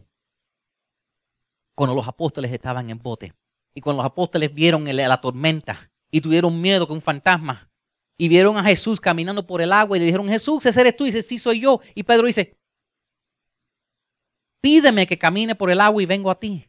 cuando 1.76 1.94
los 1.94 2.08
apóstoles 2.08 2.54
estaban 2.54 2.90
en 2.90 3.00
bote. 3.00 3.34
Y 3.78 3.80
cuando 3.80 4.02
los 4.02 4.12
apóstoles 4.12 4.52
vieron 4.52 4.86
la 4.86 5.22
tormenta 5.22 5.92
y 6.10 6.20
tuvieron 6.20 6.60
miedo 6.60 6.88
que 6.88 6.94
un 6.94 7.02
fantasma 7.02 7.72
y 8.18 8.28
vieron 8.28 8.58
a 8.58 8.64
Jesús 8.64 9.00
caminando 9.00 9.46
por 9.46 9.62
el 9.62 9.72
agua 9.72 9.96
y 9.96 10.00
le 10.00 10.08
dijeron, 10.08 10.28
Jesús, 10.28 10.66
ese 10.66 10.82
eres 10.82 10.98
tú. 10.98 11.04
Y 11.04 11.10
dice, 11.10 11.22
sí, 11.22 11.38
soy 11.38 11.60
yo. 11.60 11.80
Y 11.94 12.02
Pedro 12.02 12.26
dice, 12.26 12.58
pídeme 14.62 15.06
que 15.06 15.20
camine 15.20 15.54
por 15.54 15.70
el 15.70 15.80
agua 15.80 16.02
y 16.02 16.08
vengo 16.08 16.32
a 16.32 16.40
ti. 16.40 16.68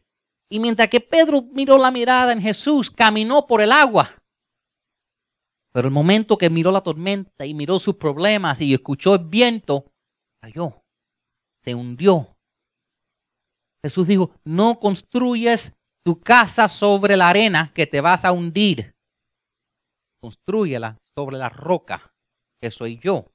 Y 0.51 0.59
mientras 0.59 0.87
que 0.87 0.99
Pedro 0.99 1.41
miró 1.51 1.79
la 1.79 1.89
mirada 1.89 2.31
en 2.31 2.43
Jesús, 2.43 2.91
caminó 2.91 3.47
por 3.47 3.59
el 3.61 3.71
agua. 3.71 4.21
Pero 5.73 5.87
el 5.87 5.93
momento 5.95 6.37
que 6.37 6.51
miró 6.51 6.71
la 6.71 6.81
tormenta 6.81 7.43
y 7.43 7.55
miró 7.55 7.79
sus 7.79 7.95
problemas 7.95 8.61
y 8.61 8.71
escuchó 8.71 9.15
el 9.15 9.25
viento, 9.25 9.91
cayó, 10.39 10.83
se 11.63 11.73
hundió. 11.73 12.37
Jesús 13.81 14.05
dijo, 14.05 14.29
no 14.43 14.79
construyes 14.79 15.73
tu 16.09 16.19
casa 16.19 16.67
sobre 16.67 17.15
la 17.15 17.29
arena 17.29 17.71
que 17.71 17.85
te 17.85 18.01
vas 18.01 18.25
a 18.25 18.31
hundir. 18.31 18.95
Construyela 20.19 20.97
sobre 21.15 21.37
la 21.37 21.49
roca 21.49 22.11
que 22.59 22.71
soy 22.71 22.97
yo. 22.97 23.31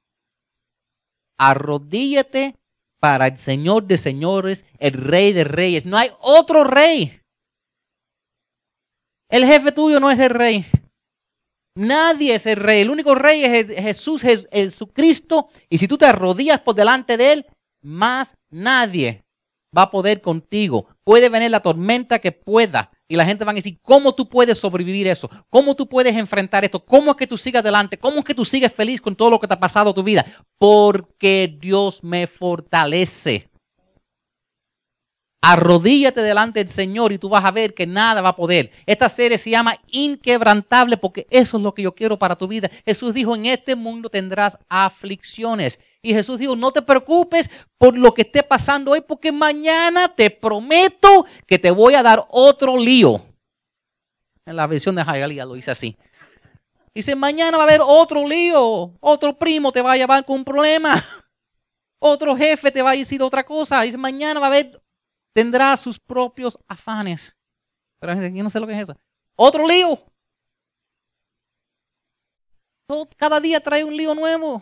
Arrodíllate 1.39 2.57
para 2.99 3.27
el 3.27 3.37
Señor 3.37 3.85
de 3.85 3.97
señores, 3.97 4.65
el 4.77 4.91
Rey 4.91 5.31
de 5.31 5.45
reyes. 5.45 5.85
No 5.85 5.95
hay 5.95 6.11
otro 6.19 6.65
rey. 6.65 7.17
El 9.29 9.45
jefe 9.45 9.71
tuyo 9.71 10.01
no 10.01 10.11
es 10.11 10.19
el 10.19 10.31
rey. 10.31 10.65
Nadie 11.75 12.35
es 12.35 12.45
el 12.45 12.57
rey. 12.57 12.81
El 12.81 12.89
único 12.89 13.15
rey 13.15 13.45
es 13.45 13.67
Jesús, 13.67 14.21
Jesucristo. 14.21 15.47
Y 15.69 15.77
si 15.77 15.87
tú 15.87 15.97
te 15.97 16.07
arrodillas 16.07 16.59
por 16.59 16.75
delante 16.75 17.15
de 17.15 17.31
él, 17.31 17.45
más 17.81 18.35
nadie 18.49 19.24
va 19.75 19.83
a 19.83 19.91
poder 19.91 20.21
contigo. 20.21 20.87
Puede 21.03 21.29
venir 21.29 21.51
la 21.51 21.59
tormenta 21.59 22.19
que 22.19 22.31
pueda. 22.31 22.91
Y 23.07 23.15
la 23.15 23.25
gente 23.25 23.45
va 23.45 23.51
a 23.51 23.55
decir, 23.55 23.77
¿cómo 23.83 24.15
tú 24.15 24.27
puedes 24.27 24.57
sobrevivir 24.57 25.07
eso? 25.07 25.29
¿Cómo 25.49 25.75
tú 25.75 25.87
puedes 25.87 26.15
enfrentar 26.15 26.65
esto? 26.65 26.83
¿Cómo 26.83 27.11
es 27.11 27.17
que 27.17 27.27
tú 27.27 27.37
sigas 27.37 27.61
adelante? 27.61 27.97
¿Cómo 27.97 28.19
es 28.19 28.25
que 28.25 28.33
tú 28.33 28.43
sigues 28.43 28.73
feliz 28.73 28.99
con 28.99 29.15
todo 29.15 29.29
lo 29.29 29.39
que 29.39 29.47
te 29.47 29.53
ha 29.53 29.59
pasado 29.59 29.89
en 29.89 29.95
tu 29.95 30.03
vida? 30.03 30.25
Porque 30.57 31.55
Dios 31.59 32.03
me 32.03 32.25
fortalece. 32.25 33.49
Arrodíllate 35.47 36.23
delante 36.23 36.59
del 36.61 36.69
Señor 36.69 37.11
y 37.11 37.19
tú 37.19 37.29
vas 37.29 37.45
a 37.45 37.51
ver 37.51 37.75
que 37.75 37.85
nada 37.85 38.19
va 38.19 38.29
a 38.29 38.35
poder. 38.35 38.71
Esta 38.87 39.07
serie 39.09 39.37
se 39.37 39.51
llama 39.51 39.75
Inquebrantable 39.91 40.97
porque 40.97 41.27
eso 41.29 41.57
es 41.57 41.63
lo 41.63 41.75
que 41.75 41.83
yo 41.83 41.93
quiero 41.93 42.17
para 42.17 42.35
tu 42.35 42.47
vida. 42.47 42.71
Jesús 42.83 43.13
dijo, 43.13 43.35
en 43.35 43.45
este 43.45 43.75
mundo 43.75 44.09
tendrás 44.09 44.57
aflicciones. 44.69 45.79
Y 46.05 46.13
Jesús 46.13 46.37
dijo, 46.37 46.55
no 46.55 46.71
te 46.71 46.83
preocupes 46.83 47.49
por 47.79 47.97
lo 47.97 48.13
que 48.13 48.21
esté 48.21 48.43
pasando 48.43 48.91
hoy, 48.91 49.01
porque 49.01 49.31
mañana 49.31 50.07
te 50.07 50.29
prometo 50.29 51.25
que 51.47 51.57
te 51.57 51.71
voy 51.71 51.95
a 51.95 52.03
dar 52.03 52.23
otro 52.29 52.77
lío. 52.77 53.25
En 54.45 54.55
la 54.55 54.67
versión 54.67 54.93
de 54.93 55.03
Jayalía 55.03 55.45
lo 55.45 55.55
dice 55.55 55.71
así. 55.71 55.97
Dice, 56.93 57.15
mañana 57.15 57.57
va 57.57 57.63
a 57.63 57.65
haber 57.65 57.81
otro 57.83 58.27
lío, 58.27 58.93
otro 58.99 59.35
primo 59.35 59.71
te 59.71 59.81
va 59.81 59.93
a 59.93 59.97
llevar 59.97 60.23
con 60.25 60.35
un 60.35 60.45
problema, 60.45 60.93
otro 61.99 62.37
jefe 62.37 62.69
te 62.69 62.83
va 62.83 62.91
a 62.91 62.95
decir 62.95 63.23
otra 63.23 63.43
cosa. 63.43 63.81
Dice, 63.81 63.97
mañana 63.97 64.39
va 64.39 64.45
a 64.45 64.49
haber, 64.49 64.79
tendrá 65.33 65.75
sus 65.75 65.97
propios 65.97 66.55
afanes. 66.67 67.35
Pero 67.97 68.13
yo 68.13 68.43
no 68.43 68.49
sé 68.51 68.59
lo 68.59 68.67
que 68.67 68.73
es 68.73 68.83
eso. 68.83 68.95
Otro 69.35 69.67
lío. 69.67 69.97
Cada 73.17 73.39
día 73.39 73.59
trae 73.59 73.83
un 73.83 73.97
lío 73.97 74.13
nuevo. 74.13 74.61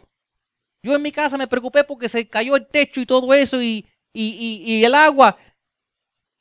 Yo 0.84 0.96
en 0.96 1.02
mi 1.02 1.12
casa 1.12 1.38
me 1.38 1.48
preocupé 1.48 1.86
porque 1.86 2.10
se 2.10 2.28
cayó 2.28 2.58
el 2.58 2.68
techo 2.68 3.00
y 3.00 3.06
todo 3.06 3.34
eso 3.34 3.62
y, 3.62 3.88
el 4.14 4.94
agua. 4.94 5.38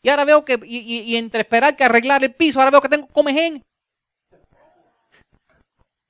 Y 0.02 0.08
ahora 0.08 0.24
veo 0.24 0.44
que, 0.44 0.58
y, 0.64 1.16
entre 1.16 1.42
esperar 1.42 1.76
que 1.76 1.84
arreglar 1.84 2.24
el 2.24 2.34
piso, 2.34 2.58
ahora 2.58 2.72
veo 2.72 2.80
que 2.80 2.88
tengo 2.88 3.06
comején. 3.06 3.62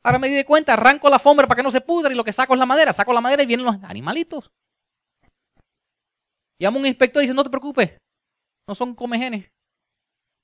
Ahora 0.02 0.18
me 0.18 0.28
di 0.28 0.42
cuenta, 0.44 0.72
arranco 0.72 1.08
la 1.10 1.16
alfombra 1.16 1.46
para 1.46 1.58
que 1.58 1.62
no 1.62 1.70
se 1.70 1.82
pudra 1.82 2.12
y 2.12 2.16
lo 2.16 2.24
que 2.24 2.32
saco 2.32 2.54
es 2.54 2.58
la 2.58 2.66
madera. 2.66 2.92
Saco 2.92 3.12
la 3.12 3.20
madera 3.20 3.42
y 3.42 3.46
vienen 3.46 3.66
los 3.66 3.76
animalitos. 3.84 4.50
Llamo 6.58 6.78
a 6.78 6.80
un 6.80 6.86
inspector 6.86 7.22
y 7.22 7.26
dice, 7.26 7.34
no 7.34 7.44
te 7.44 7.50
preocupes, 7.50 7.98
no 8.66 8.74
son 8.74 8.94
comejenes. 8.94 9.50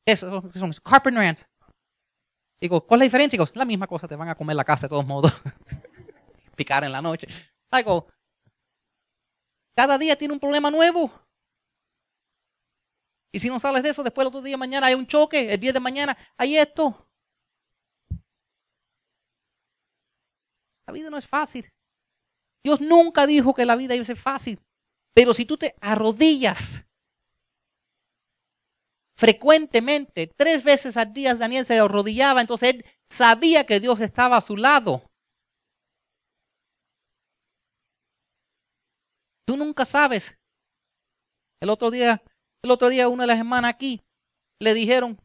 Eso, 0.07 0.43
son 0.53 0.73
carpenter 0.85 1.25
ants. 1.25 1.51
Digo, 2.61 2.85
¿cuál 2.87 2.99
es 2.99 3.01
la 3.01 3.05
diferencia? 3.05 3.37
Digo, 3.37 3.51
la 3.55 3.65
misma 3.65 3.87
cosa, 3.87 4.07
te 4.07 4.17
van 4.17 4.29
a 4.29 4.35
comer 4.35 4.57
la 4.57 4.65
casa 4.65 4.87
de 4.87 4.91
todos 4.91 5.07
modos. 5.07 5.33
Picar 6.57 6.85
en 6.85 6.93
la 6.93 7.01
noche. 7.01 7.29
Algo. 7.71 8.07
Cada 9.75 9.99
día 9.99 10.17
tiene 10.17 10.35
un 10.35 10.41
problema 10.41 10.71
nuevo. 10.71 11.13
Y 13.33 13.41
si 13.41 13.49
no 13.49 13.61
sales 13.61 13.83
de 13.83 13.91
eso, 13.91 14.03
después 14.03 14.25
el 14.25 14.29
otro 14.29 14.43
día 14.43 14.57
mañana 14.57 14.87
hay 14.87 14.95
un 14.95 15.07
choque, 15.07 15.53
el 15.53 15.61
día 15.61 15.73
de 15.73 15.81
mañana 15.81 16.17
hay 16.37 16.57
esto. 16.57 17.09
La 20.87 20.93
vida 20.93 21.11
no 21.11 21.19
es 21.19 21.27
fácil. 21.27 21.71
Dios 22.65 22.81
nunca 22.81 23.27
dijo 23.27 23.55
que 23.55 23.67
la 23.67 23.77
vida 23.77 23.95
iba 23.95 24.03
a 24.03 24.07
ser 24.07 24.17
fácil. 24.17 24.61
Pero 25.15 25.35
si 25.35 25.45
tú 25.45 25.59
te 25.59 25.75
arrodillas 25.81 26.85
frecuentemente, 29.17 30.29
tres 30.37 30.65
veces 30.65 30.97
al 30.97 31.13
día 31.13 31.35
Daniel 31.35 31.65
se 31.65 31.79
arrodillaba, 31.79 32.41
entonces 32.41 32.71
él 32.71 32.85
sabía 33.11 33.67
que 33.67 33.81
Dios 33.81 34.01
estaba 34.01 34.37
a 34.37 34.41
su 34.41 34.57
lado. 34.57 35.08
Tú 39.49 39.57
nunca 39.57 39.87
sabes. 39.87 40.37
El 41.59 41.71
otro 41.71 41.91
día, 41.91 42.23
el 42.63 42.71
otro 42.71 42.91
día 42.91 43.09
una 43.09 43.23
de 43.23 43.29
las 43.29 43.39
hermanas 43.39 43.71
aquí 43.71 44.03
le 44.61 44.75
dijeron, 44.75 45.19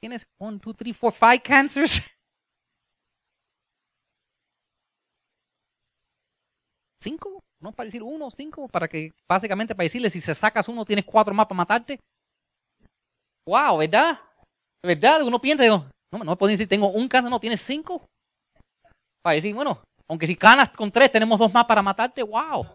tienes 0.00 0.26
1, 0.40 0.60
2, 0.64 0.76
3, 0.78 0.96
4, 0.98 1.18
5 1.32 1.42
cancers. 1.44 2.00
¿Cinco? 7.02 7.44
No 7.60 7.72
para 7.72 7.84
decir 7.84 8.02
uno, 8.02 8.30
cinco, 8.30 8.66
para 8.66 8.88
que 8.88 9.12
básicamente 9.28 9.74
para 9.74 9.84
decirle 9.84 10.08
si 10.08 10.22
se 10.22 10.34
sacas 10.34 10.68
uno 10.68 10.86
tienes 10.86 11.04
cuatro 11.04 11.34
más 11.34 11.44
para 11.44 11.58
matarte. 11.58 12.00
Wow, 13.46 13.76
¿verdad? 13.76 14.18
¿Verdad? 14.82 15.22
Uno 15.22 15.38
piensa, 15.38 15.66
no, 15.68 15.90
no 16.10 16.24
me 16.24 16.36
pueden 16.36 16.54
decir 16.54 16.66
tengo 16.66 16.88
un 16.88 17.08
cáncer, 17.08 17.30
no, 17.30 17.38
tienes 17.38 17.60
cinco. 17.60 18.06
Para 19.22 19.34
decir, 19.34 19.54
bueno, 19.54 19.82
aunque 20.08 20.26
si 20.26 20.34
canas 20.34 20.70
con 20.70 20.90
tres, 20.90 21.12
tenemos 21.12 21.38
dos 21.38 21.52
más 21.52 21.66
para 21.66 21.82
matarte, 21.82 22.22
wow. 22.22 22.66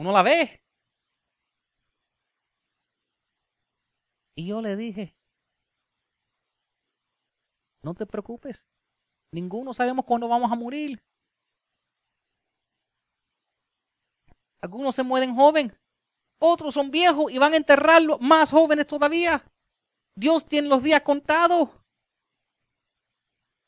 Uno 0.00 0.12
la 0.12 0.22
ve. 0.22 0.62
Y 4.34 4.46
yo 4.46 4.62
le 4.62 4.74
dije, 4.74 5.14
no 7.82 7.92
te 7.92 8.06
preocupes, 8.06 8.64
ninguno 9.30 9.74
sabemos 9.74 10.06
cuándo 10.06 10.26
vamos 10.26 10.50
a 10.50 10.54
morir. 10.54 11.02
Algunos 14.62 14.94
se 14.94 15.02
mueren 15.02 15.34
joven, 15.34 15.78
otros 16.40 16.72
son 16.72 16.90
viejos 16.90 17.30
y 17.30 17.36
van 17.36 17.52
a 17.52 17.58
enterrarlo 17.58 18.18
más 18.20 18.52
jóvenes 18.52 18.86
todavía. 18.86 19.44
Dios 20.16 20.46
tiene 20.48 20.68
los 20.68 20.82
días 20.82 21.02
contados. 21.02 21.68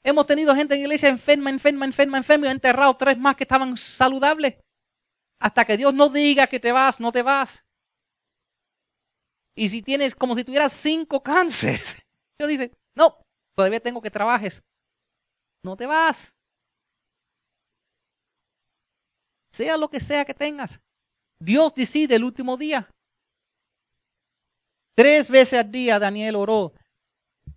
Hemos 0.03 0.27
tenido 0.27 0.55
gente 0.55 0.77
en 0.77 0.81
iglesia 0.81 1.11
enferma, 1.11 1.51
enferma, 1.51 1.85
enferma, 1.85 2.17
enferma 2.17 2.47
y 2.47 2.51
enterrado 2.51 2.97
tres 2.97 3.19
más 3.19 3.37
que 3.37 3.45
estaban 3.45 3.77
saludables. 3.77 4.62
Hasta 5.43 5.65
que 5.65 5.77
Dios 5.77 5.93
no 5.93 6.09
diga 6.09 6.47
que 6.47 6.61
te 6.61 6.71
vas, 6.71 7.01
no 7.01 7.11
te 7.11 7.21
vas. 7.21 7.65
Y 9.57 9.69
si 9.71 9.83
tienes 9.83 10.15
como 10.15 10.37
si 10.37 10.45
tuvieras 10.45 10.73
cinco 10.73 11.21
cánceres, 11.21 12.01
Dios 12.39 12.49
dice, 12.49 12.71
no, 12.95 13.19
todavía 13.57 13.81
tengo 13.81 14.01
que 14.01 14.11
trabajes. 14.11 14.63
No 15.65 15.77
te 15.77 15.87
vas. 15.87 16.33
Sea 19.53 19.77
lo 19.77 19.91
que 19.91 19.99
sea 19.99 20.25
que 20.25 20.33
tengas. 20.33 20.81
Dios 21.41 21.75
decide 21.75 22.15
el 22.15 22.23
último 22.23 22.57
día. 22.57 22.89
Tres 24.95 25.29
veces 25.29 25.59
al 25.59 25.73
día 25.73 25.99
Daniel 25.99 26.37
oró 26.37 26.73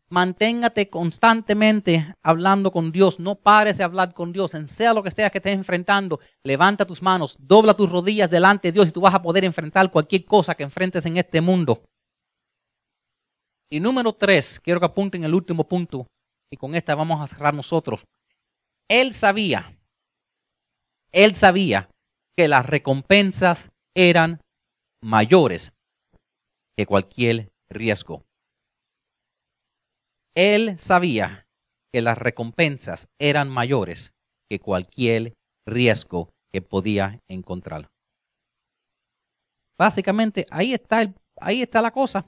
Manténgate 0.10 0.90
constantemente 0.90 2.14
hablando 2.22 2.72
con 2.72 2.92
Dios. 2.92 3.20
No 3.20 3.36
pares 3.36 3.78
de 3.78 3.84
hablar 3.84 4.14
con 4.14 4.32
Dios. 4.32 4.54
En 4.54 4.68
sea 4.68 4.94
lo 4.94 5.02
que 5.02 5.12
sea 5.12 5.30
que 5.30 5.40
estés 5.40 5.54
enfrentando, 5.54 6.20
levanta 6.44 6.86
tus 6.86 7.02
manos, 7.02 7.38
dobla 7.40 7.74
tus 7.74 7.90
rodillas 7.90 8.30
delante 8.30 8.68
de 8.68 8.74
Dios 8.74 8.88
y 8.88 8.92
tú 8.92 9.02
vas 9.02 9.16
a 9.16 9.22
poder 9.22 9.44
enfrentar 9.44 9.90
cualquier 9.92 10.26
cosa 10.26 10.56
que 10.56 10.64
enfrentes 10.64 11.06
en 11.06 11.18
este 11.18 11.42
mundo. 11.42 11.84
Y 13.70 13.80
número 13.80 14.14
tres, 14.14 14.60
quiero 14.60 14.80
que 14.80 14.86
apunten 14.86 15.24
el 15.24 15.34
último 15.34 15.68
punto 15.68 16.08
y 16.52 16.58
con 16.58 16.76
esta 16.76 16.94
vamos 16.94 17.20
a 17.20 17.28
cerrar 17.28 17.54
nosotros. 17.54 18.06
Él 18.88 19.14
sabía, 19.16 19.76
él 21.12 21.34
sabía 21.34 21.90
que 22.38 22.48
las 22.48 22.66
recompensas 22.66 23.72
eran 23.96 24.40
mayores 25.02 25.74
que 26.78 26.86
cualquier 26.86 27.52
riesgo. 27.70 28.24
Él 30.36 30.78
sabía 30.78 31.48
que 31.94 32.02
las 32.02 32.18
recompensas 32.18 33.08
eran 33.20 33.50
mayores 33.50 34.14
que 34.50 34.60
cualquier 34.60 35.34
riesgo 35.66 36.30
que 36.52 36.62
podía 36.62 37.22
encontrar. 37.30 37.88
Básicamente, 39.78 40.46
ahí 40.52 40.74
está, 40.74 41.02
el, 41.02 41.16
ahí 41.40 41.62
está 41.62 41.82
la 41.82 41.92
cosa. 41.92 42.28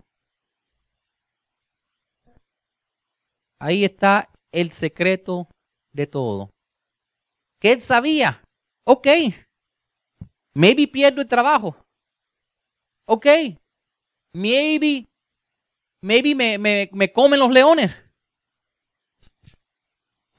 Ahí 3.60 3.84
está 3.84 4.32
el 4.53 4.72
secreto 4.72 5.49
de 5.93 6.08
todo. 6.08 6.49
Que 7.60 7.74
él 7.74 7.82
sabía, 7.82 8.43
ok, 8.86 9.08
maybe 10.53 10.88
pierdo 10.88 11.22
el 11.22 11.28
trabajo. 11.28 11.76
Ok, 13.08 13.26
maybe 14.34 15.08
maybe 16.02 16.36
me, 16.36 16.58
me, 16.58 16.89
me 16.93 17.12
comen 17.12 17.39
los 17.39 17.52
leones. 17.52 18.02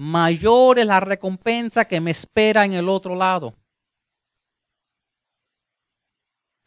Mayor 0.01 0.79
es 0.79 0.87
la 0.87 1.01
recompensa 1.01 1.87
que 1.87 2.01
me 2.01 2.13
espera 2.13 2.65
en 2.65 2.75
el 2.75 2.89
otro 2.89 3.15
lado. 3.15 3.55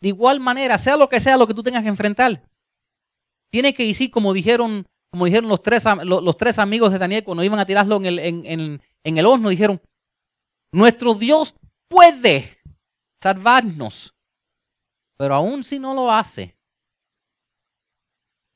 De 0.01 0.09
igual 0.09 0.39
manera, 0.39 0.77
sea 0.77 0.97
lo 0.97 1.07
que 1.07 1.21
sea 1.21 1.37
lo 1.37 1.47
que 1.47 1.53
tú 1.53 1.63
tengas 1.63 1.83
que 1.83 1.89
enfrentar, 1.89 2.43
tiene 3.51 3.73
que 3.73 3.85
decir 3.85 4.09
como 4.09 4.33
dijeron, 4.33 4.87
como 5.11 5.25
dijeron 5.25 5.47
los 5.47 5.61
tres, 5.61 5.83
los, 6.03 6.37
tres 6.37 6.57
amigos 6.57 6.91
de 6.91 6.97
Daniel 6.97 7.23
cuando 7.23 7.43
iban 7.43 7.59
a 7.59 7.65
tirarlo 7.65 7.97
en 7.97 8.05
el, 8.05 8.19
en, 8.19 8.81
en 9.03 9.17
el 9.17 9.25
horno, 9.25 9.49
dijeron, 9.49 9.79
nuestro 10.73 11.13
Dios 11.13 11.55
puede 11.87 12.57
salvarnos, 13.21 14.15
pero 15.17 15.35
aún 15.35 15.63
si 15.63 15.77
no 15.77 15.93
lo 15.93 16.11
hace, 16.11 16.57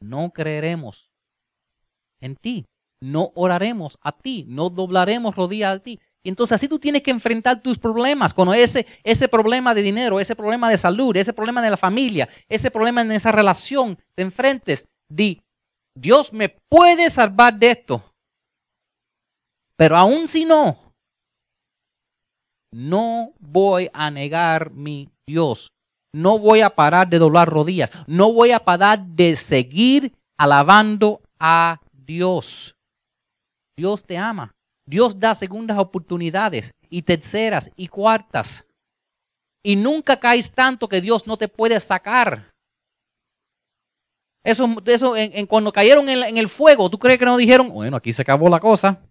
no 0.05 0.31
creeremos 0.31 1.09
en 2.21 2.35
ti, 2.35 2.65
no 3.01 3.31
oraremos 3.35 3.97
a 4.01 4.11
ti, 4.11 4.45
no 4.47 4.69
doblaremos 4.69 5.35
rodillas 5.35 5.75
a 5.75 5.79
ti. 5.79 5.99
Entonces 6.23 6.55
así 6.55 6.67
tú 6.67 6.79
tienes 6.79 7.03
que 7.03 7.11
enfrentar 7.11 7.61
tus 7.61 7.77
problemas, 7.77 8.33
con 8.33 8.53
ese, 8.53 8.87
ese 9.03 9.27
problema 9.27 9.75
de 9.75 9.83
dinero, 9.83 10.19
ese 10.19 10.35
problema 10.35 10.69
de 10.69 10.77
salud, 10.77 11.15
ese 11.15 11.33
problema 11.33 11.61
de 11.61 11.69
la 11.69 11.77
familia, 11.77 12.27
ese 12.49 12.71
problema 12.71 13.01
en 13.01 13.11
esa 13.11 13.31
relación, 13.31 13.97
te 14.15 14.23
enfrentes, 14.23 14.87
di, 15.07 15.41
Dios 15.95 16.33
me 16.33 16.49
puede 16.49 17.09
salvar 17.09 17.57
de 17.59 17.71
esto. 17.71 18.03
Pero 19.77 19.97
aún 19.97 20.27
si 20.27 20.45
no, 20.45 20.93
no 22.71 23.33
voy 23.39 23.89
a 23.93 24.09
negar 24.09 24.71
mi 24.71 25.09
Dios 25.27 25.74
no 26.15 26.39
voy 26.39 26.61
a 26.61 26.69
parar 26.69 27.09
de 27.09 27.19
doblar 27.19 27.49
rodillas, 27.49 27.91
no 28.07 28.31
voy 28.31 28.51
a 28.51 28.63
parar 28.63 29.05
de 29.05 29.35
seguir 29.35 30.13
alabando 30.37 31.21
a 31.37 31.81
Dios. 31.91 32.73
Dios 33.77 34.01
te 34.01 34.17
ama. 34.17 34.55
Dios 34.87 35.19
da 35.19 35.35
segundas 35.35 35.77
oportunidades 35.77 36.71
y 36.89 37.01
terceras 37.01 37.69
y 37.75 37.89
cuartas. 37.89 38.63
Y 39.61 39.75
nunca 39.75 40.17
caes 40.17 40.49
tanto 40.51 40.87
que 40.87 41.01
Dios 41.01 41.27
no 41.27 41.37
te 41.37 41.49
puede 41.49 41.79
sacar. 41.81 42.49
Eso, 44.41 44.67
eso 44.85 45.17
en, 45.17 45.45
cuando 45.47 45.73
cayeron 45.73 46.07
en, 46.07 46.37
el 46.37 46.47
fuego, 46.47 46.89
¿tú 46.89 46.97
crees 46.97 47.19
que 47.19 47.25
no 47.25 47.35
dijeron, 47.35 47.71
bueno, 47.71 47.97
aquí 47.97 48.13
se 48.13 48.21
acabó 48.21 48.47
la 48.47 48.59
cosa? 48.61 49.01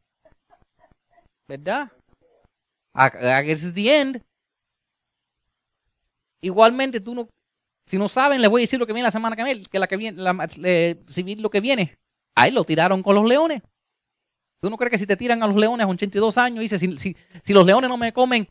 ¿Verdad? 1.46 1.90
This 3.44 3.64
is 3.64 3.74
the 3.74 3.94
end. 3.94 4.22
Igualmente, 6.44 7.00
tú 7.00 7.14
no, 7.14 7.26
si 7.86 7.96
no 7.96 8.06
saben, 8.06 8.42
les 8.42 8.50
voy 8.50 8.60
a 8.60 8.64
decir 8.64 8.78
lo 8.78 8.86
que 8.86 8.92
viene 8.92 9.06
la 9.06 9.10
semana 9.10 9.34
que 9.34 9.42
viene, 9.42 9.64
que 9.64 9.78
la 9.78 9.86
que 9.86 9.96
viene, 9.96 10.20
la, 10.20 10.32
lo 10.34 11.50
que 11.50 11.60
viene. 11.60 11.96
Ahí 12.36 12.50
lo 12.50 12.64
tiraron 12.64 13.02
con 13.02 13.14
los 13.14 13.24
leones. 13.24 13.62
¿Tú 14.60 14.68
no 14.68 14.76
crees 14.76 14.90
que 14.90 14.98
si 14.98 15.06
te 15.06 15.16
tiran 15.16 15.42
a 15.42 15.46
los 15.46 15.56
leones 15.56 15.86
a 15.86 15.88
82 15.88 16.36
años, 16.36 16.60
dice, 16.60 16.78
si, 16.78 16.98
si, 16.98 17.16
si 17.42 17.52
los 17.54 17.64
leones 17.64 17.88
no 17.88 17.96
me 17.96 18.12
comen, 18.12 18.46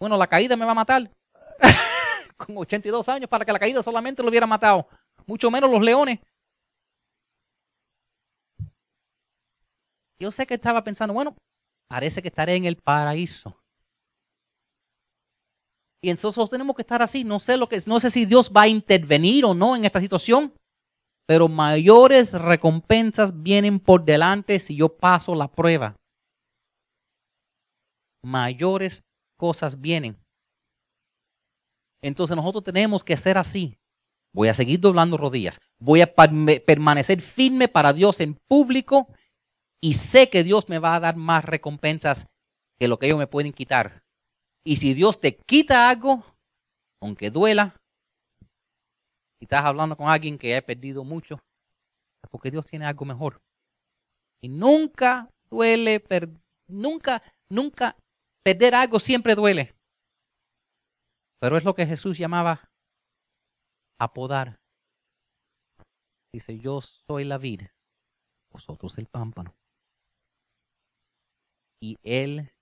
bueno, 0.00 0.16
la 0.16 0.26
caída 0.26 0.56
me 0.56 0.64
va 0.64 0.72
a 0.72 0.74
matar? 0.74 1.12
con 2.36 2.58
82 2.58 3.08
años 3.08 3.30
para 3.30 3.44
que 3.44 3.52
la 3.52 3.60
caída 3.60 3.84
solamente 3.84 4.20
lo 4.20 4.28
hubiera 4.28 4.46
matado. 4.48 4.88
Mucho 5.24 5.48
menos 5.48 5.70
los 5.70 5.80
leones. 5.80 6.18
Yo 10.18 10.32
sé 10.32 10.44
que 10.44 10.54
estaba 10.54 10.82
pensando, 10.82 11.14
bueno, 11.14 11.36
parece 11.86 12.20
que 12.20 12.28
estaré 12.28 12.56
en 12.56 12.64
el 12.64 12.78
paraíso. 12.78 13.61
Y 16.04 16.10
entonces 16.10 16.50
tenemos 16.50 16.74
que 16.74 16.82
estar 16.82 17.00
así. 17.00 17.22
No 17.22 17.38
sé 17.38 17.56
lo 17.56 17.68
que 17.68 17.80
no 17.86 18.00
sé 18.00 18.10
si 18.10 18.26
Dios 18.26 18.50
va 18.54 18.62
a 18.62 18.68
intervenir 18.68 19.44
o 19.44 19.54
no 19.54 19.76
en 19.76 19.84
esta 19.84 20.00
situación, 20.00 20.52
pero 21.26 21.48
mayores 21.48 22.32
recompensas 22.32 23.42
vienen 23.42 23.78
por 23.78 24.04
delante 24.04 24.58
si 24.58 24.76
yo 24.76 24.88
paso 24.88 25.34
la 25.34 25.48
prueba. 25.48 25.96
Mayores 28.24 29.04
cosas 29.38 29.80
vienen. 29.80 30.18
Entonces 32.02 32.36
nosotros 32.36 32.64
tenemos 32.64 33.04
que 33.04 33.16
ser 33.16 33.38
así. 33.38 33.78
Voy 34.34 34.48
a 34.48 34.54
seguir 34.54 34.80
doblando 34.80 35.16
rodillas. 35.16 35.60
Voy 35.78 36.00
a 36.00 36.12
permanecer 36.14 37.20
firme 37.20 37.68
para 37.68 37.92
Dios 37.92 38.20
en 38.20 38.34
público 38.48 39.08
y 39.80 39.94
sé 39.94 40.28
que 40.30 40.42
Dios 40.42 40.68
me 40.68 40.78
va 40.78 40.96
a 40.96 41.00
dar 41.00 41.16
más 41.16 41.44
recompensas 41.44 42.26
que 42.80 42.88
lo 42.88 42.98
que 42.98 43.06
ellos 43.06 43.18
me 43.18 43.26
pueden 43.28 43.52
quitar. 43.52 44.01
Y 44.64 44.76
si 44.76 44.94
Dios 44.94 45.20
te 45.20 45.36
quita 45.36 45.88
algo, 45.88 46.24
aunque 47.00 47.30
duela, 47.30 47.76
y 49.40 49.44
estás 49.44 49.64
hablando 49.64 49.96
con 49.96 50.08
alguien 50.08 50.38
que 50.38 50.56
ha 50.56 50.62
perdido 50.62 51.02
mucho, 51.02 51.34
es 52.22 52.30
porque 52.30 52.50
Dios 52.50 52.64
tiene 52.66 52.86
algo 52.86 53.04
mejor. 53.04 53.42
Y 54.40 54.48
nunca 54.48 55.28
duele, 55.50 56.02
nunca, 56.68 57.22
nunca 57.50 57.96
perder 58.44 58.74
algo 58.74 59.00
siempre 59.00 59.34
duele. 59.34 59.74
Pero 61.40 61.56
es 61.56 61.64
lo 61.64 61.74
que 61.74 61.86
Jesús 61.86 62.18
llamaba 62.18 62.70
apodar. 63.98 64.60
Dice, 66.32 66.58
yo 66.58 66.80
soy 66.80 67.24
la 67.24 67.36
vid, 67.36 67.62
vosotros 68.52 68.96
el 68.98 69.06
pámpano. 69.06 69.54
Y 71.80 71.98
Él 72.04 72.52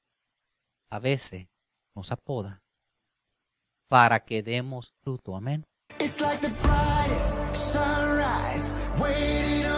a 0.90 0.98
veces 0.98 1.46
nos 1.95 2.12
apoda 2.12 2.62
para 3.88 4.20
que 4.20 4.43
demos 4.43 4.93
fruto. 5.03 5.34
Amén. 5.34 5.64
It's 5.99 6.20
like 6.20 6.41
the 6.41 6.49
brightest 6.62 7.34
sunrise, 7.55 8.72
waiting 8.99 9.69